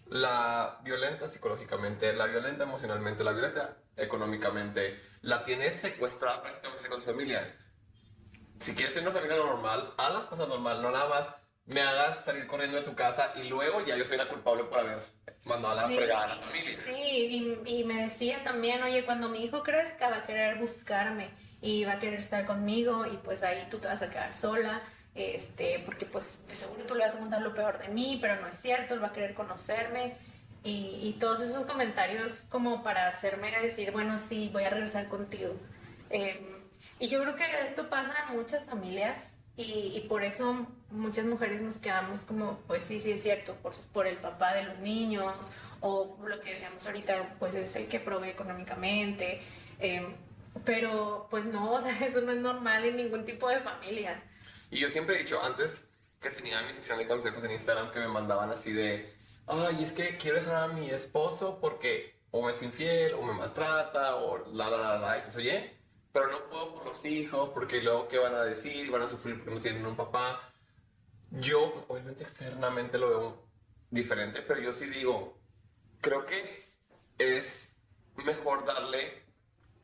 La 0.06 0.80
violenta 0.82 1.28
psicológicamente, 1.28 2.12
la 2.12 2.26
violenta 2.26 2.64
emocionalmente, 2.64 3.22
la 3.22 3.32
violenta 3.32 3.76
económicamente, 3.96 5.00
la 5.22 5.44
tiene 5.44 5.70
secuestrada 5.70 6.42
prácticamente 6.42 6.88
con 6.88 7.00
su 7.00 7.06
familia. 7.06 7.56
Si 8.58 8.74
quieres 8.74 8.94
tener 8.94 9.08
una 9.08 9.18
familia 9.18 9.44
normal, 9.44 9.94
haz 9.96 10.12
las 10.12 10.24
cosas 10.26 10.48
normal, 10.48 10.82
no 10.82 10.90
nada 10.90 11.08
más 11.08 11.26
me 11.70 11.80
hagas 11.82 12.24
salir 12.24 12.46
corriendo 12.46 12.76
de 12.76 12.82
tu 12.82 12.94
casa 12.94 13.32
y 13.36 13.44
luego 13.48 13.84
ya 13.84 13.96
yo 13.96 14.04
soy 14.04 14.16
la 14.16 14.28
culpable 14.28 14.64
por 14.64 14.80
haber 14.80 14.98
mandado 15.44 15.78
a 15.78 15.82
la 15.82 15.88
Sí, 15.88 15.96
fregada 15.96 16.24
a 16.24 16.28
la 16.28 16.34
familia. 16.34 16.78
Sí, 16.86 17.62
y, 17.64 17.80
y 17.80 17.84
me 17.84 18.02
decía 18.04 18.42
también, 18.42 18.82
oye, 18.82 19.04
cuando 19.04 19.28
mi 19.28 19.44
hijo 19.44 19.62
crezca 19.62 20.10
va 20.10 20.18
a 20.18 20.26
querer 20.26 20.58
buscarme 20.58 21.30
y 21.62 21.84
va 21.84 21.92
a 21.92 21.98
querer 21.98 22.18
estar 22.20 22.44
conmigo 22.44 23.06
y 23.06 23.16
pues 23.18 23.42
ahí 23.42 23.66
tú 23.70 23.78
te 23.78 23.88
vas 23.88 24.02
a 24.02 24.10
quedar 24.10 24.34
sola, 24.34 24.82
este, 25.14 25.82
porque 25.84 26.06
pues 26.06 26.46
de 26.48 26.56
seguro 26.56 26.84
tú 26.84 26.94
le 26.94 27.04
vas 27.04 27.14
a 27.14 27.18
contar 27.18 27.42
lo 27.42 27.54
peor 27.54 27.78
de 27.78 27.88
mí, 27.88 28.18
pero 28.20 28.36
no 28.40 28.48
es 28.48 28.56
cierto, 28.56 28.94
él 28.94 29.02
va 29.02 29.08
a 29.08 29.12
querer 29.12 29.34
conocerme 29.34 30.16
y, 30.62 30.98
y 31.02 31.16
todos 31.20 31.40
esos 31.40 31.64
comentarios 31.64 32.46
como 32.50 32.82
para 32.82 33.06
hacerme 33.06 33.50
decir, 33.60 33.92
bueno, 33.92 34.18
sí, 34.18 34.50
voy 34.52 34.64
a 34.64 34.70
regresar 34.70 35.08
contigo. 35.08 35.54
Eh, 36.10 36.46
y 36.98 37.08
yo 37.08 37.20
creo 37.22 37.36
que 37.36 37.44
esto 37.64 37.88
pasa 37.88 38.14
en 38.28 38.36
muchas 38.36 38.64
familias 38.66 39.39
y, 39.62 39.96
y 39.96 40.00
por 40.08 40.22
eso 40.24 40.66
muchas 40.90 41.24
mujeres 41.26 41.60
nos 41.60 41.78
quedamos 41.78 42.22
como, 42.22 42.58
pues 42.66 42.84
sí, 42.84 43.00
sí 43.00 43.12
es 43.12 43.22
cierto, 43.22 43.54
por, 43.56 43.74
por 43.92 44.06
el 44.06 44.16
papá 44.18 44.54
de 44.54 44.64
los 44.64 44.78
niños 44.80 45.52
o 45.80 46.18
lo 46.24 46.40
que 46.40 46.50
decíamos 46.50 46.86
ahorita, 46.86 47.36
pues 47.38 47.54
es 47.54 47.74
el 47.76 47.88
que 47.88 48.00
provee 48.00 48.30
económicamente. 48.30 49.40
eh, 49.80 50.06
pero 50.64 51.28
pues 51.30 51.44
no, 51.44 51.72
o 51.74 51.80
sea, 51.80 51.96
eso 52.06 52.20
no 52.22 52.32
es 52.32 52.38
normal 52.38 52.84
en 52.84 52.96
ningún 52.96 53.24
tipo 53.24 53.48
de 53.48 53.60
familia. 53.60 54.22
Y 54.70 54.80
yo 54.80 54.88
siempre 54.90 55.16
he 55.16 55.22
dicho, 55.22 55.42
antes 55.42 55.82
que 56.20 56.30
tenía 56.30 56.60
mi 56.62 56.72
sección 56.72 56.98
de 56.98 57.06
consejos 57.06 57.42
en 57.44 57.52
Instagram, 57.52 57.90
que 57.92 58.00
me 58.00 58.08
mandaban 58.08 58.50
así 58.50 58.72
de, 58.72 59.12
ay, 59.46 59.82
es 59.82 59.92
que 59.92 60.16
quiero 60.18 60.38
dejar 60.38 60.56
a 60.56 60.68
mi 60.68 60.90
esposo 60.90 61.58
porque 61.60 62.14
o 62.30 62.42
me 62.46 62.52
es 62.52 62.62
infiel, 62.62 63.14
o 63.14 63.22
me 63.22 63.32
maltrata, 63.34 64.16
o 64.16 64.38
la, 64.52 64.68
la, 64.70 64.78
la, 64.78 64.98
la, 64.98 65.18
y 65.18 65.22
que 65.22 65.30
se 65.32 65.38
oye, 65.38 65.79
pero 66.12 66.28
no 66.28 66.44
puedo 66.48 66.74
por 66.74 66.86
los 66.86 67.04
hijos, 67.04 67.50
porque 67.50 67.82
luego, 67.82 68.08
¿qué 68.08 68.18
van 68.18 68.34
a 68.34 68.42
decir? 68.42 68.90
Van 68.90 69.02
a 69.02 69.08
sufrir 69.08 69.36
porque 69.36 69.54
no 69.54 69.60
tienen 69.60 69.86
un 69.86 69.96
papá. 69.96 70.52
Yo, 71.30 71.84
obviamente, 71.88 72.24
externamente 72.24 72.98
lo 72.98 73.08
veo 73.08 73.44
diferente, 73.90 74.42
pero 74.42 74.60
yo 74.60 74.72
sí 74.72 74.86
digo, 74.86 75.38
creo 76.00 76.26
que 76.26 76.68
es 77.18 77.76
mejor 78.24 78.64
darle 78.64 79.24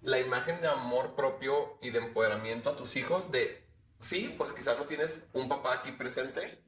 la 0.02 0.18
imagen 0.18 0.60
de 0.60 0.68
amor 0.68 1.14
propio 1.14 1.78
y 1.80 1.90
de 1.90 1.98
empoderamiento 1.98 2.70
a 2.70 2.76
tus 2.76 2.96
hijos 2.96 3.30
de, 3.30 3.64
sí, 4.00 4.34
pues 4.36 4.52
quizás 4.52 4.78
no 4.78 4.84
tienes 4.84 5.24
un 5.32 5.48
papá 5.48 5.74
aquí 5.74 5.92
presente, 5.92 6.62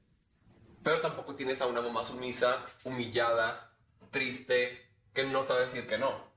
pero 0.82 1.00
tampoco 1.00 1.34
tienes 1.34 1.60
a 1.60 1.66
una 1.66 1.80
mamá 1.80 2.04
sumisa, 2.04 2.64
humillada, 2.84 3.72
triste, 4.10 4.90
que 5.12 5.24
no 5.24 5.42
sabe 5.42 5.66
decir 5.66 5.86
que 5.86 5.98
no. 5.98 6.28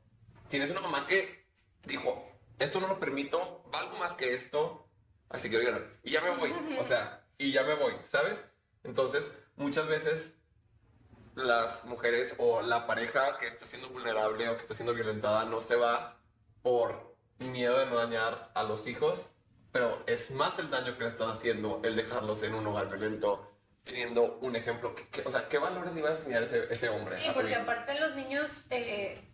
Tienes 0.50 0.72
una 0.72 0.82
mamá 0.82 1.08
que 1.08 1.46
dijo, 1.86 2.31
esto 2.62 2.80
no 2.80 2.88
lo 2.88 3.00
permito, 3.00 3.64
valgo 3.72 3.98
más 3.98 4.14
que 4.14 4.34
esto, 4.34 4.88
así 5.30 5.50
que 5.50 5.64
llorar. 5.64 6.00
Y 6.04 6.12
ya 6.12 6.22
me 6.22 6.30
voy, 6.32 6.54
o 6.80 6.86
sea, 6.86 7.26
y 7.38 7.52
ya 7.52 7.64
me 7.64 7.74
voy, 7.74 7.94
¿sabes? 8.06 8.46
Entonces, 8.84 9.24
muchas 9.56 9.88
veces 9.88 10.38
las 11.36 11.86
mujeres 11.86 12.36
o 12.38 12.62
la 12.62 12.86
pareja 12.88 13.38
que 13.38 13.48
está 13.48 13.66
siendo 13.66 13.90
vulnerable 13.90 14.50
o 14.50 14.56
que 14.56 14.62
está 14.62 14.76
siendo 14.76 14.94
violentada 14.94 15.46
no 15.46 15.62
se 15.62 15.76
va 15.76 16.20
por 16.62 17.16
miedo 17.40 17.80
de 17.80 17.86
no 17.88 17.96
dañar 17.96 18.52
a 18.54 18.64
los 18.64 18.86
hijos, 18.88 19.34
pero 19.72 20.04
es 20.06 20.32
más 20.32 20.60
el 20.60 20.70
daño 20.70 20.98
que 20.98 21.06
le 21.06 21.10
estás 21.10 21.36
haciendo 21.36 21.82
el 21.84 21.96
dejarlos 21.96 22.44
en 22.44 22.54
un 22.54 22.68
hogar 22.68 22.90
violento 22.90 23.48
teniendo 23.84 24.38
un 24.42 24.56
ejemplo. 24.56 24.94
Que, 24.94 25.22
o 25.26 25.32
sea, 25.32 25.48
¿qué 25.48 25.58
valores 25.58 25.94
le 25.94 26.00
iba 26.00 26.10
a 26.10 26.14
enseñar 26.14 26.44
ese, 26.44 26.72
ese 26.72 26.90
hombre? 26.90 27.18
Sí, 27.18 27.32
porque 27.34 27.56
aparte 27.56 28.00
los 28.00 28.16
niños, 28.16 28.68
eh, 28.70 29.31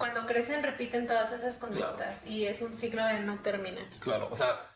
cuando 0.00 0.24
crecen, 0.24 0.62
repiten 0.62 1.06
todas 1.06 1.30
esas 1.32 1.58
conductas 1.58 2.24
y 2.24 2.46
es 2.46 2.62
un 2.62 2.74
ciclo 2.74 3.04
de 3.04 3.20
no 3.20 3.38
terminar. 3.40 3.84
Claro, 4.00 4.28
o 4.30 4.34
sea, 4.34 4.66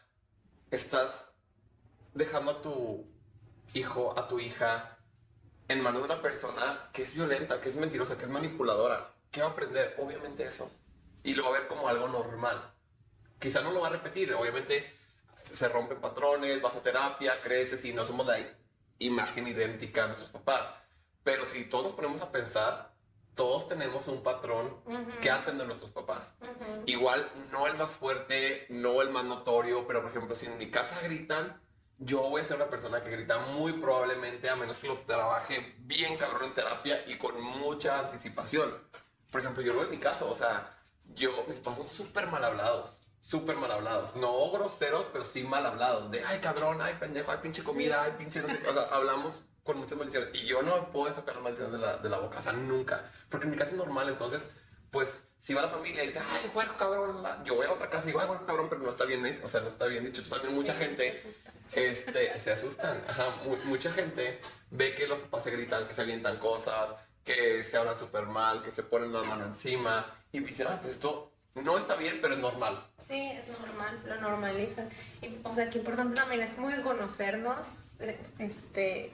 estás 0.70 1.31
dejando 2.12 2.51
a 2.51 2.61
tu 2.61 3.11
hijo, 3.72 4.14
a 4.18 4.29
tu 4.29 4.39
hija, 4.39 4.99
en 5.66 5.81
manos 5.81 6.03
de 6.03 6.12
una 6.12 6.20
persona 6.20 6.91
que 6.93 7.05
es 7.05 7.14
violenta, 7.14 7.59
que 7.59 7.70
es 7.70 7.77
mentirosa, 7.77 8.18
que 8.18 8.27
es 8.27 8.31
manipuladora. 8.31 9.14
¿Qué 9.31 9.41
va 9.41 9.47
a 9.47 9.51
aprender? 9.53 9.97
Obviamente 9.99 10.47
eso. 10.47 10.70
Y 11.22 11.35
lo 11.35 11.45
va 11.45 11.57
a 11.57 11.61
ver 11.61 11.68
como 11.68 11.89
algo 11.89 12.07
normal. 12.07 12.75
Quizá 13.39 13.62
no 13.62 13.70
lo 13.70 13.81
va 13.81 13.87
a 13.89 13.93
repetir, 13.93 14.31
obviamente 14.35 14.95
se 15.55 15.68
rompen 15.68 16.03
patrones, 16.03 16.61
vas 16.61 16.77
a 16.77 16.83
terapia, 16.83 17.41
creces 17.41 17.83
y 17.87 17.95
no 17.95 18.05
somos 18.05 18.27
la 18.27 18.37
imagen 18.99 19.49
idéntica 19.49 20.05
a 20.05 20.09
nuestros 20.09 20.31
papás. 20.31 20.66
Pero 21.22 21.47
si 21.47 21.64
todos 21.64 21.85
nos 21.85 21.93
ponemos 21.95 22.20
a 22.20 22.31
pensar, 22.31 22.94
todos 23.35 23.68
tenemos 23.68 24.09
un 24.09 24.22
patrón 24.22 24.76
que 25.20 25.30
hacen 25.30 25.59
de 25.59 25.66
nuestros 25.66 25.93
papás. 25.93 26.35
Igual, 26.87 27.28
no 27.51 27.66
el 27.66 27.76
más 27.76 27.93
fuerte, 27.93 28.66
no 28.70 29.03
el 29.03 29.11
más 29.11 29.24
notorio, 29.24 29.87
pero 29.87 30.03
por 30.03 30.11
ejemplo, 30.11 30.37
si 30.37 30.47
en 30.47 30.59
mi 30.59 30.70
casa 30.70 31.01
gritan, 31.03 31.61
yo 31.99 32.22
voy 32.28 32.43
a 32.43 32.45
ser 32.45 32.57
una 32.57 32.68
persona 32.68 33.03
que 33.03 33.11
grita 33.11 33.39
muy 33.39 33.72
probablemente, 33.74 34.49
a 34.49 34.57
menos 34.57 34.78
que 34.78 34.89
lo 34.89 34.97
trabaje 34.99 35.74
bien 35.78 36.16
cabrón 36.16 36.45
en 36.45 36.55
terapia 36.55 37.05
y 37.07 37.16
con 37.16 37.41
mucha 37.41 38.01
anticipación. 38.01 38.72
Por 39.30 39.41
ejemplo, 39.41 39.62
yo 39.62 39.74
lo 39.74 39.85
en 39.85 39.91
mi 39.91 39.99
caso, 39.99 40.30
o 40.30 40.35
sea, 40.35 40.76
yo, 41.14 41.45
mis 41.49 41.59
papás 41.59 41.78
son 41.78 41.89
súper 41.89 42.26
mal 42.28 42.45
hablados 42.45 43.05
súper 43.24 43.57
mal 43.57 43.70
hablados. 43.70 44.14
No 44.16 44.51
groseros, 44.51 45.09
pero 45.11 45.24
sí 45.24 45.45
mal 45.45 45.64
hablados. 45.64 46.11
De, 46.11 46.22
ay, 46.24 46.41
cabrón, 46.41 46.82
ay, 46.82 46.97
pendejo, 47.01 47.32
ay, 47.32 47.39
pinche 47.43 47.64
comida, 47.64 48.03
ay, 48.03 48.12
pinche 48.18 48.43
no 48.43 48.49
sé 48.49 48.61
O 48.68 48.72
sea, 48.74 48.82
hablamos 48.93 49.43
con 49.65 49.79
muchas 49.79 49.99
maldiciones. 49.99 50.31
Y 50.41 50.47
yo 50.47 50.62
no 50.62 50.93
puedo 50.93 51.12
sacar 51.12 51.35
las 51.35 51.43
maldiciones 51.43 51.73
de 51.73 51.87
la, 51.87 51.97
de 51.97 52.09
la 52.09 52.19
boca, 52.19 52.39
o 52.39 52.43
sea, 52.43 52.53
nunca. 52.53 53.11
Porque 53.29 53.47
en 53.47 53.53
mi 53.53 53.57
casa 53.57 53.73
es 53.73 53.77
normal, 53.77 54.09
entonces, 54.09 54.51
pues, 54.91 55.25
si 55.41 55.53
va 55.53 55.62
la 55.62 55.69
familia 55.69 56.05
y 56.05 56.07
dice, 56.09 56.21
ay, 56.21 56.51
hueco, 56.55 56.75
cabrón, 56.79 57.23
yo 57.45 57.57
voy 57.57 57.67
a 57.67 57.73
otra 57.73 57.91
casa 57.91 58.05
y 58.05 58.07
digo, 58.09 58.21
ay, 58.21 58.29
hueco, 58.29 58.47
cabrón, 58.47 58.69
pero 58.69 58.83
no 58.83 58.91
está 58.91 59.05
bien, 59.05 59.41
o 59.43 59.49
sea, 59.49 59.61
no 59.61 59.69
está 59.69 59.87
bien 59.87 60.05
dicho. 60.05 60.23
También 60.23 60.55
mucha 60.55 60.75
gente, 60.75 61.15
se 61.15 61.29
asustan. 61.29 61.55
este, 61.75 62.41
se 62.41 62.53
asustan. 62.53 63.05
Ajá, 63.09 63.25
mucha 63.65 63.93
gente 63.93 64.41
ve 64.71 64.95
que 64.95 65.07
los 65.07 65.19
papás 65.19 65.45
se 65.45 65.51
gritan, 65.51 65.87
que 65.87 65.95
se 65.95 66.03
avientan 66.03 66.39
cosas, 66.39 66.95
que 67.25 67.65
se 67.65 67.77
hablan 67.77 67.99
súper 67.99 68.27
mal, 68.27 68.62
que 68.62 68.71
se 68.71 68.83
ponen 68.83 69.12
la 69.12 69.23
mano 69.23 69.47
encima. 69.47 70.07
Y 70.33 70.41
dicen, 70.41 70.67
ah, 70.69 70.79
pues 70.81 70.95
esto 70.95 71.33
no 71.55 71.79
está 71.79 71.97
bien, 71.97 72.19
pero 72.21 72.35
es 72.35 72.41
normal. 72.41 72.85
Sí, 73.07 73.31
es 73.31 73.59
normal, 73.61 74.01
lo 74.07 74.21
normalizan. 74.21 74.89
Y, 75.23 75.39
o 75.43 75.53
sea, 75.53 75.71
qué 75.71 75.79
importante 75.79 76.17
también 76.17 76.43
es 76.43 76.53
como 76.53 76.71
conocernos 76.83 77.95
eh, 78.01 78.19
este, 78.39 79.12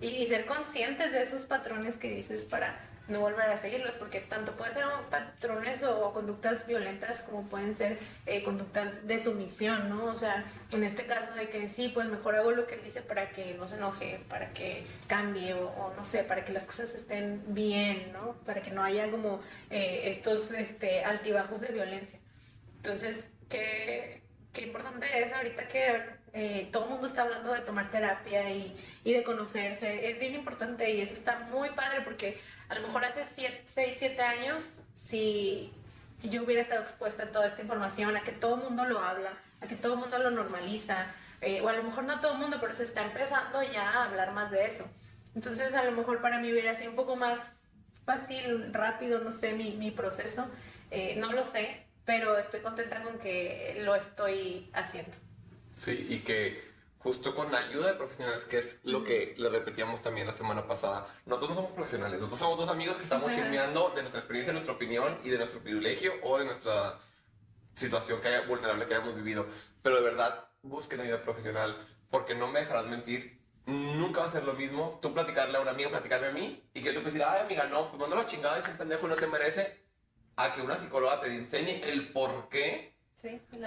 y, 0.00 0.26
ser 0.26 0.46
conscientes 0.46 1.12
de 1.12 1.22
esos 1.22 1.42
patrones 1.42 1.96
que 1.96 2.10
dices 2.10 2.44
para 2.44 2.80
no 3.08 3.20
volver 3.20 3.48
a 3.48 3.56
seguirlos, 3.56 3.96
porque 3.96 4.20
tanto 4.20 4.54
pueden 4.54 4.74
ser 4.74 4.84
patrones 5.10 5.82
o, 5.82 6.12
conductas 6.12 6.66
violentas 6.66 7.22
como 7.22 7.48
pueden 7.48 7.74
ser 7.74 7.98
eh, 8.26 8.42
conductas 8.42 9.06
de 9.06 9.18
sumisión, 9.18 9.88
¿no? 9.88 10.04
O 10.04 10.16
sea, 10.16 10.44
en 10.72 10.84
este 10.84 11.06
caso 11.06 11.32
de 11.34 11.48
que 11.48 11.70
sí, 11.70 11.88
pues 11.88 12.06
mejor 12.06 12.34
hago 12.34 12.50
lo 12.50 12.66
que 12.66 12.74
él 12.74 12.82
dice 12.84 13.00
para 13.00 13.30
que 13.30 13.54
no 13.54 13.66
se 13.66 13.76
enoje, 13.76 14.20
para 14.28 14.52
que 14.52 14.84
cambie 15.06 15.54
o, 15.54 15.92
no 15.96 16.04
sé, 16.04 16.22
para 16.24 16.44
que 16.44 16.52
las 16.52 16.66
cosas 16.66 16.94
estén 16.94 17.42
bien, 17.48 18.12
¿no? 18.12 18.34
Para 18.44 18.60
que 18.60 18.70
no 18.70 18.84
haya 18.84 19.10
como 19.10 19.40
eh, 19.70 20.02
estos 20.04 20.52
este, 20.52 21.02
altibajos 21.02 21.60
de 21.60 21.68
violencia. 21.68 22.18
Entonces, 22.76 23.30
qué, 23.48 24.22
qué 24.52 24.62
importante 24.62 25.06
es 25.22 25.32
ahorita 25.32 25.66
que 25.66 26.17
eh, 26.32 26.68
todo 26.72 26.84
el 26.84 26.90
mundo 26.90 27.06
está 27.06 27.22
hablando 27.22 27.52
de 27.52 27.60
tomar 27.60 27.90
terapia 27.90 28.50
y, 28.50 28.74
de 29.04 29.22
conocerse. 29.22 30.10
Es 30.10 30.18
bien 30.18 30.34
importante 30.34 30.90
y 30.90 31.00
eso 31.00 31.14
está 31.14 31.40
muy 31.50 31.70
padre 31.70 32.02
porque 32.02 32.40
a 32.68 32.74
lo 32.74 32.82
mejor 32.82 33.04
hace 33.04 33.24
6, 33.24 33.96
7 33.98 34.22
años, 34.22 34.82
si 34.94 35.72
yo 36.22 36.42
hubiera 36.42 36.60
estado 36.60 36.82
expuesta 36.82 37.24
a 37.24 37.32
toda 37.32 37.46
esta 37.46 37.62
información, 37.62 38.16
a 38.16 38.22
que 38.22 38.32
todo 38.32 38.56
el 38.56 38.62
mundo 38.62 38.84
lo 38.84 39.00
habla, 39.00 39.32
a 39.60 39.66
que 39.66 39.76
todo 39.76 39.94
el 39.94 40.00
mundo 40.00 40.18
lo 40.18 40.30
normaliza, 40.30 41.06
eh, 41.40 41.60
o 41.60 41.68
a 41.68 41.72
lo 41.72 41.82
mejor 41.82 42.04
no 42.04 42.20
todo 42.20 42.32
el 42.32 42.38
mundo, 42.38 42.58
pero 42.60 42.74
se 42.74 42.84
está 42.84 43.02
empezando 43.02 43.62
ya 43.62 43.88
a 43.90 44.04
hablar 44.04 44.32
más 44.32 44.50
de 44.50 44.66
eso. 44.66 44.88
Entonces 45.34 45.74
a 45.74 45.84
lo 45.84 45.92
mejor 45.92 46.20
para 46.20 46.38
mí 46.38 46.52
hubiera 46.52 46.74
sido 46.74 46.90
un 46.90 46.96
poco 46.96 47.16
más 47.16 47.38
fácil, 48.04 48.72
rápido, 48.72 49.20
no 49.20 49.32
sé, 49.32 49.54
mi, 49.54 49.72
mi 49.72 49.90
proceso. 49.90 50.50
Eh, 50.90 51.16
no 51.18 51.32
lo 51.32 51.46
sé, 51.46 51.84
pero 52.04 52.38
estoy 52.38 52.60
contenta 52.60 53.02
con 53.02 53.18
que 53.18 53.76
lo 53.80 53.94
estoy 53.94 54.70
haciendo. 54.72 55.16
Sí, 55.78 56.06
y 56.10 56.18
que 56.18 56.68
justo 56.98 57.34
con 57.34 57.52
la 57.52 57.58
ayuda 57.58 57.92
de 57.92 57.94
profesionales, 57.94 58.44
que 58.44 58.58
es 58.58 58.78
lo 58.82 59.04
que 59.04 59.34
le 59.38 59.48
repetíamos 59.48 60.02
también 60.02 60.26
la 60.26 60.34
semana 60.34 60.66
pasada. 60.66 61.06
Nosotros 61.24 61.50
no 61.50 61.56
somos 61.56 61.70
profesionales, 61.70 62.18
nosotros 62.18 62.40
somos 62.40 62.58
dos 62.58 62.68
amigos 62.68 62.96
que 62.96 63.04
estamos 63.04 63.32
chismeando 63.32 63.90
de 63.94 64.02
nuestra 64.02 64.20
experiencia, 64.20 64.52
de 64.52 64.58
nuestra 64.58 64.74
opinión 64.74 65.18
y 65.22 65.30
de 65.30 65.38
nuestro 65.38 65.60
privilegio 65.60 66.12
o 66.24 66.38
de 66.38 66.46
nuestra 66.46 66.98
situación 67.76 68.20
que 68.20 68.28
haya, 68.28 68.46
vulnerable 68.46 68.86
que 68.86 68.94
hayamos 68.94 69.14
vivido. 69.14 69.46
Pero 69.82 69.96
de 69.96 70.02
verdad, 70.02 70.48
busquen 70.62 71.00
ayuda 71.00 71.22
profesional, 71.22 71.88
porque 72.10 72.34
no 72.34 72.48
me 72.48 72.60
dejarás 72.60 72.86
mentir. 72.86 73.38
Nunca 73.66 74.22
va 74.22 74.26
a 74.26 74.30
ser 74.30 74.44
lo 74.44 74.54
mismo 74.54 74.98
tú 75.00 75.14
platicarle 75.14 75.58
a 75.58 75.60
una 75.60 75.70
amiga, 75.70 75.90
platicarme 75.90 76.26
a 76.26 76.32
mí, 76.32 76.68
y 76.74 76.82
que 76.82 76.92
tú 76.92 77.02
decir, 77.02 77.22
ay 77.22 77.42
amiga, 77.42 77.64
no, 77.68 77.88
pues 77.88 78.00
mando 78.00 78.16
la 78.16 78.26
chingada, 78.26 78.58
ese 78.58 78.72
pendejo 78.72 79.06
no 79.06 79.14
te 79.14 79.26
merece, 79.28 79.84
a 80.36 80.52
que 80.52 80.62
una 80.62 80.76
psicóloga 80.78 81.20
te 81.20 81.28
enseñe 81.28 81.80
el 81.84 82.12
por 82.12 82.48
qué 82.48 82.96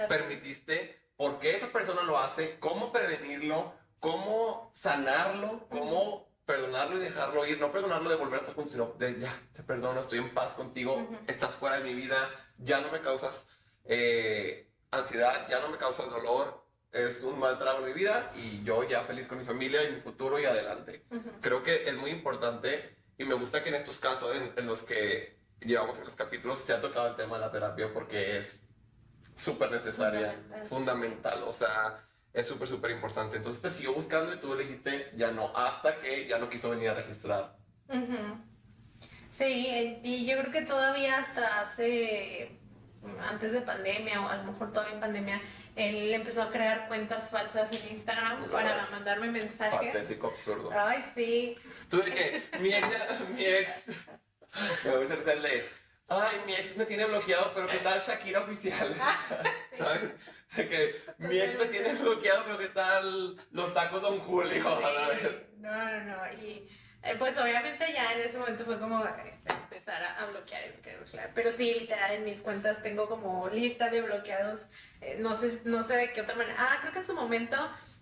permitiste 0.08 1.01
por 1.22 1.38
qué 1.38 1.54
esa 1.54 1.68
persona 1.68 2.02
lo 2.02 2.18
hace, 2.18 2.58
cómo 2.58 2.90
prevenirlo, 2.90 3.72
cómo 4.00 4.72
sanarlo, 4.74 5.68
cómo 5.68 6.28
perdonarlo 6.44 6.96
y 6.96 7.00
dejarlo 7.00 7.46
ir, 7.46 7.60
no 7.60 7.70
perdonarlo 7.70 8.10
de 8.10 8.16
volver 8.16 8.34
a 8.34 8.38
estar 8.38 8.56
juntos, 8.56 8.72
sino 8.72 8.86
de 8.98 9.20
ya, 9.20 9.32
te 9.52 9.62
perdono, 9.62 10.00
estoy 10.00 10.18
en 10.18 10.34
paz 10.34 10.54
contigo, 10.54 11.06
estás 11.28 11.54
fuera 11.54 11.78
de 11.78 11.84
mi 11.84 11.94
vida, 11.94 12.28
ya 12.58 12.80
no 12.80 12.90
me 12.90 13.00
causas 13.00 13.46
eh, 13.84 14.68
ansiedad, 14.90 15.46
ya 15.48 15.60
no 15.60 15.68
me 15.68 15.78
causas 15.78 16.10
dolor, 16.10 16.66
es 16.90 17.22
un 17.22 17.38
mal 17.38 17.56
trago 17.56 17.78
en 17.78 17.84
mi 17.84 17.92
vida 17.92 18.32
y 18.34 18.64
yo 18.64 18.82
ya 18.82 19.04
feliz 19.04 19.28
con 19.28 19.38
mi 19.38 19.44
familia 19.44 19.84
y 19.84 19.92
mi 19.92 20.00
futuro 20.00 20.40
y 20.40 20.44
adelante. 20.44 21.06
Creo 21.40 21.62
que 21.62 21.84
es 21.84 21.94
muy 21.94 22.10
importante 22.10 22.96
y 23.16 23.22
me 23.26 23.34
gusta 23.34 23.62
que 23.62 23.68
en 23.68 23.76
estos 23.76 24.00
casos 24.00 24.34
en, 24.34 24.54
en 24.56 24.66
los 24.66 24.82
que 24.82 25.38
llevamos 25.60 25.96
en 25.98 26.04
los 26.04 26.16
capítulos 26.16 26.58
se 26.58 26.72
ha 26.72 26.80
tocado 26.80 27.06
el 27.06 27.14
tema 27.14 27.36
de 27.36 27.42
la 27.42 27.52
terapia 27.52 27.92
porque 27.94 28.36
es 28.36 28.61
súper 29.34 29.70
necesaria, 29.70 30.36
fundamental. 30.68 31.42
o 31.44 31.52
sea, 31.52 31.98
es 32.32 32.46
súper, 32.46 32.68
súper 32.68 32.90
importante. 32.90 33.36
Entonces 33.36 33.62
te 33.62 33.70
siguió 33.70 33.94
buscando 33.94 34.32
y 34.34 34.38
tú 34.38 34.54
le 34.54 34.64
dijiste 34.64 35.12
ya 35.16 35.30
no, 35.30 35.54
hasta 35.56 35.96
que 36.00 36.26
ya 36.26 36.38
no 36.38 36.48
quiso 36.48 36.70
venir 36.70 36.90
a 36.90 36.94
registrar. 36.94 37.56
Sí, 39.30 39.98
y 40.02 40.26
yo 40.26 40.38
creo 40.38 40.50
que 40.50 40.62
todavía 40.62 41.18
hasta 41.18 41.60
hace, 41.60 42.58
antes 43.28 43.52
de 43.52 43.60
pandemia 43.60 44.20
o 44.20 44.28
a 44.28 44.36
lo 44.36 44.52
mejor 44.52 44.72
todavía 44.72 44.94
en 44.94 45.00
pandemia, 45.00 45.40
él 45.76 46.12
empezó 46.12 46.42
a 46.42 46.50
crear 46.50 46.86
cuentas 46.88 47.30
falsas 47.30 47.70
en 47.72 47.96
Instagram 47.96 48.50
para 48.50 48.88
mandarme 48.90 49.30
mensajes. 49.30 49.92
Patético, 49.92 50.28
absurdo. 50.28 50.70
Ay, 50.74 51.02
sí. 51.14 51.56
Tú 51.88 52.02
de 52.02 52.10
que 52.12 52.42
mi 52.60 52.74
ex, 52.74 52.86
mi 53.34 53.44
ex, 53.44 53.86
me 54.84 54.90
voy 54.90 55.10
a 55.10 55.14
hacerle 55.14 55.64
Ay, 56.08 56.42
mi 56.46 56.54
ex 56.54 56.76
me 56.76 56.84
tiene 56.84 57.06
bloqueado, 57.06 57.52
pero 57.54 57.66
¿qué 57.66 57.78
tal 57.78 58.00
Shakira 58.00 58.40
oficial? 58.40 58.94
¿Sabes? 59.78 60.00
Que 60.54 61.02
mi 61.18 61.38
ex 61.38 61.58
me 61.58 61.66
tiene 61.66 61.94
bloqueado, 61.94 62.44
pero 62.44 62.58
¿qué 62.58 62.68
tal 62.68 63.36
los 63.50 63.74
tacos 63.74 64.02
Don 64.02 64.18
Julio? 64.18 64.62
No, 65.62 65.70
no, 65.70 66.00
no. 66.00 66.16
Y 66.42 66.68
eh, 67.04 67.14
pues 67.18 67.38
obviamente 67.38 67.86
ya 67.92 68.12
en 68.14 68.22
ese 68.22 68.36
momento 68.36 68.64
fue 68.64 68.80
como 68.80 69.00
empezar 69.46 70.02
a, 70.02 70.26
bloquear 70.26 70.62
y 70.66 70.70
bloquear, 70.72 71.30
Pero 71.34 71.52
sí, 71.52 71.76
literal, 71.78 72.12
en 72.14 72.24
mis 72.24 72.40
cuentas 72.40 72.82
tengo 72.82 73.08
como 73.08 73.48
lista 73.48 73.88
de 73.88 74.02
bloqueados. 74.02 74.70
Eh, 75.00 75.18
no, 75.20 75.36
sé, 75.36 75.60
no 75.64 75.84
sé 75.84 75.96
de 75.96 76.12
qué 76.12 76.20
otra 76.20 76.34
manera. 76.34 76.56
Ah, 76.58 76.78
creo 76.80 76.92
que 76.92 76.98
en 76.98 77.06
su 77.06 77.14
momento 77.14 77.56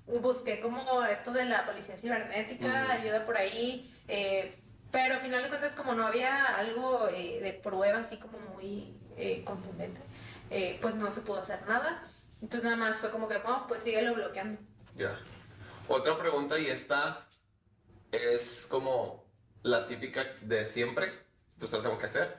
busqué 0.06 0.60
como 0.60 1.04
esto 1.04 1.32
de 1.32 1.44
la 1.44 1.66
policía 1.66 1.96
cibernética, 1.96 2.92
ayuda 2.92 3.24
por 3.24 3.36
ahí. 3.36 3.94
Eh, 4.08 4.54
pero 4.90 5.14
al 5.14 5.20
final 5.20 5.42
de 5.42 5.48
cuentas, 5.48 5.72
como 5.72 5.94
no 5.94 6.06
había 6.06 6.56
algo 6.56 7.08
eh, 7.08 7.40
de 7.40 7.52
prueba 7.52 7.98
así 7.98 8.16
como 8.16 8.38
muy 8.38 8.94
eh, 9.16 9.42
contundente, 9.44 10.00
eh, 10.50 10.78
pues 10.80 10.96
no 10.96 11.10
se 11.10 11.20
pudo 11.20 11.40
hacer 11.40 11.60
nada. 11.68 12.02
Entonces 12.42 12.64
nada 12.64 12.76
más 12.76 12.96
fue 12.96 13.10
como 13.10 13.28
que, 13.28 13.36
oh, 13.36 13.64
pues 13.68 13.82
síguelo 13.82 14.14
bloqueando. 14.14 14.60
Ya. 14.96 15.18
Otra 15.88 16.18
pregunta 16.18 16.58
y 16.58 16.66
esta 16.66 17.26
es 18.10 18.66
como 18.68 19.24
la 19.62 19.86
típica 19.86 20.24
de 20.42 20.66
siempre. 20.66 21.12
Entonces 21.54 21.78
lo 21.78 21.82
tengo 21.82 21.98
que 21.98 22.06
hacer. 22.06 22.38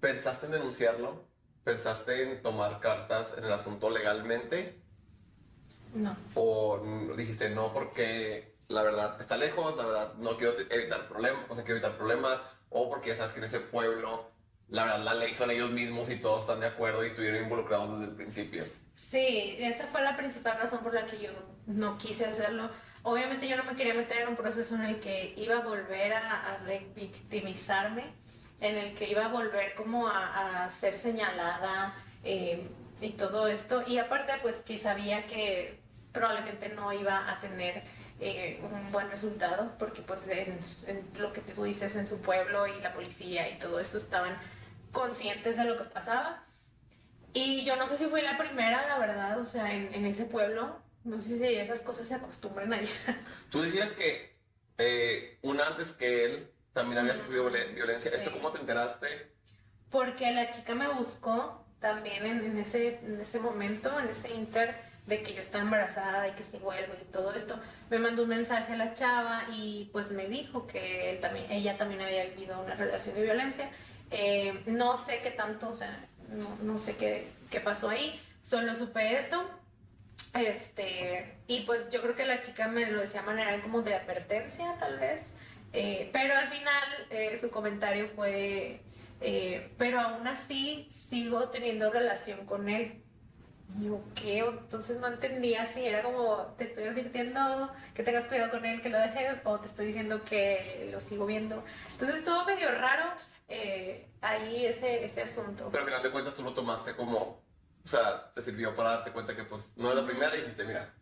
¿Pensaste 0.00 0.46
en 0.46 0.52
denunciarlo? 0.52 1.24
¿Pensaste 1.64 2.22
en 2.22 2.42
tomar 2.42 2.80
cartas 2.80 3.34
en 3.36 3.44
el 3.44 3.52
asunto 3.52 3.90
legalmente? 3.90 4.80
No. 5.94 6.16
¿O 6.34 6.80
dijiste 7.16 7.50
no 7.50 7.72
porque 7.72 8.54
la 8.70 8.82
verdad 8.82 9.20
está 9.20 9.36
lejos, 9.36 9.76
la 9.76 9.84
verdad 9.84 10.14
no 10.14 10.36
quiero 10.36 10.54
evitar 10.70 11.08
problemas, 11.08 11.42
o 11.48 11.54
sea, 11.54 11.64
quiero 11.64 11.78
evitar 11.78 11.96
problemas, 11.96 12.40
o 12.70 12.88
porque 12.88 13.14
sabes 13.16 13.32
que 13.32 13.40
en 13.40 13.46
ese 13.46 13.60
pueblo, 13.60 14.30
la 14.68 14.84
verdad 14.84 15.04
la 15.04 15.14
ley 15.14 15.34
son 15.34 15.50
ellos 15.50 15.70
mismos 15.70 16.08
y 16.08 16.16
todos 16.16 16.42
están 16.42 16.60
de 16.60 16.68
acuerdo 16.68 17.04
y 17.04 17.08
estuvieron 17.08 17.42
involucrados 17.42 17.98
desde 17.98 18.10
el 18.10 18.16
principio. 18.16 18.64
Sí, 18.94 19.56
esa 19.58 19.86
fue 19.88 20.02
la 20.02 20.16
principal 20.16 20.56
razón 20.58 20.80
por 20.80 20.94
la 20.94 21.04
que 21.04 21.20
yo 21.20 21.30
no 21.66 21.98
quise 21.98 22.26
hacerlo. 22.26 22.70
Obviamente 23.02 23.48
yo 23.48 23.56
no 23.56 23.64
me 23.64 23.74
quería 23.74 23.94
meter 23.94 24.22
en 24.22 24.28
un 24.28 24.36
proceso 24.36 24.74
en 24.76 24.84
el 24.84 25.00
que 25.00 25.34
iba 25.36 25.56
a 25.56 25.60
volver 25.60 26.12
a, 26.12 26.54
a 26.54 26.58
revictimizarme, 26.58 28.04
en 28.60 28.76
el 28.76 28.94
que 28.94 29.10
iba 29.10 29.24
a 29.24 29.28
volver 29.28 29.74
como 29.74 30.06
a, 30.06 30.68
ser 30.70 30.96
señalada 30.96 31.96
eh, 32.22 32.68
y 33.00 33.10
todo 33.10 33.48
esto. 33.48 33.82
Y 33.86 33.98
aparte, 33.98 34.32
pues 34.42 34.60
que 34.60 34.78
sabía 34.78 35.26
que 35.26 35.80
probablemente 36.12 36.68
no 36.70 36.92
iba 36.92 37.30
a 37.30 37.40
tener 37.40 37.82
eh, 38.20 38.60
un 38.62 38.92
buen 38.92 39.10
resultado, 39.10 39.72
porque 39.78 40.02
pues 40.02 40.28
en, 40.28 40.58
en 40.86 41.08
lo 41.18 41.32
que 41.32 41.40
tú 41.40 41.64
dices 41.64 41.96
en 41.96 42.06
su 42.06 42.20
pueblo 42.20 42.66
y 42.66 42.78
la 42.80 42.92
policía 42.92 43.48
y 43.48 43.58
todo 43.58 43.80
eso 43.80 43.98
estaban 43.98 44.36
conscientes 44.92 45.56
de 45.56 45.64
lo 45.64 45.76
que 45.76 45.88
pasaba. 45.88 46.44
Y 47.32 47.64
yo 47.64 47.76
no 47.76 47.86
sé 47.86 47.96
si 47.96 48.06
fui 48.06 48.22
la 48.22 48.36
primera, 48.36 48.86
la 48.88 48.98
verdad, 48.98 49.38
o 49.40 49.46
sea, 49.46 49.72
en, 49.72 49.94
en 49.94 50.04
ese 50.04 50.24
pueblo, 50.24 50.80
no 51.04 51.20
sé 51.20 51.38
si 51.38 51.54
esas 51.54 51.82
cosas 51.82 52.08
se 52.08 52.14
acostumbran 52.14 52.72
allá. 52.72 52.90
Tú 53.50 53.62
decías 53.62 53.92
que 53.92 54.32
eh, 54.78 55.38
una 55.42 55.66
antes 55.68 55.92
que 55.92 56.24
él 56.24 56.50
también 56.72 56.98
había 56.98 57.16
sufrido 57.16 57.48
violen- 57.50 57.74
violencia. 57.74 58.10
Sí. 58.10 58.16
¿Esto 58.18 58.32
cómo 58.32 58.50
te 58.52 58.58
enteraste? 58.60 59.32
Porque 59.90 60.30
la 60.32 60.50
chica 60.50 60.74
me 60.74 60.88
buscó 60.88 61.64
también 61.80 62.26
en, 62.26 62.44
en 62.44 62.58
ese, 62.58 62.98
en 62.98 63.20
ese 63.20 63.40
momento, 63.40 63.98
en 63.98 64.08
ese 64.08 64.32
inter 64.34 64.76
de 65.10 65.22
que 65.22 65.34
yo 65.34 65.42
estaba 65.42 65.62
embarazada 65.62 66.28
y 66.28 66.32
que 66.32 66.42
si 66.42 66.56
vuelvo 66.56 66.94
y 66.94 67.12
todo 67.12 67.34
esto. 67.34 67.58
Me 67.90 67.98
mandó 67.98 68.22
un 68.22 68.30
mensaje 68.30 68.72
a 68.72 68.76
la 68.76 68.94
chava 68.94 69.44
y 69.52 69.90
pues 69.92 70.12
me 70.12 70.26
dijo 70.28 70.66
que 70.66 71.10
él 71.10 71.20
también, 71.20 71.44
ella 71.50 71.76
también 71.76 72.00
había 72.00 72.24
vivido 72.24 72.58
una 72.62 72.76
relación 72.76 73.16
de 73.16 73.22
violencia. 73.22 73.70
Eh, 74.10 74.62
no 74.66 74.96
sé 74.96 75.20
qué 75.22 75.30
tanto, 75.30 75.68
o 75.68 75.74
sea, 75.74 76.08
no, 76.28 76.56
no 76.62 76.78
sé 76.78 76.96
qué, 76.96 77.28
qué 77.50 77.60
pasó 77.60 77.90
ahí, 77.90 78.18
solo 78.42 78.74
supe 78.74 79.18
eso. 79.18 79.44
Este, 80.34 81.38
y 81.48 81.60
pues 81.62 81.90
yo 81.90 82.00
creo 82.00 82.14
que 82.14 82.24
la 82.24 82.40
chica 82.40 82.68
me 82.68 82.90
lo 82.90 83.00
decía 83.00 83.20
de 83.20 83.26
manera 83.26 83.60
como 83.60 83.82
de 83.82 83.94
advertencia, 83.94 84.76
tal 84.78 84.98
vez. 84.98 85.34
Eh, 85.72 86.10
pero 86.12 86.36
al 86.36 86.48
final 86.48 87.06
eh, 87.10 87.36
su 87.40 87.50
comentario 87.50 88.08
fue, 88.08 88.80
eh, 89.20 89.70
pero 89.78 90.00
aún 90.00 90.26
así 90.26 90.88
sigo 90.90 91.48
teniendo 91.50 91.90
relación 91.90 92.46
con 92.46 92.68
él. 92.68 93.02
Yo, 93.78 94.00
¿qué? 94.14 94.38
Entonces 94.40 94.98
no 94.98 95.06
entendía 95.06 95.64
si 95.66 95.84
era 95.86 96.02
como, 96.02 96.54
te 96.58 96.64
estoy 96.64 96.84
advirtiendo 96.84 97.72
que 97.94 98.02
tengas 98.02 98.26
cuidado 98.26 98.50
con 98.50 98.64
él, 98.64 98.80
que 98.80 98.88
lo 98.88 98.98
dejes, 98.98 99.40
o 99.44 99.60
te 99.60 99.68
estoy 99.68 99.86
diciendo 99.86 100.24
que 100.24 100.88
lo 100.92 101.00
sigo 101.00 101.26
viendo. 101.26 101.62
Entonces 101.92 102.18
estuvo 102.18 102.44
medio 102.44 102.70
raro 102.72 103.04
eh, 103.48 104.08
ahí 104.20 104.66
ese, 104.66 105.04
ese 105.04 105.22
asunto. 105.22 105.68
Pero 105.70 105.84
al 105.84 105.88
final 105.88 106.02
de 106.02 106.10
cuentas 106.10 106.34
tú 106.34 106.42
lo 106.42 106.52
tomaste 106.52 106.94
como, 106.96 107.42
o 107.84 107.88
sea, 107.88 108.32
te 108.34 108.42
sirvió 108.42 108.74
para 108.74 108.90
darte 108.90 109.12
cuenta 109.12 109.36
que 109.36 109.44
pues 109.44 109.72
no 109.76 109.90
es 109.90 109.96
la 109.96 110.04
primera 110.04 110.34
y 110.36 110.40
dijiste, 110.40 110.64
mira, 110.64 110.92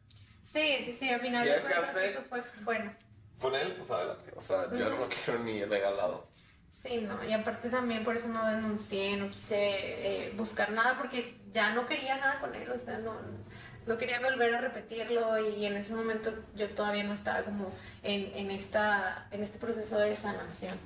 Sí, 0.43 0.79
sí, 0.83 0.97
sí, 0.99 1.11
al 1.11 1.21
final 1.21 1.47
Si 1.47 1.53
de 1.53 1.61
cuentas 1.61 1.97
eso 1.97 2.23
fue 2.27 2.43
bueno. 2.63 2.91
con 3.39 3.55
él, 3.55 3.75
pues 3.77 3.91
adelante. 3.91 4.33
O 4.35 4.41
sea, 4.41 4.65
yo 4.73 4.89
no 4.89 4.97
lo 4.99 5.09
quiero 5.09 5.41
ni 5.41 5.63
regalado. 5.63 6.27
Sí, 6.71 7.03
no, 7.03 7.23
y 7.23 7.33
aparte 7.33 7.69
también 7.69 8.03
por 8.03 8.17
eso 8.17 8.29
no 8.29 8.47
denuncié, 8.47 9.17
no 9.19 9.29
quise 9.29 9.57
eh, 9.59 10.33
buscar 10.37 10.71
nada 10.71 10.97
porque 10.97 11.38
ya 11.53 11.75
no 11.75 11.87
quería 11.87 12.17
nada 12.17 12.41
con 12.41 12.55
él, 12.55 12.71
o 12.71 12.79
sea, 12.79 12.99
no, 12.99 13.15
no 13.87 13.99
quería 13.99 14.21
volver 14.21 14.55
a 14.55 14.61
repetirlo 14.61 15.39
y 15.39 15.65
en 15.65 15.77
ese 15.77 15.95
momento 15.95 16.33
yo 16.55 16.69
todavía 16.71 17.05
no 17.05 17.15
estaba 17.15 17.43
como 17.43 17.71
en, 18.03 18.31
en, 18.35 18.51
esta, 18.51 19.29
en 19.31 19.43
este 19.43 19.59
proceso 19.59 19.99
de 19.99 20.15
sanación. 20.15 20.77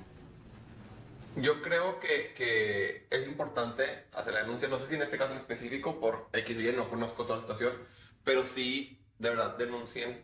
Yo 1.35 1.61
creo 1.61 1.99
que, 1.99 2.33
que 2.35 3.07
es 3.09 3.27
importante 3.27 4.05
hacer 4.13 4.33
la 4.33 4.41
denuncia, 4.41 4.67
no 4.67 4.77
sé 4.77 4.87
si 4.87 4.95
en 4.95 5.01
este 5.01 5.17
caso 5.17 5.31
en 5.31 5.37
específico, 5.37 5.99
por 5.99 6.29
X 6.31 6.57
o 6.57 6.61
Y, 6.61 6.71
no 6.73 6.89
conozco 6.89 7.23
toda 7.23 7.37
la 7.37 7.41
situación, 7.41 7.73
pero 8.23 8.43
sí, 8.43 9.03
de 9.17 9.29
verdad, 9.29 9.57
denuncien 9.57 10.23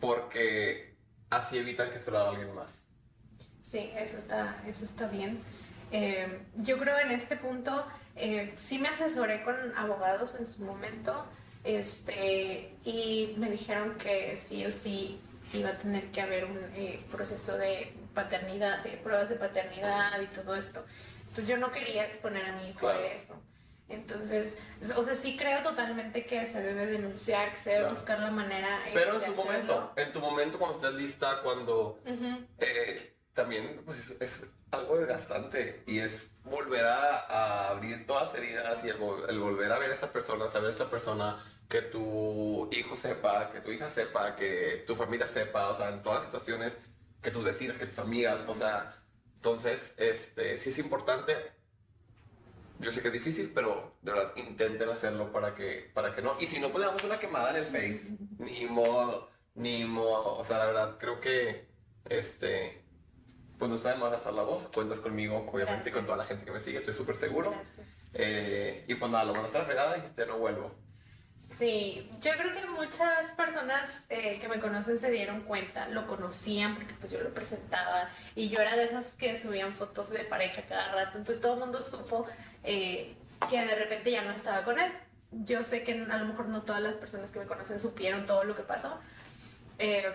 porque 0.00 0.96
así 1.28 1.58
evitan 1.58 1.90
que 1.90 1.98
se 1.98 2.10
lo 2.10 2.18
haga 2.18 2.30
alguien 2.30 2.54
más. 2.54 2.84
Sí, 3.62 3.90
eso 3.96 4.18
está, 4.18 4.62
eso 4.66 4.84
está 4.84 5.06
bien. 5.08 5.40
Eh, 5.92 6.40
yo 6.56 6.78
creo 6.78 6.98
en 6.98 7.10
este 7.10 7.36
punto, 7.36 7.86
eh, 8.16 8.52
sí 8.56 8.78
me 8.78 8.88
asesoré 8.88 9.42
con 9.42 9.54
abogados 9.76 10.34
en 10.38 10.46
su 10.46 10.62
momento 10.62 11.26
este, 11.64 12.74
y 12.84 13.34
me 13.38 13.50
dijeron 13.50 13.96
que 13.96 14.36
sí 14.36 14.64
o 14.66 14.70
sí 14.70 15.20
iba 15.52 15.70
a 15.70 15.78
tener 15.78 16.10
que 16.10 16.20
haber 16.20 16.44
un 16.44 16.58
eh, 16.74 17.02
proceso 17.10 17.56
de 17.58 17.92
paternidad, 18.14 18.82
de 18.82 18.90
pruebas 18.98 19.28
de 19.28 19.36
paternidad 19.36 20.20
y 20.20 20.26
todo 20.26 20.54
esto. 20.54 20.84
Entonces 21.22 21.48
yo 21.48 21.56
no 21.58 21.70
quería 21.70 22.04
exponer 22.04 22.44
a 22.46 22.52
mi 22.52 22.68
hijo 22.68 22.80
Claro. 22.80 22.98
a 23.00 23.06
eso. 23.06 23.40
Entonces, 23.88 24.56
o 24.96 25.02
sea, 25.02 25.16
sí 25.16 25.36
creo 25.36 25.62
totalmente 25.62 26.24
que 26.24 26.46
se 26.46 26.62
debe 26.62 26.86
denunciar, 26.86 27.50
que 27.50 27.58
se 27.58 27.70
debe 27.70 27.80
Claro. 27.82 27.94
buscar 27.96 28.20
la 28.20 28.30
manera. 28.30 28.68
Pero 28.94 29.16
en 29.16 29.22
hacerlo. 29.22 29.44
momento, 29.44 29.92
en 29.96 30.12
tu 30.12 30.20
momento 30.20 30.58
cuando 30.60 30.76
estés 30.76 30.94
lista, 30.94 31.40
cuando 31.42 31.98
eh, 32.58 33.14
también 33.34 33.82
pues 33.84 34.10
es, 34.20 34.46
algo 34.70 34.98
desgastante 34.98 35.82
y 35.86 35.98
es 35.98 36.30
volver 36.44 36.84
a, 36.84 37.70
abrir 37.70 38.06
todas 38.06 38.28
las 38.28 38.34
heridas 38.36 38.84
y 38.84 38.88
el 38.88 39.38
volver 39.38 39.72
a 39.72 39.78
ver 39.78 39.90
a 39.90 39.94
esta 39.94 40.12
persona, 40.12 40.48
saber 40.48 40.68
a 40.68 40.72
esta 40.72 40.90
persona, 40.90 41.44
que 41.68 41.82
tu 41.82 42.68
hijo 42.72 42.96
sepa, 42.96 43.50
que 43.52 43.60
tu 43.60 43.70
hija 43.70 43.88
sepa, 43.90 44.34
que 44.36 44.84
tu 44.86 44.96
familia 44.96 45.28
sepa, 45.28 45.68
o 45.68 45.76
sea, 45.76 45.88
en 45.90 46.02
todas 46.02 46.18
las 46.18 46.26
situaciones, 46.26 46.78
que 47.22 47.30
tus 47.30 47.44
vecinas, 47.44 47.78
que 47.78 47.86
tus 47.86 47.98
amigas, 47.98 48.40
o 48.46 48.54
sea, 48.54 49.00
entonces, 49.40 49.94
este, 49.96 50.60
sí 50.60 50.68
es 50.68 50.78
importante. 50.78 51.34
Yo 52.78 52.92
sé 52.92 53.00
que 53.00 53.08
es 53.08 53.14
difícil, 53.14 53.52
pero 53.54 53.94
de 54.02 54.12
verdad 54.12 54.32
intenten 54.36 54.88
hacerlo 54.90 55.32
para 55.32 55.54
que, 55.54 55.90
para 55.94 56.14
que 56.14 56.20
no. 56.20 56.36
Y 56.40 56.46
si 56.46 56.60
no, 56.60 56.70
pues 56.70 56.80
le 56.80 56.86
damos 56.88 57.04
una 57.04 57.18
quemada 57.18 57.50
en 57.50 57.56
el 57.56 57.64
Face. 57.64 58.18
Ni 58.38 58.66
modo, 58.66 59.30
ni 59.54 59.84
modo. 59.84 60.36
O 60.36 60.44
sea, 60.44 60.58
la 60.58 60.66
verdad, 60.66 60.96
creo 60.98 61.20
que, 61.20 61.68
este, 62.04 62.84
pues 63.60 63.68
no 63.68 63.76
está 63.76 63.92
de 63.92 63.98
más 63.98 64.10
gastar 64.10 64.32
la 64.32 64.42
voz. 64.42 64.68
Cuentas 64.74 65.00
conmigo, 65.00 65.46
obviamente, 65.52 65.90
y 65.90 65.92
con 65.92 66.00
Gracias. 66.00 66.06
toda 66.06 66.16
la 66.16 66.24
gente 66.24 66.44
que 66.46 66.50
me 66.50 66.60
sigue, 66.60 66.78
estoy 66.78 66.94
súper 66.94 67.16
seguro. 67.16 67.50
Gracias. 67.50 67.86
Eh, 68.14 68.84
y 68.88 68.94
pues 68.94 69.12
nada, 69.12 69.24
lo 69.24 69.34
van 69.34 69.44
a 69.44 69.46
estar 69.46 69.64
fregada 69.66 69.96
y 69.98 70.00
dijiste, 70.00 70.26
no 70.26 70.38
vuelvo. 70.38 70.74
Sí, 71.58 72.10
yo 72.22 72.32
creo 72.38 72.54
que 72.54 72.66
muchas 72.68 73.34
personas 73.36 74.06
eh, 74.08 74.38
que 74.40 74.48
me 74.48 74.58
conocen 74.60 74.98
se 74.98 75.10
dieron 75.10 75.42
cuenta, 75.42 75.90
lo 75.90 76.06
conocían 76.06 76.74
porque 76.74 76.94
pues 76.94 77.12
yo 77.12 77.20
lo 77.20 77.34
presentaba 77.34 78.08
y 78.34 78.48
yo 78.48 78.62
era 78.62 78.76
de 78.76 78.84
esas 78.84 79.12
que 79.12 79.38
subían 79.38 79.74
fotos 79.74 80.08
de 80.08 80.20
pareja 80.20 80.62
cada 80.62 80.90
rato, 80.94 81.18
entonces 81.18 81.42
todo 81.42 81.54
el 81.54 81.60
mundo 81.60 81.82
supo 81.82 82.26
eh, 82.64 83.14
que 83.50 83.60
de 83.62 83.74
repente 83.74 84.10
ya 84.10 84.22
no 84.22 84.32
estaba 84.32 84.64
con 84.64 84.78
él. 84.80 84.90
Yo 85.32 85.62
sé 85.62 85.84
que 85.84 85.92
a 85.92 86.16
lo 86.16 86.24
mejor 86.24 86.48
no 86.48 86.62
todas 86.62 86.80
las 86.80 86.94
personas 86.94 87.30
que 87.30 87.40
me 87.40 87.46
conocen 87.46 87.78
supieron 87.78 88.24
todo 88.24 88.44
lo 88.44 88.56
que 88.56 88.62
pasó, 88.62 88.98
eh, 89.78 90.10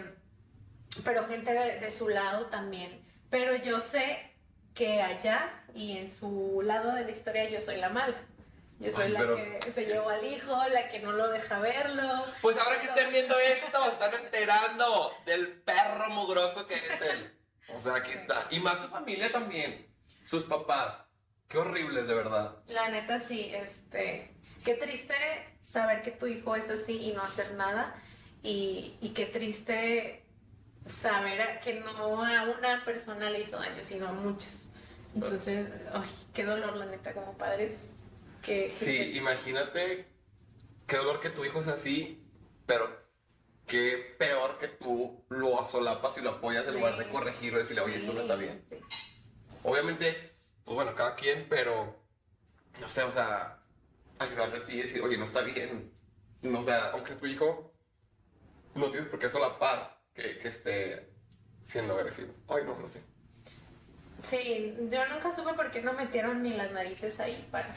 pero 1.04 1.26
gente 1.26 1.54
de, 1.54 1.80
de 1.80 1.92
su 1.92 2.10
lado 2.10 2.48
también. 2.48 3.05
Pero 3.30 3.56
yo 3.56 3.80
sé 3.80 4.32
que 4.74 5.02
allá 5.02 5.64
y 5.74 5.98
en 5.98 6.12
su 6.12 6.62
lado 6.64 6.94
de 6.94 7.04
la 7.06 7.12
historia 7.12 7.50
yo 7.50 7.60
soy 7.62 7.78
la 7.78 7.90
mala. 7.90 8.16
Yo 8.80 8.92
soy 8.92 9.06
Ay, 9.06 9.12
la 9.14 9.20
pero- 9.20 9.36
que 9.60 9.72
se 9.74 9.86
llevó 9.86 10.10
al 10.10 10.26
hijo, 10.26 10.54
la 10.70 10.90
que 10.90 11.00
no 11.00 11.14
lo 11.14 11.30
deja 11.32 11.60
verlo. 11.60 12.26
Pues 12.42 12.58
ahora 12.58 12.80
que 12.80 12.88
estén 12.88 13.10
viendo 13.12 13.38
esto, 13.40 13.86
se 13.86 13.92
están 13.92 14.14
enterando 14.14 15.14
del 15.26 15.48
perro 15.62 16.10
mugroso 16.10 16.68
que 16.68 16.74
es 16.76 17.02
él. 17.02 17.34
O 17.74 17.80
sea, 17.80 17.96
aquí 17.96 18.12
está. 18.12 18.46
Y 18.52 18.60
más 18.60 18.82
su 18.82 18.90
familia 18.90 19.32
también. 19.32 19.88
Sus 20.26 20.44
papás. 20.44 20.98
Qué 21.48 21.58
horribles, 21.58 22.08
de 22.08 22.14
verdad. 22.14 22.58
La 22.68 22.90
neta 22.90 23.20
sí, 23.20 23.50
este, 23.54 24.36
qué 24.66 24.74
triste 24.74 25.14
saber 25.62 26.02
que 26.02 26.12
tu 26.12 26.26
hijo 26.28 26.56
es 26.56 26.70
así 26.70 27.10
y 27.10 27.14
no 27.14 27.24
hacer 27.24 27.54
nada. 27.54 27.96
Y, 28.44 28.98
y 29.00 29.10
qué 29.10 29.26
triste 29.26 30.25
saber 30.88 31.60
que 31.60 31.76
no 31.80 32.24
a 32.26 32.44
una 32.44 32.84
persona 32.86 33.30
le 33.30 33.42
hizo 33.42 33.58
daño, 33.58 33.84
sino 33.84 34.08
a 34.08 34.12
muchas. 34.12 34.70
Entonces, 35.16 35.68
ay, 35.94 36.10
qué 36.34 36.44
dolor, 36.44 36.76
la 36.76 36.86
neta, 36.86 37.14
como 37.14 37.38
padres. 37.38 37.88
Que, 38.42 38.74
que- 38.78 38.86
Sí, 38.86 39.18
imagínate 39.18 40.08
qué 40.86 40.98
dolor 40.98 41.20
que 41.20 41.30
tu 41.30 41.44
hijo 41.46 41.62
es 41.62 41.68
así, 41.68 42.24
pero 42.66 43.04
qué 43.66 44.16
peor 44.20 44.60
que 44.60 44.68
tú 44.68 45.26
lo 45.30 45.60
asolapas 45.60 46.18
y 46.18 46.22
lo 46.22 46.32
apoyas 46.32 46.68
en 46.68 46.76
lugar 46.76 46.98
de 46.98 47.10
corregirlo 47.10 47.60
y 47.60 47.62
decirle, 47.64 47.82
oye, 47.82 47.98
esto 47.98 48.14
no 48.14 48.22
está 48.22 48.36
bien. 48.36 48.64
sí. 48.70 48.78
Obviamente, 49.64 50.36
pues 50.64 50.76
bueno, 50.76 50.94
cada 50.94 51.16
quien, 51.16 51.48
pero 51.50 51.96
no 52.80 52.88
sé, 52.88 53.02
o 53.02 53.12
sea, 53.12 53.60
ayudarle 54.20 54.58
a 54.58 54.66
ti 54.66 54.74
y 54.74 54.84
decir, 54.84 55.02
oye, 55.02 55.18
no 55.18 55.26
está 55.26 55.42
bien. 55.42 55.92
No, 56.44 56.60
o 56.60 56.62
sea, 56.62 56.92
aunque 56.92 57.08
sea 57.12 57.18
tu 57.20 57.26
hijo, 57.26 57.74
no 58.76 58.92
tienes 58.92 59.10
por 59.10 59.18
qué 59.18 59.28
solapar 59.30 59.95
que, 60.16 60.40
que 60.40 60.48
esté 60.48 61.10
siendo 61.66 61.96
agresivo. 61.96 62.34
Ay, 62.48 62.64
no, 62.66 62.80
no 62.80 62.88
sé. 62.88 63.02
Sí, 64.24 64.76
yo 64.90 65.06
nunca 65.08 65.36
supe 65.36 65.54
por 65.54 65.70
qué 65.70 65.82
no 65.82 65.94
metieron 65.94 66.42
ni 66.42 66.54
las 66.54 66.72
narices 66.72 67.20
ahí 67.20 67.48
para. 67.52 67.68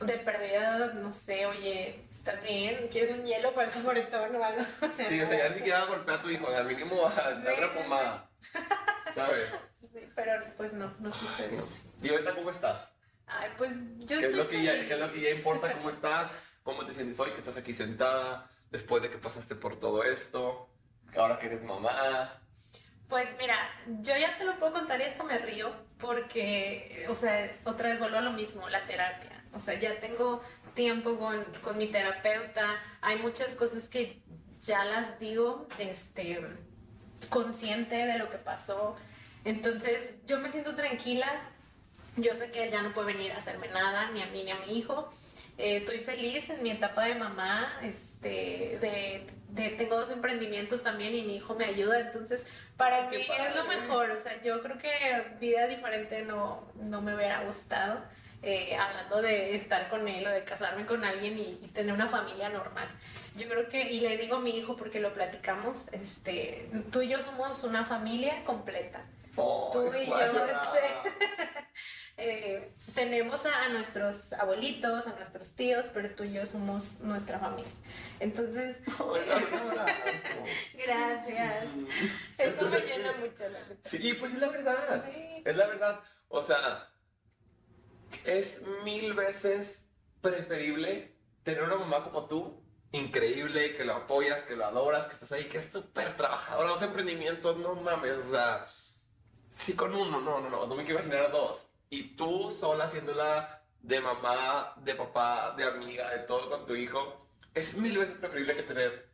De 0.00 0.16
perdida, 0.18 0.94
no 0.94 1.12
sé, 1.12 1.44
oye, 1.44 2.06
¿estás 2.10 2.42
bien? 2.42 2.88
¿Quieres 2.90 3.10
un 3.16 3.24
hielo 3.24 3.54
para 3.54 3.70
tu 3.70 3.78
moretón 3.84 4.34
o 4.34 4.44
algo? 4.44 4.62
Sí, 5.08 5.20
o 5.20 5.28
sea, 5.28 5.38
ya 5.38 5.48
ni 5.50 5.56
siquiera 5.56 5.84
golpea 5.84 6.14
a 6.14 6.22
tu 6.22 6.30
hijo, 6.30 6.48
al 6.48 6.66
mínimo 6.66 7.06
a 7.06 7.10
darle 7.10 7.54
una 7.58 7.72
pomada. 7.74 8.30
¿Sabes? 9.14 9.48
Sí, 9.92 10.08
pero 10.14 10.32
pues 10.56 10.72
no, 10.72 10.94
no 11.00 11.12
sucedió 11.12 11.60
así. 11.60 11.82
¿Y 12.02 12.08
ahorita 12.10 12.34
cómo 12.34 12.50
estás? 12.50 12.88
Ay, 13.26 13.50
pues 13.58 13.74
yo 13.98 14.06
¿Qué 14.06 14.14
es, 14.14 14.22
estoy 14.24 14.34
lo 14.34 14.48
que 14.48 14.62
ya. 14.62 14.72
¿Qué 14.86 14.94
es 14.94 14.98
lo 15.00 15.12
que 15.12 15.20
ya 15.20 15.30
importa? 15.30 15.72
¿Cómo 15.72 15.90
estás? 15.90 16.30
¿Cómo 16.62 16.84
te 16.86 16.94
sientes 16.94 17.18
hoy 17.20 17.30
que 17.32 17.38
estás 17.38 17.56
aquí 17.56 17.74
sentada 17.74 18.50
después 18.70 19.02
de 19.02 19.10
que 19.10 19.18
pasaste 19.18 19.54
por 19.54 19.78
todo 19.78 20.02
esto? 20.04 20.69
Ahora 21.16 21.38
que 21.38 21.46
eres 21.46 21.62
mamá. 21.62 22.40
Pues 23.08 23.28
mira, 23.38 23.56
yo 24.00 24.16
ya 24.16 24.36
te 24.36 24.44
lo 24.44 24.58
puedo 24.58 24.72
contar 24.72 25.00
y 25.00 25.04
esto 25.04 25.24
me 25.24 25.38
río 25.38 25.72
porque, 25.98 27.06
o 27.08 27.16
sea, 27.16 27.50
otra 27.64 27.90
vez 27.90 27.98
vuelvo 27.98 28.18
a 28.18 28.20
lo 28.20 28.32
mismo, 28.32 28.68
la 28.68 28.86
terapia. 28.86 29.44
O 29.52 29.58
sea, 29.58 29.74
ya 29.74 29.98
tengo 29.98 30.42
tiempo 30.74 31.18
con, 31.18 31.44
con 31.62 31.76
mi 31.76 31.88
terapeuta, 31.88 32.80
hay 33.00 33.18
muchas 33.18 33.56
cosas 33.56 33.88
que 33.88 34.22
ya 34.62 34.84
las 34.84 35.18
digo, 35.18 35.66
este, 35.78 36.40
consciente 37.28 37.96
de 37.96 38.18
lo 38.18 38.30
que 38.30 38.38
pasó. 38.38 38.96
Entonces, 39.44 40.16
yo 40.26 40.38
me 40.38 40.50
siento 40.50 40.76
tranquila. 40.76 41.26
Yo 42.16 42.34
sé 42.34 42.50
que 42.50 42.64
él 42.64 42.70
ya 42.70 42.82
no 42.82 42.92
puede 42.92 43.14
venir 43.14 43.32
a 43.32 43.38
hacerme 43.38 43.68
nada, 43.68 44.10
ni 44.10 44.22
a 44.22 44.26
mí 44.26 44.42
ni 44.44 44.50
a 44.50 44.56
mi 44.56 44.78
hijo. 44.78 45.10
Eh, 45.60 45.76
estoy 45.76 45.98
feliz 45.98 46.48
en 46.48 46.62
mi 46.62 46.70
etapa 46.70 47.04
de 47.04 47.14
mamá. 47.16 47.70
Este, 47.82 48.78
de, 48.80 49.26
de, 49.50 49.68
tengo 49.76 49.96
dos 49.96 50.10
emprendimientos 50.10 50.82
también 50.82 51.14
y 51.14 51.22
mi 51.22 51.36
hijo 51.36 51.54
me 51.54 51.66
ayuda. 51.66 52.00
Entonces, 52.00 52.46
para 52.78 53.10
mí 53.10 53.16
es 53.16 53.54
lo 53.54 53.64
mejor. 53.66 54.10
O 54.10 54.18
sea, 54.18 54.40
yo 54.40 54.62
creo 54.62 54.78
que 54.78 54.88
vida 55.38 55.66
diferente 55.66 56.22
no, 56.22 56.66
no 56.76 57.02
me 57.02 57.14
hubiera 57.14 57.42
gustado. 57.44 58.02
Eh, 58.42 58.74
hablando 58.74 59.20
de 59.20 59.54
estar 59.54 59.90
con 59.90 60.08
él 60.08 60.26
o 60.26 60.30
de 60.30 60.44
casarme 60.44 60.86
con 60.86 61.04
alguien 61.04 61.38
y, 61.38 61.68
tener 61.74 61.92
una 61.92 62.08
familia 62.08 62.48
normal. 62.48 62.88
Yo 63.36 63.46
creo 63.46 63.68
que, 63.68 63.82
y 63.92 64.00
le 64.00 64.16
digo 64.16 64.36
a 64.36 64.40
mi 64.40 64.56
hijo 64.56 64.76
porque 64.76 64.98
lo 64.98 65.12
platicamos, 65.12 65.88
este, 65.92 66.70
tú 66.90 67.02
y 67.02 67.08
yo 67.08 67.18
somos 67.18 67.62
una 67.64 67.84
familia 67.84 68.42
completa. 68.44 69.04
tú 69.36 69.92
y 69.94 70.06
yo 70.06 70.16
este, 70.16 71.20
eh, 72.20 72.72
tenemos 72.94 73.46
a, 73.46 73.68
nuestros 73.70 74.32
abuelitos, 74.34 75.06
a 75.06 75.14
nuestros 75.14 75.54
tíos, 75.54 75.90
pero 75.92 76.10
tú 76.10 76.24
y 76.24 76.32
yo 76.32 76.44
somos 76.44 77.00
nuestra 77.00 77.38
familia. 77.38 77.72
Entonces, 78.20 78.76
gracias. 80.74 81.64
Eso 82.38 82.68
me 82.68 82.80
llena 82.80 83.12
mucho, 83.14 83.48
la 83.48 83.58
verdad. 83.60 83.76
Sí, 83.84 84.14
pues 84.14 84.32
es 84.32 84.38
la 84.38 84.48
verdad. 84.48 85.04
Es 85.44 85.56
la 85.56 85.66
verdad. 85.66 86.00
O 86.28 86.42
sea, 86.42 86.88
es 88.24 88.62
mil 88.84 89.14
veces 89.14 89.88
preferible 90.20 91.16
tener 91.42 91.62
una 91.62 91.76
mamá 91.76 92.04
como 92.04 92.26
tú, 92.26 92.62
increíble, 92.92 93.74
que 93.74 93.84
lo 93.84 93.94
apoyas, 93.94 94.42
que 94.42 94.56
lo 94.56 94.66
adoras, 94.66 95.06
que 95.06 95.14
estás 95.14 95.32
ahí, 95.32 95.44
que 95.44 95.58
es 95.58 95.70
súper 95.72 96.16
trabajadora, 96.16 96.68
los 96.68 96.82
emprendimientos, 96.82 97.56
no 97.56 97.74
mames, 97.76 98.18
o 98.18 98.30
sea, 98.30 98.66
sí 99.50 99.74
con 99.74 99.94
uno, 99.94 100.20
no, 100.20 100.40
no, 100.40 100.50
no, 100.50 100.66
no 100.66 100.74
me 100.74 100.84
quiero 100.84 101.00
imaginar 101.00 101.32
dos. 101.32 101.69
Y 101.90 102.14
tú 102.14 102.50
sola 102.50 102.84
haciéndola 102.84 103.62
de 103.82 104.00
mamá, 104.00 104.74
de 104.76 104.94
papá, 104.94 105.54
de 105.56 105.64
amiga, 105.64 106.10
de 106.10 106.20
todo 106.20 106.48
con 106.48 106.64
tu 106.64 106.74
hijo, 106.76 107.18
es 107.52 107.76
mil 107.78 107.98
veces 107.98 108.16
preferible 108.18 108.54
que 108.54 108.62
tener 108.62 109.10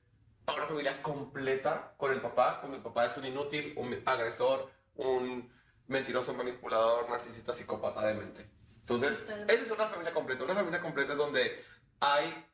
una 0.55 0.67
familia 0.67 1.03
completa 1.03 1.95
con 1.97 2.13
el 2.13 2.21
papá, 2.21 2.61
con 2.61 2.71
mi 2.71 2.79
papá 2.79 3.07
es 3.07 3.17
un 3.17 3.25
inútil, 3.25 3.73
un 3.77 4.01
agresor, 4.05 4.71
un 4.95 5.51
mentiroso, 5.89 6.35
manipulador, 6.35 7.09
narcisista, 7.09 7.55
psicópata, 7.55 8.07
demente. 8.07 8.49
Entonces, 8.81 9.29
esa 9.49 9.63
es 9.63 9.71
una 9.71 9.89
familia 9.89 10.13
completa. 10.13 10.45
Una 10.45 10.55
familia 10.55 10.81
completa 10.81 11.13
es 11.13 11.19
donde 11.19 11.65
hay 12.01 12.47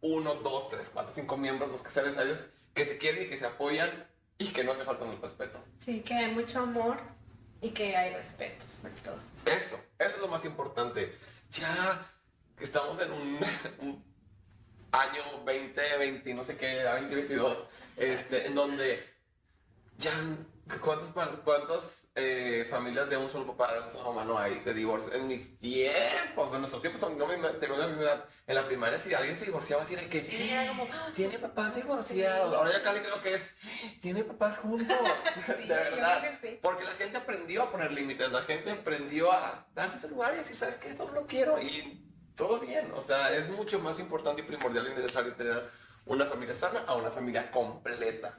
uno, 0.00 0.34
dos, 0.36 0.68
tres, 0.68 0.90
cuatro, 0.92 1.12
cinco 1.14 1.36
miembros, 1.36 1.70
los 1.70 1.82
que 1.82 1.90
sean 1.90 2.06
necesarios, 2.06 2.46
que 2.74 2.84
se 2.84 2.98
quieren 2.98 3.24
y 3.24 3.28
que 3.28 3.38
se 3.38 3.46
apoyan 3.46 4.08
y 4.38 4.46
que 4.46 4.64
no 4.64 4.74
se 4.74 4.84
faltan 4.84 5.10
el 5.10 5.20
respeto. 5.20 5.62
Sí, 5.80 6.00
que 6.00 6.14
hay 6.14 6.34
mucho 6.34 6.60
amor 6.60 6.98
y 7.60 7.70
que 7.70 7.96
hay 7.96 8.14
respeto, 8.14 8.64
sobre. 8.66 9.12
Eso, 9.46 9.80
eso 9.98 10.16
es 10.16 10.20
lo 10.20 10.28
más 10.28 10.44
importante. 10.44 11.16
Ya 11.52 12.06
estamos 12.60 13.00
en 13.00 13.12
un, 13.12 13.38
año 14.92 15.22
2020, 15.44 16.34
no 16.34 16.44
sé 16.44 16.56
qué, 16.56 16.82
2022, 16.82 17.58
este, 17.96 18.46
en 18.46 18.54
donde 18.54 19.04
ya 19.98 20.12
¿Cuántas, 20.82 21.12
cuántas 21.44 22.08
eh, 22.14 22.66
familias 22.68 23.08
de 23.08 23.16
un 23.16 23.30
solo 23.30 23.46
papá, 23.46 23.72
de 23.72 23.80
una 23.80 23.90
sola 23.90 24.04
mamá 24.04 24.24
no 24.24 24.38
hay 24.38 24.60
de 24.60 24.74
divorcio? 24.74 25.12
En 25.14 25.26
mis 25.26 25.58
tiempos, 25.58 26.52
en 26.52 26.58
nuestros 26.58 26.82
tiempos, 26.82 27.00
no 27.16 27.26
me 27.26 27.36
tengo 27.54 27.76
la 27.76 27.86
misma 27.86 28.02
edad. 28.02 28.24
En 28.46 28.54
la 28.54 28.66
primaria, 28.66 28.98
si 28.98 29.14
alguien 29.14 29.38
se 29.38 29.46
divorciaba, 29.46 29.84
así 29.84 29.94
era 29.94 30.02
el 30.02 30.10
que 30.10 30.20
sí, 30.20 30.50
era 30.50 30.68
como, 30.68 30.86
ah, 30.92 31.10
tiene 31.14 31.38
papás 31.38 31.74
divorciados. 31.74 32.54
Ahora 32.54 32.70
ya 32.70 32.82
casi 32.82 33.00
creo 33.00 33.22
que 33.22 33.34
es, 33.34 33.54
tiene 34.02 34.24
papás 34.24 34.58
juntos. 34.58 34.88
de 35.46 35.66
verdad. 35.68 36.38
Porque 36.60 36.84
la 36.84 36.92
gente 36.92 37.16
aprendió 37.16 37.62
a 37.62 37.70
poner 37.70 37.90
límites, 37.92 38.30
la 38.30 38.42
gente 38.42 38.70
aprendió 38.70 39.32
a 39.32 39.66
darse 39.74 39.98
su 39.98 40.08
lugar 40.08 40.34
y 40.34 40.38
decir, 40.38 40.54
¿sabes 40.54 40.76
qué? 40.76 40.90
Esto 40.90 41.06
no 41.06 41.12
lo 41.12 41.26
quiero. 41.26 41.58
Y 41.60 42.04
todo 42.34 42.60
bien. 42.60 42.92
O 42.92 43.02
sea, 43.02 43.34
es 43.34 43.48
mucho 43.48 43.80
más 43.80 43.98
importante 44.00 44.42
y 44.42 44.44
primordial 44.44 44.86
y 44.86 44.94
necesario 44.94 45.34
tener 45.34 45.70
una 46.04 46.26
familia 46.26 46.54
sana 46.54 46.84
a 46.86 46.94
una 46.94 47.10
familia 47.10 47.50
completa. 47.50 48.36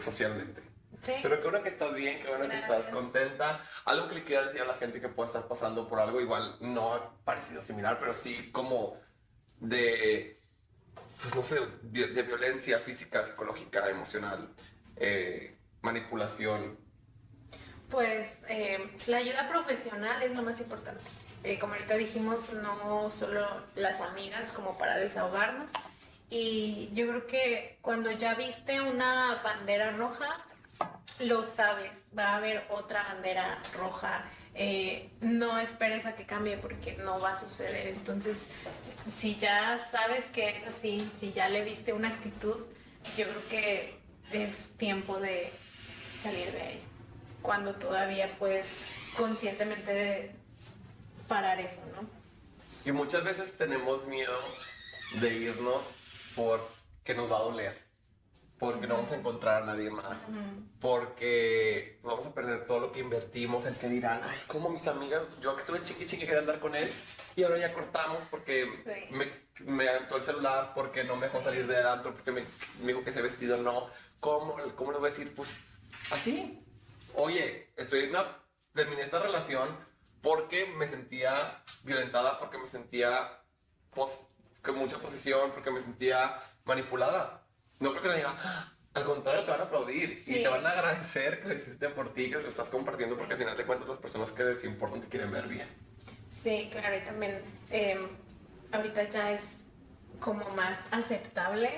Socialmente. 0.00 0.75
Pero 1.22 1.36
qué 1.36 1.42
bueno 1.42 1.62
que 1.62 1.68
estás 1.68 1.94
bien, 1.94 2.20
qué 2.20 2.28
bueno 2.28 2.48
que 2.48 2.56
estás 2.56 2.86
contenta. 2.86 3.64
Algo 3.84 4.08
que 4.08 4.16
le 4.16 4.24
quiera 4.24 4.44
decir 4.44 4.60
a 4.62 4.66
la 4.66 4.74
gente 4.74 5.00
que 5.00 5.08
pueda 5.08 5.28
estar 5.28 5.46
pasando 5.48 5.88
por 5.88 6.00
algo 6.00 6.20
igual, 6.20 6.56
no 6.60 7.14
parecido 7.24 7.62
similar, 7.62 7.98
pero 7.98 8.14
sí 8.14 8.50
como 8.52 8.96
de, 9.60 10.38
pues 11.20 11.34
no 11.34 11.42
sé, 11.42 11.60
de 11.82 12.22
violencia 12.22 12.78
física, 12.78 13.24
psicológica, 13.26 13.88
emocional, 13.88 14.48
eh, 14.96 15.56
manipulación. 15.82 16.78
Pues 17.90 18.40
eh, 18.48 18.90
la 19.06 19.18
ayuda 19.18 19.48
profesional 19.48 20.22
es 20.22 20.34
lo 20.34 20.42
más 20.42 20.60
importante. 20.60 21.02
Eh, 21.44 21.58
como 21.58 21.74
ahorita 21.74 21.94
dijimos, 21.94 22.52
no 22.54 23.08
solo 23.10 23.46
las 23.76 24.00
amigas 24.00 24.50
como 24.50 24.76
para 24.76 24.96
desahogarnos. 24.96 25.72
Y 26.28 26.90
yo 26.92 27.06
creo 27.06 27.26
que 27.28 27.78
cuando 27.82 28.10
ya 28.10 28.34
viste 28.34 28.80
una 28.80 29.40
bandera 29.44 29.92
roja, 29.92 30.44
lo 31.20 31.44
sabes, 31.44 32.04
va 32.16 32.30
a 32.30 32.36
haber 32.36 32.66
otra 32.70 33.02
bandera 33.04 33.60
roja. 33.74 34.24
Eh, 34.54 35.10
no 35.20 35.58
esperes 35.58 36.06
a 36.06 36.14
que 36.14 36.24
cambie 36.24 36.56
porque 36.56 36.96
no 36.96 37.20
va 37.20 37.32
a 37.32 37.36
suceder. 37.36 37.88
Entonces, 37.88 38.48
si 39.16 39.36
ya 39.36 39.78
sabes 39.78 40.24
que 40.26 40.50
es 40.50 40.66
así, 40.66 41.00
si 41.18 41.32
ya 41.32 41.48
le 41.48 41.62
viste 41.62 41.92
una 41.92 42.08
actitud, 42.08 42.56
yo 43.16 43.24
creo 43.26 43.48
que 43.48 43.98
es 44.32 44.76
tiempo 44.76 45.18
de 45.18 45.50
salir 46.22 46.50
de 46.52 46.62
ahí. 46.62 46.80
Cuando 47.42 47.74
todavía 47.74 48.28
puedes 48.38 49.12
conscientemente 49.16 50.34
parar 51.28 51.60
eso, 51.60 51.82
¿no? 51.94 52.08
Y 52.84 52.92
muchas 52.92 53.24
veces 53.24 53.56
tenemos 53.56 54.06
miedo 54.06 54.36
de 55.20 55.34
irnos 55.34 56.32
porque 56.34 57.14
nos 57.14 57.30
va 57.30 57.38
a 57.38 57.42
doler 57.42 57.85
porque 58.58 58.86
no 58.86 58.94
vamos 58.94 59.12
a 59.12 59.16
encontrar 59.16 59.62
a 59.62 59.66
nadie 59.66 59.90
más, 59.90 60.18
porque 60.80 61.98
vamos 62.02 62.26
a 62.26 62.32
perder 62.32 62.64
todo 62.66 62.80
lo 62.80 62.92
que 62.92 63.00
invertimos, 63.00 63.66
el 63.66 63.76
que 63.76 63.88
dirán, 63.88 64.20
ay, 64.24 64.38
como 64.46 64.70
mis 64.70 64.86
amigas, 64.86 65.22
yo 65.40 65.54
que 65.54 65.60
estuve 65.60 65.82
chiqui 65.82 66.06
chiqui 66.06 66.24
quería 66.24 66.40
andar 66.40 66.58
con 66.58 66.74
él 66.74 66.90
y 67.36 67.42
ahora 67.42 67.58
ya 67.58 67.74
cortamos 67.74 68.24
porque 68.30 68.66
me, 69.10 69.30
me 69.70 69.88
aventó 69.88 70.16
el 70.16 70.22
celular, 70.22 70.72
porque 70.74 71.04
no 71.04 71.16
me 71.16 71.26
dejó 71.26 71.42
salir 71.42 71.66
de 71.66 71.76
adentro, 71.76 72.14
porque 72.14 72.32
me, 72.32 72.44
dijo 72.82 73.04
que 73.04 73.10
ese 73.10 73.20
vestido 73.20 73.58
no, 73.58 73.90
¿cómo, 74.20 74.56
¿cómo 74.74 74.92
le 74.92 74.98
voy 74.98 75.08
a 75.08 75.10
decir? 75.10 75.34
Pues 75.34 75.64
así, 76.10 76.64
oye, 77.14 77.72
estoy 77.76 78.04
en 78.04 78.10
una, 78.10 78.42
terminé 78.72 79.02
esta 79.02 79.20
relación 79.20 79.76
porque 80.22 80.66
me 80.66 80.88
sentía 80.88 81.62
violentada, 81.84 82.38
porque 82.38 82.56
me 82.56 82.66
sentía 82.66 83.42
pos, 83.94 84.28
con 84.62 84.76
mucha 84.76 84.98
posición, 84.98 85.52
porque 85.52 85.70
me 85.70 85.80
sentía 85.80 86.42
manipulada 86.64 87.45
no 87.80 87.90
creo 87.90 88.02
que 88.02 88.08
le 88.08 88.16
diga, 88.16 88.36
ah, 88.42 88.72
al 88.94 89.04
contrario, 89.04 89.44
te 89.44 89.50
van 89.50 89.60
a 89.60 89.64
aplaudir 89.64 90.18
y 90.26 90.42
te 90.42 90.48
van 90.48 90.64
a 90.64 90.70
agradecer 90.70 91.42
que 91.42 91.48
lo 91.48 91.54
hiciste 91.54 91.88
por 91.90 92.14
ti, 92.14 92.30
que 92.30 92.36
lo 92.36 92.48
estás 92.48 92.70
compartiendo, 92.70 93.16
porque 93.16 93.34
al 93.34 93.38
final 93.38 93.56
de 93.56 93.66
cuentas 93.66 93.86
las 93.88 93.98
personas 93.98 94.30
que 94.30 94.42
les 94.44 94.64
importan 94.64 95.02
te 95.02 95.08
quieren 95.08 95.30
ver 95.30 95.46
bien. 95.46 95.66
Sí, 96.30 96.68
claro, 96.72 96.96
y 96.96 97.00
también 97.00 97.42
em, 97.70 98.08
ahorita 98.72 99.08
ya 99.08 99.32
es 99.32 99.64
como 100.18 100.48
más 100.50 100.78
aceptable 100.92 101.68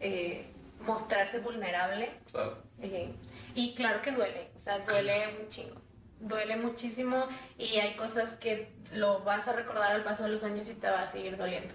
eh, 0.00 0.52
mostrarse 0.80 1.38
vulnerable. 1.40 2.10
Claro. 2.30 2.62
Eh, 2.82 3.14
y 3.54 3.74
claro 3.74 4.02
que 4.02 4.12
duele, 4.12 4.50
o 4.54 4.58
sea, 4.58 4.80
duele 4.80 5.38
un 5.40 5.48
chingo. 5.48 5.80
Duele 6.20 6.56
muchísimo 6.56 7.26
y 7.56 7.78
hay 7.78 7.94
cosas 7.94 8.36
que 8.36 8.70
lo 8.92 9.20
vas 9.20 9.48
a 9.48 9.52
recordar 9.52 9.92
al 9.92 10.02
paso 10.02 10.24
de 10.24 10.30
los 10.30 10.44
años 10.44 10.68
y 10.70 10.74
te 10.74 10.90
va 10.90 11.00
a 11.00 11.06
seguir 11.06 11.36
doliendo 11.36 11.74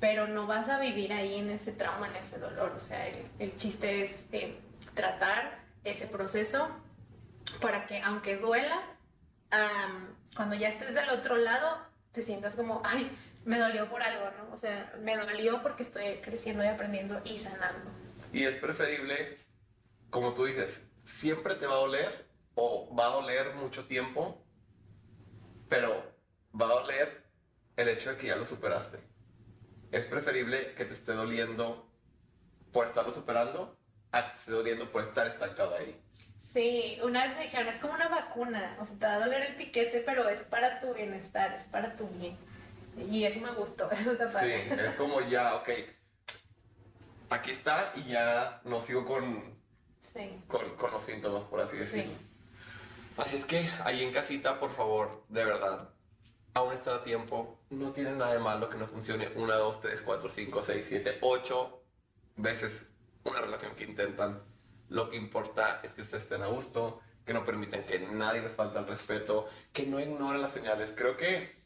pero 0.00 0.26
no 0.26 0.46
vas 0.46 0.68
a 0.68 0.78
vivir 0.78 1.12
ahí 1.12 1.36
en 1.36 1.50
ese 1.50 1.72
trauma, 1.72 2.08
en 2.08 2.16
ese 2.16 2.38
dolor. 2.38 2.72
O 2.76 2.80
sea, 2.80 3.06
el, 3.38 3.56
chiste 3.56 4.02
es 4.02 4.26
eh, 4.32 4.58
tratar 4.94 5.64
ese 5.84 6.06
proceso 6.06 6.68
para 7.60 7.86
que 7.86 8.00
aunque 8.02 8.36
duela, 8.36 8.82
cuando 10.34 10.54
ya 10.54 10.68
estés 10.68 10.94
del 10.94 11.08
otro 11.10 11.36
lado, 11.36 11.78
te 12.12 12.22
sientas 12.22 12.54
como, 12.54 12.82
ay, 12.84 13.10
me 13.44 13.58
dolió 13.58 13.88
por 13.88 14.02
algo, 14.02 14.30
¿no? 14.36 14.54
O 14.54 14.58
sea, 14.58 14.92
me 15.00 15.16
dolió 15.16 15.62
porque 15.62 15.84
estoy 15.84 16.16
creciendo 16.16 16.64
y 16.64 16.66
aprendiendo 16.66 17.20
y 17.24 17.38
sanando. 17.38 17.90
Y 18.32 18.44
es 18.44 18.56
preferible, 18.56 19.38
como 20.10 20.34
tú 20.34 20.44
dices, 20.44 20.88
siempre 21.04 21.54
te 21.54 21.66
va 21.66 21.74
a 21.74 21.78
doler 21.78 22.26
o 22.54 22.94
va 22.94 23.06
a 23.06 23.10
doler 23.10 23.54
mucho 23.54 23.86
tiempo, 23.86 24.44
pero 25.68 26.14
va 26.60 26.66
a 26.66 26.80
doler 26.80 27.24
el 27.76 27.88
hecho 27.88 28.10
de 28.10 28.16
que 28.16 28.26
ya 28.26 28.36
lo 28.36 28.44
superaste 28.44 29.15
es 29.98 30.06
preferible 30.06 30.74
que 30.74 30.84
te 30.84 30.94
esté 30.94 31.12
doliendo 31.12 31.86
por 32.72 32.86
estarlo 32.86 33.12
superando 33.12 33.76
a 34.12 34.24
que 34.24 34.30
te 34.32 34.38
esté 34.38 34.52
doliendo 34.52 34.90
por 34.90 35.02
estar 35.02 35.26
estancado 35.26 35.74
ahí. 35.76 36.00
Sí, 36.38 36.98
una 37.02 37.26
vez 37.26 37.36
me 37.36 37.42
dijeron, 37.42 37.68
es 37.68 37.76
como 37.78 37.94
una 37.94 38.08
vacuna, 38.08 38.76
o 38.80 38.84
sea, 38.86 38.98
te 38.98 39.06
va 39.06 39.14
a 39.14 39.18
doler 39.20 39.42
el 39.42 39.56
piquete, 39.56 40.00
pero 40.00 40.28
es 40.28 40.40
para 40.44 40.80
tu 40.80 40.94
bienestar, 40.94 41.52
es 41.52 41.64
para 41.64 41.94
tu 41.96 42.08
bien. 42.08 42.36
Y 43.10 43.24
eso 43.24 43.40
me 43.40 43.52
gustó, 43.52 43.90
eso 43.92 44.12
está 44.12 44.30
padre. 44.32 44.62
Sí, 44.64 44.70
es 44.80 44.94
como 44.94 45.20
ya, 45.22 45.54
ok, 45.56 45.68
aquí 47.30 47.50
está 47.50 47.92
y 47.96 48.04
ya 48.04 48.60
no 48.64 48.80
sigo 48.80 49.04
con, 49.04 49.56
Sí. 50.14 50.42
con, 50.48 50.76
con 50.76 50.90
los 50.92 51.02
síntomas, 51.02 51.44
por 51.44 51.60
así 51.60 51.72
Sí. 51.76 51.80
decirlo. 51.80 52.12
Así 53.18 53.36
es 53.36 53.44
que 53.44 53.66
ahí 53.84 54.02
en 54.02 54.12
casita, 54.12 54.60
por 54.60 54.74
favor, 54.74 55.24
de 55.28 55.44
verdad, 55.44 55.88
aún 56.54 56.72
está 56.72 56.96
a 56.96 57.02
tiempo. 57.04 57.55
No 57.70 57.92
tiene 57.92 58.12
nada 58.12 58.32
de 58.32 58.38
malo 58.38 58.70
que 58.70 58.78
no 58.78 58.86
funcione 58.86 59.28
una, 59.34 59.54
dos, 59.56 59.80
tres, 59.80 60.00
cuatro, 60.00 60.28
cinco, 60.28 60.62
seis, 60.62 60.86
siete, 60.88 61.18
ocho 61.20 61.82
veces 62.36 62.88
una 63.24 63.40
relación 63.40 63.74
que 63.74 63.84
intentan. 63.84 64.42
Lo 64.88 65.10
que 65.10 65.16
importa 65.16 65.80
es 65.82 65.92
que 65.92 66.02
ustedes 66.02 66.22
estén 66.24 66.42
a 66.42 66.46
gusto, 66.46 67.00
que 67.24 67.34
no 67.34 67.44
permitan 67.44 67.82
que 67.82 67.98
nadie 67.98 68.40
les 68.40 68.52
falte 68.52 68.78
el 68.78 68.86
respeto, 68.86 69.48
que 69.72 69.84
no 69.84 69.98
ignoren 69.98 70.40
las 70.40 70.52
señales. 70.52 70.92
Creo 70.96 71.16
que 71.16 71.56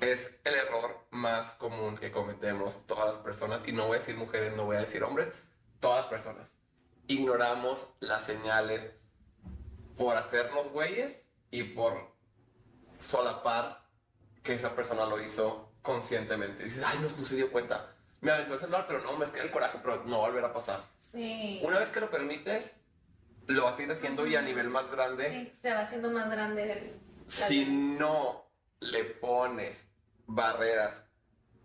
es 0.00 0.40
el 0.44 0.54
error 0.54 1.06
más 1.10 1.56
común 1.56 1.96
que 1.96 2.12
cometemos 2.12 2.86
todas 2.86 3.06
las 3.06 3.18
personas, 3.18 3.62
y 3.66 3.72
no 3.72 3.88
voy 3.88 3.96
a 3.96 4.00
decir 4.00 4.16
mujeres, 4.16 4.54
no 4.56 4.64
voy 4.64 4.76
a 4.76 4.80
decir 4.80 5.02
hombres, 5.02 5.32
todas 5.80 6.02
las 6.02 6.06
personas. 6.06 6.54
Ignoramos 7.08 7.88
las 7.98 8.24
señales 8.24 8.92
por 9.96 10.16
hacernos 10.16 10.70
güeyes 10.70 11.28
y 11.50 11.64
por 11.64 12.12
solapar 13.00 13.83
que 14.44 14.54
esa 14.54 14.76
persona 14.76 15.06
lo 15.06 15.20
hizo 15.20 15.72
conscientemente. 15.82 16.64
Dices, 16.64 16.84
ay, 16.86 16.98
no, 17.00 17.08
no 17.08 17.24
se 17.24 17.34
dio 17.34 17.50
cuenta. 17.50 17.90
Me 18.20 18.30
aventó 18.30 18.54
el 18.54 18.60
celular, 18.60 18.84
pero 18.86 19.00
no, 19.00 19.16
me 19.16 19.26
queda 19.26 19.42
el 19.42 19.50
coraje, 19.50 19.78
pero 19.82 20.04
no 20.04 20.20
va 20.20 20.26
a 20.26 20.30
volver 20.30 20.44
a 20.44 20.52
pasar. 20.52 20.84
Sí. 21.00 21.60
Una 21.64 21.78
vez 21.78 21.90
que 21.90 22.00
lo 22.00 22.10
permites, 22.10 22.76
lo 23.46 23.64
vas 23.64 23.78
a 23.78 23.82
ir 23.82 23.90
haciendo 23.90 24.26
y 24.26 24.36
a 24.36 24.42
nivel 24.42 24.68
más 24.68 24.90
grande. 24.90 25.30
Sí, 25.30 25.58
se 25.60 25.72
va 25.72 25.80
haciendo 25.80 26.10
más 26.10 26.30
grande 26.30 26.72
el... 26.72 27.00
Si 27.28 27.64
violencia. 27.64 27.98
no 27.98 28.46
le 28.80 29.04
pones 29.04 29.88
barreras 30.26 31.02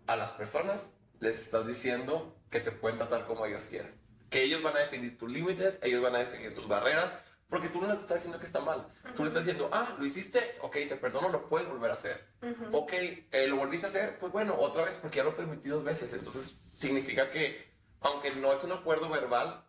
a 0.06 0.16
las 0.16 0.32
personas, 0.32 0.88
les 1.20 1.38
estás 1.38 1.66
diciendo 1.66 2.34
que 2.50 2.60
te 2.60 2.72
pueden 2.72 2.98
tratar 2.98 3.26
como 3.26 3.44
ellos 3.44 3.66
quieran. 3.66 3.94
Que 4.30 4.42
ellos 4.42 4.62
van 4.62 4.76
a 4.76 4.80
definir 4.80 5.18
tus 5.18 5.30
límites, 5.30 5.78
ellos 5.82 6.02
van 6.02 6.14
a 6.14 6.20
definir 6.20 6.54
tus 6.54 6.66
barreras, 6.66 7.12
porque 7.50 7.68
tú 7.68 7.80
no 7.80 7.88
les 7.88 8.00
estás 8.00 8.18
diciendo 8.18 8.38
que 8.38 8.46
está 8.46 8.60
mal. 8.60 8.86
Tú 9.16 9.24
le 9.24 9.28
estás 9.28 9.44
diciendo, 9.44 9.68
ah, 9.72 9.96
lo 9.98 10.06
hiciste, 10.06 10.56
ok, 10.60 10.72
te 10.88 10.96
perdono, 10.96 11.28
lo 11.28 11.48
puedes 11.48 11.68
volver 11.68 11.90
a 11.90 11.94
hacer. 11.94 12.28
Ujú. 12.42 12.78
Ok, 12.78 12.92
eh, 12.92 13.48
lo 13.48 13.56
volviste 13.56 13.86
a 13.86 13.90
hacer, 13.90 14.18
pues 14.20 14.32
bueno, 14.32 14.54
otra 14.56 14.84
vez, 14.84 14.96
porque 14.96 15.16
ya 15.16 15.24
lo 15.24 15.36
permití 15.36 15.68
dos 15.68 15.82
veces. 15.82 16.12
Entonces 16.12 16.60
significa 16.64 17.30
que, 17.30 17.74
aunque 18.00 18.30
no 18.36 18.52
es 18.52 18.62
un 18.62 18.70
acuerdo 18.70 19.08
verbal, 19.10 19.66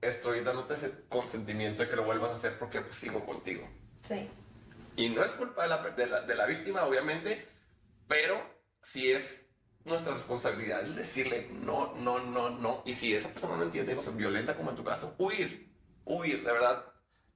estoy 0.00 0.40
dándote 0.40 0.74
ese 0.74 0.90
consentimiento 1.10 1.82
de 1.82 1.90
que 1.90 1.96
lo 1.96 2.04
vuelvas 2.04 2.30
a 2.30 2.36
hacer 2.36 2.58
porque 2.58 2.80
pues, 2.80 2.96
sigo 2.96 3.24
contigo. 3.26 3.68
Sí. 4.02 4.28
Y 4.96 5.10
no 5.10 5.22
es 5.22 5.32
culpa 5.32 5.64
de 5.64 5.68
la, 5.68 5.82
de 5.90 6.06
la, 6.06 6.20
de 6.22 6.34
la 6.34 6.46
víctima, 6.46 6.84
obviamente, 6.84 7.46
pero 8.08 8.40
sí 8.82 9.12
es 9.12 9.44
nuestra 9.84 10.14
responsabilidad 10.14 10.84
el 10.84 10.96
decirle 10.96 11.48
no, 11.52 11.94
no, 11.96 12.18
no, 12.20 12.50
no. 12.50 12.82
Y 12.86 12.94
si 12.94 13.14
esa 13.14 13.28
persona 13.28 13.56
no 13.56 13.64
entiende, 13.64 13.94
no 13.94 14.00
es 14.00 14.16
violenta 14.16 14.56
como 14.56 14.70
en 14.70 14.76
tu 14.76 14.84
caso, 14.84 15.14
huir, 15.18 15.74
huir, 16.04 16.42
de 16.42 16.52
verdad. 16.52 16.84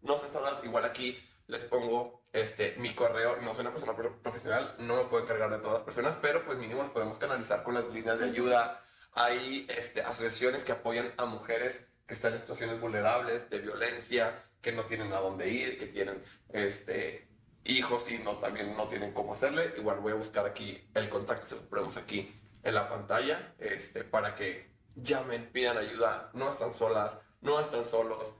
No 0.03 0.19
sé 0.19 0.31
solas, 0.33 0.63
igual 0.65 0.85
aquí 0.85 1.19
les 1.47 1.65
pongo 1.65 2.23
este, 2.33 2.75
mi 2.79 2.95
correo, 2.95 3.37
no 3.43 3.53
soy 3.53 3.63
una 3.63 3.73
persona 3.73 3.95
pro- 3.97 4.21
profesional, 4.23 4.75
no 4.79 4.97
me 4.97 5.05
puedo 5.05 5.25
encargar 5.25 5.51
de 5.51 5.59
todas 5.59 5.75
las 5.75 5.83
personas, 5.83 6.19
pero 6.23 6.45
pues 6.45 6.59
mínimo 6.59 6.83
nos 6.83 6.93
podemos 6.93 7.19
canalizar 7.19 7.63
con 7.63 7.75
las 7.75 7.85
líneas 7.89 8.19
de 8.19 8.27
ayuda. 8.27 8.83
Hay 9.15 9.67
este, 9.69 10.03
asociaciones 10.03 10.65
que 10.65 10.73
apoyan 10.73 11.13
a 11.19 11.25
mujeres 11.27 11.87
que 12.07 12.15
están 12.15 12.33
en 12.33 12.41
situaciones 12.41 12.81
vulnerables 12.81 13.51
de 13.51 13.59
violencia, 13.59 14.45
que 14.61 14.73
no 14.73 14.85
tienen 14.85 15.13
a 15.13 15.19
dónde 15.19 15.49
ir, 15.49 15.79
que 15.79 15.87
tienen 15.87 16.23
este, 16.49 17.29
hijos 17.65 18.11
y 18.11 18.19
no, 18.19 18.39
también 18.39 18.77
no 18.77 18.89
tienen 18.89 19.13
cómo 19.13 19.35
hacerle. 19.35 19.75
Igual 19.77 20.01
voy 20.01 20.13
a 20.13 20.17
buscar 20.17 20.47
aquí 20.47 20.89
el 20.95 21.09
contacto, 21.09 21.47
se 21.47 21.57
lo 21.57 21.69
ponemos 21.69 21.97
aquí 21.97 22.35
en 22.63 22.75
la 22.75 22.89
pantalla, 22.89 23.55
este, 23.59 24.05
para 24.05 24.35
que 24.35 24.73
llamen, 24.95 25.51
pidan 25.53 25.77
ayuda, 25.77 26.31
no 26.33 26.49
están 26.51 26.73
solas, 26.73 27.19
no 27.41 27.61
están 27.61 27.85
solos. 27.85 28.37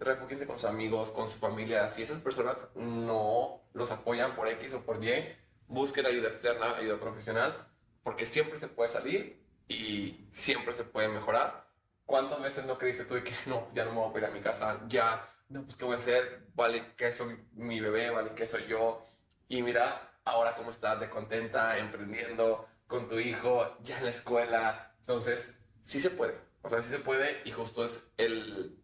Refúgiense 0.00 0.46
con 0.46 0.58
sus 0.58 0.68
amigos, 0.68 1.10
con 1.10 1.28
su 1.28 1.38
familia. 1.38 1.88
Si 1.88 2.02
esas 2.02 2.20
personas 2.20 2.56
no 2.74 3.62
los 3.72 3.90
apoyan 3.90 4.36
por 4.36 4.48
X 4.48 4.74
o 4.74 4.84
por 4.84 5.02
Y, 5.02 5.36
busquen 5.66 6.06
ayuda 6.06 6.28
externa, 6.28 6.76
ayuda 6.76 6.98
profesional, 6.98 7.68
porque 8.02 8.26
siempre 8.26 8.58
se 8.58 8.68
puede 8.68 8.88
salir 8.88 9.44
y 9.68 10.28
siempre 10.32 10.72
se 10.72 10.84
puede 10.84 11.08
mejorar. 11.08 11.68
¿Cuántas 12.06 12.40
veces 12.40 12.64
no 12.64 12.78
creíste 12.78 13.04
tú 13.04 13.14
de 13.14 13.24
que 13.24 13.34
no, 13.46 13.68
ya 13.74 13.84
no 13.84 13.92
me 13.92 13.98
voy 13.98 14.14
a 14.14 14.18
ir 14.18 14.24
a 14.24 14.30
mi 14.30 14.40
casa, 14.40 14.80
ya, 14.88 15.28
no, 15.48 15.62
pues 15.64 15.76
qué 15.76 15.84
voy 15.84 15.96
a 15.96 15.98
hacer, 15.98 16.46
vale 16.54 16.94
que 16.96 17.12
soy 17.12 17.38
mi 17.52 17.80
bebé, 17.80 18.10
vale 18.10 18.34
que 18.34 18.46
soy 18.46 18.66
yo, 18.66 19.04
y 19.46 19.62
mira, 19.62 20.18
ahora 20.24 20.54
cómo 20.56 20.70
estás 20.70 21.00
de 21.00 21.10
contenta, 21.10 21.76
emprendiendo 21.76 22.66
con 22.86 23.08
tu 23.08 23.18
hijo, 23.18 23.76
ya 23.82 23.98
en 23.98 24.04
la 24.04 24.10
escuela, 24.10 24.94
entonces, 25.00 25.58
sí 25.82 26.00
se 26.00 26.08
puede, 26.08 26.34
o 26.62 26.70
sea, 26.70 26.80
sí 26.80 26.90
se 26.90 26.98
puede, 26.98 27.42
y 27.44 27.50
justo 27.50 27.84
es 27.84 28.10
el, 28.16 28.82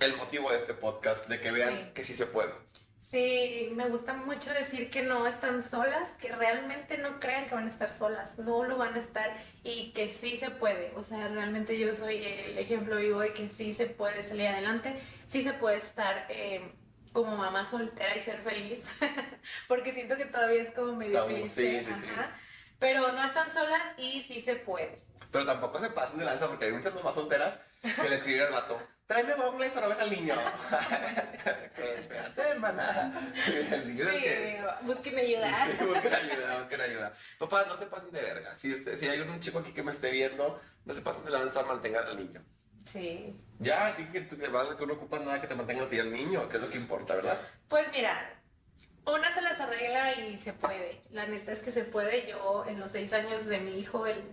el 0.00 0.16
motivo 0.16 0.50
de 0.50 0.58
este 0.58 0.74
podcast, 0.74 1.26
de 1.28 1.40
que 1.40 1.50
vean 1.50 1.74
Sí. 1.74 1.90
que 1.94 2.04
sí 2.04 2.14
se 2.14 2.26
puede. 2.26 2.52
Sí, 3.10 3.70
me 3.74 3.88
gusta 3.88 4.14
mucho 4.14 4.52
decir 4.54 4.88
que 4.88 5.02
no 5.02 5.26
están 5.26 5.64
solas, 5.64 6.10
que 6.12 6.30
realmente 6.30 6.96
no 6.98 7.18
crean 7.18 7.46
que 7.48 7.56
van 7.56 7.66
a 7.66 7.70
estar 7.70 7.90
solas, 7.92 8.38
no 8.38 8.62
lo 8.62 8.76
van 8.76 8.94
a 8.94 8.98
estar 9.00 9.34
y 9.64 9.90
que 9.92 10.08
sí 10.08 10.36
se 10.36 10.50
puede. 10.50 10.92
O 10.94 11.02
sea, 11.02 11.26
realmente 11.26 11.76
yo 11.76 11.92
soy 11.92 12.24
el 12.24 12.56
ejemplo 12.56 12.96
vivo 12.96 13.18
de 13.20 13.32
que 13.32 13.48
sí 13.50 13.72
se 13.72 13.86
puede 13.86 14.22
salir 14.22 14.46
adelante, 14.46 14.94
sí 15.26 15.42
se 15.42 15.52
puede 15.54 15.78
estar 15.78 16.26
eh, 16.28 16.70
como 17.12 17.36
mamá 17.36 17.66
soltera 17.66 18.16
y 18.16 18.20
ser 18.20 18.40
feliz, 18.42 18.84
porque 19.68 19.92
siento 19.92 20.16
que 20.16 20.26
todavía 20.26 20.62
es 20.62 20.70
como 20.72 20.94
medio 20.94 21.26
cliché, 21.26 21.48
sí, 21.48 21.84
sí, 21.84 22.00
sí. 22.02 22.06
ajá. 22.12 22.30
pero 22.78 23.10
no 23.10 23.24
están 23.24 23.52
solas 23.52 23.82
y 23.98 24.22
sí 24.22 24.40
se 24.40 24.54
puede. 24.54 24.98
Pero 25.30 25.46
tampoco 25.46 25.78
se 25.78 25.90
pasen 25.90 26.18
de 26.18 26.24
lanza 26.24 26.46
porque 26.48 26.64
hay 26.66 26.72
muchas 26.72 26.94
mamás 26.94 27.14
solteras 27.14 27.54
que 27.82 28.08
le 28.08 28.16
escriben 28.16 28.42
al 28.46 28.52
vato, 28.52 28.80
tráeme 29.06 29.34
bongles 29.34 29.76
o 29.76 29.80
no 29.80 29.88
ves 29.88 29.98
al 30.00 30.10
niño. 30.10 30.34
Espérate, 31.34 32.42
hermana. 32.42 33.32
El 33.46 33.72
el 34.00 34.04
Sí, 34.06 34.20
que- 34.22 34.60
busquen 34.82 35.18
ayuda. 35.18 35.66
Sí, 35.66 35.84
busquen 35.84 36.14
ayuda, 36.14 36.58
busquen 36.60 36.80
ayuda. 36.80 37.12
Papás, 37.38 37.66
no 37.66 37.76
se 37.76 37.86
pasen 37.86 38.10
de 38.10 38.20
verga. 38.22 38.54
Si, 38.58 38.72
usted, 38.74 38.98
si 38.98 39.08
hay 39.08 39.20
un 39.20 39.40
chico 39.40 39.58
aquí 39.60 39.72
que 39.72 39.82
me 39.82 39.92
esté 39.92 40.10
viendo, 40.10 40.60
no 40.84 40.94
se 40.94 41.00
pasen 41.02 41.24
de 41.24 41.30
lanza, 41.30 41.62
mantengan 41.62 42.06
al 42.06 42.16
niño. 42.16 42.44
Sí. 42.84 43.36
Ya, 43.58 43.94
que, 43.94 44.22
tú, 44.22 44.36
que 44.38 44.48
vale, 44.48 44.74
tú 44.74 44.86
no 44.86 44.94
ocupas 44.94 45.20
nada 45.20 45.40
que 45.40 45.46
te 45.46 45.54
mantenga 45.54 45.84
a 45.84 45.88
ti 45.88 45.98
al 45.98 46.10
niño, 46.12 46.48
que 46.48 46.56
es 46.56 46.62
lo 46.62 46.68
que 46.70 46.78
importa, 46.78 47.14
¿verdad? 47.14 47.38
Pues 47.68 47.86
mira, 47.92 48.40
una 49.06 49.32
se 49.34 49.42
las 49.42 49.60
arregla 49.60 50.14
y 50.14 50.38
se 50.38 50.52
puede. 50.54 51.00
La 51.10 51.26
neta 51.26 51.52
es 51.52 51.60
que 51.60 51.70
se 51.70 51.84
puede. 51.84 52.26
Yo 52.28 52.64
en 52.66 52.80
los 52.80 52.90
seis 52.92 53.12
años 53.12 53.46
de 53.46 53.58
mi 53.60 53.78
hijo, 53.78 54.06
él 54.06 54.24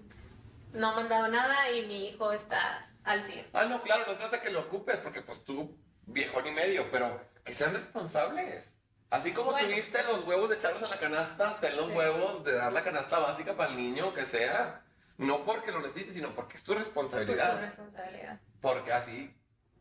no 0.74 0.90
ha 0.90 0.96
mandado 0.96 1.28
nada 1.28 1.72
y 1.72 1.86
mi 1.88 2.08
hijo 2.10 2.32
está 2.32 2.90
al 3.04 3.24
100. 3.24 3.48
Ah, 3.54 3.66
no, 3.66 3.82
claro, 3.82 4.04
no 4.08 4.14
trata 4.18 4.42
que 4.42 4.50
lo 4.52 4.62
ocupes, 4.62 4.98
porque 4.98 5.22
pues 5.22 5.44
tú, 5.46 5.78
viejón 6.06 6.46
y 6.48 6.52
medio, 6.52 6.90
pero 6.92 7.22
que 7.44 7.54
sean 7.54 7.74
responsables. 7.74 8.74
Así 9.10 9.32
como 9.34 9.52
Bueno. 9.52 9.70
tuviste 9.70 10.04
los 10.04 10.26
huevos 10.26 10.50
de 10.50 10.56
echarlos 10.56 10.84
a 10.84 10.88
la 10.90 11.00
canasta, 11.00 11.58
ten 11.62 11.78
los 11.78 11.88
Sí. 11.88 11.94
huevos 11.94 12.44
de 12.44 12.54
dar 12.54 12.74
la 12.74 12.84
canasta 12.84 13.20
básica 13.20 13.56
para 13.56 13.70
el 13.72 13.78
niño, 13.78 14.14
que 14.14 14.26
sea. 14.26 14.84
No 15.18 15.46
porque 15.46 15.72
lo 15.72 15.80
necesites, 15.82 16.14
sino 16.14 16.36
porque 16.36 16.58
es 16.58 16.64
tu 16.64 16.74
Pues 16.74 16.86
responsabilidad. 16.86 17.60
responsabilidad. 17.62 18.40
Porque 18.62 18.92
así, 18.94 19.34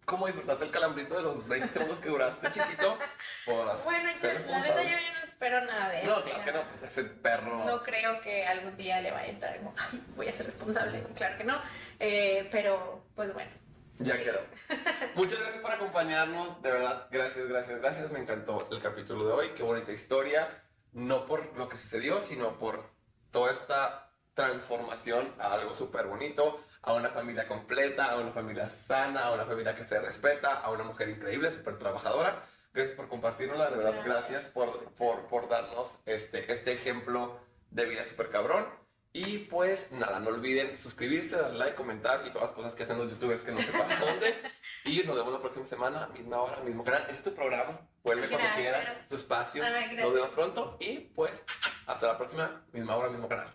como 0.07 0.27
disfrutaste 0.27 0.65
el 0.65 0.71
calambrito 0.71 1.17
de 1.17 1.23
los 1.25 1.47
20 1.47 1.69
segundos 1.69 1.99
que 1.99 2.09
duraste, 2.09 2.51
chiquito, 2.51 2.97
pues. 3.45 3.85
Bueno, 3.85 4.09
yo, 4.23 4.29
la 4.29 4.35
responsable. 4.35 4.85
yo, 4.85 4.99
yo 4.99 5.13
no 5.15 5.21
espero 5.23 5.61
nada 5.67 5.89
de 5.91 6.01
él. 6.01 6.07
No, 6.07 6.23
claro 6.23 6.45
que 6.45 6.53
no, 6.53 6.63
pues 6.69 6.83
ese 6.83 7.05
perro. 7.05 7.65
No 7.67 7.83
creo 7.83 8.21
que 8.21 8.47
algún 8.47 8.77
día 8.77 9.01
le 9.03 9.11
vaya 9.11 9.27
a 9.27 9.31
entrar 9.31 9.57
como, 9.59 9.75
"Ay, 9.77 10.03
voy 10.17 10.29
a 10.29 10.33
ser 10.33 10.47
responsable. 10.47 11.03
Claro 11.15 11.37
que 11.37 11.45
no. 11.45 11.61
Eh, 11.99 12.49
pero, 12.51 13.05
pues 13.15 13.35
bueno. 13.35 13.51
Ya 13.99 14.15
Sí. 14.17 14.25
quedó. 14.25 14.41
Muchas 15.17 15.39
gracias 15.41 15.61
por 15.63 15.73
acompañarnos, 15.73 16.61
de 16.63 16.71
verdad, 16.71 17.09
gracias, 17.11 17.49
gracias, 17.49 17.81
gracias. 17.81 18.11
Me 18.11 18.19
encantó 18.21 18.59
el 18.71 18.81
capítulo 18.81 19.27
de 19.27 19.33
hoy, 19.33 19.49
qué 19.57 19.63
bonita 19.63 19.91
historia, 19.91 20.49
no 20.93 21.27
por 21.27 21.57
lo 21.57 21.69
que 21.69 21.79
sucedió, 21.79 22.21
sino 22.23 22.59
por 22.59 22.91
toda 23.31 23.53
esta 23.53 24.11
transformación 24.35 25.35
a 25.39 25.55
algo 25.55 25.75
súper 25.75 26.07
bonito, 26.07 26.63
a 26.87 26.95
una 26.95 27.11
familia 27.11 27.47
completa, 27.49 28.13
a 28.13 28.17
una 28.17 28.31
familia 28.31 28.71
sana, 28.71 29.27
a 29.27 29.33
una 29.33 29.45
familia 29.45 29.75
que 29.75 29.85
se 29.85 30.01
respeta, 30.01 30.61
a 30.61 30.71
una 30.71 30.85
mujer 30.85 31.09
increíble, 31.09 31.51
súper 31.51 31.79
trabajadora. 31.79 32.45
Gracias 32.73 32.97
por 32.97 33.09
compartirnosla, 33.09 33.71
de 33.71 33.77
verdad, 33.77 34.03
gracias, 34.05 34.47
por, 34.47 34.95
por, 34.95 35.27
por 35.27 35.49
darnos 35.49 35.99
este, 36.07 36.51
este 36.53 36.73
ejemplo 36.73 37.41
de 37.71 37.87
vida 37.87 38.05
súper 38.05 38.31
cabrón. 38.31 38.67
Y 39.13 39.39
pues 39.39 39.91
nada, 39.93 40.21
no 40.21 40.29
olviden 40.29 40.79
suscribirse, 40.79 41.37
darle 41.37 41.59
like, 41.59 41.75
comentar 41.75 42.25
y 42.25 42.31
todas 42.31 42.49
las 42.49 42.57
cosas 42.57 42.75
que 42.75 42.85
hacen 42.85 42.99
los 42.99 43.11
youtubers 43.11 43.41
que 43.41 43.51
no 43.51 43.59
sepan 43.59 43.89
dónde. 44.01 44.35
Y 44.85 45.03
nos 45.03 45.17
vemos 45.17 45.33
la 45.33 45.41
próxima 45.41 45.67
semana, 45.67 46.07
misma 46.09 46.41
hora, 46.41 46.61
mismo 46.61 46.85
canal. 46.85 47.01
Este 47.03 47.15
es 47.15 47.23
tu 47.25 47.35
programa, 47.35 47.81
vuelve 48.05 48.29
cuando 48.29 48.47
Gracias. 48.47 48.61
quieras, 48.61 49.09
tu 49.09 49.17
espacio. 49.17 49.65
Ay. 49.65 49.97
Nos 49.97 50.15
vemos 50.15 50.31
pronto 50.31 50.77
y 50.79 50.99
pues 50.99 51.43
hasta 51.87 52.07
la 52.07 52.17
próxima, 52.17 52.65
misma 52.73 52.95
hora, 52.95 53.09
mismo 53.09 53.29
canal. 53.29 53.53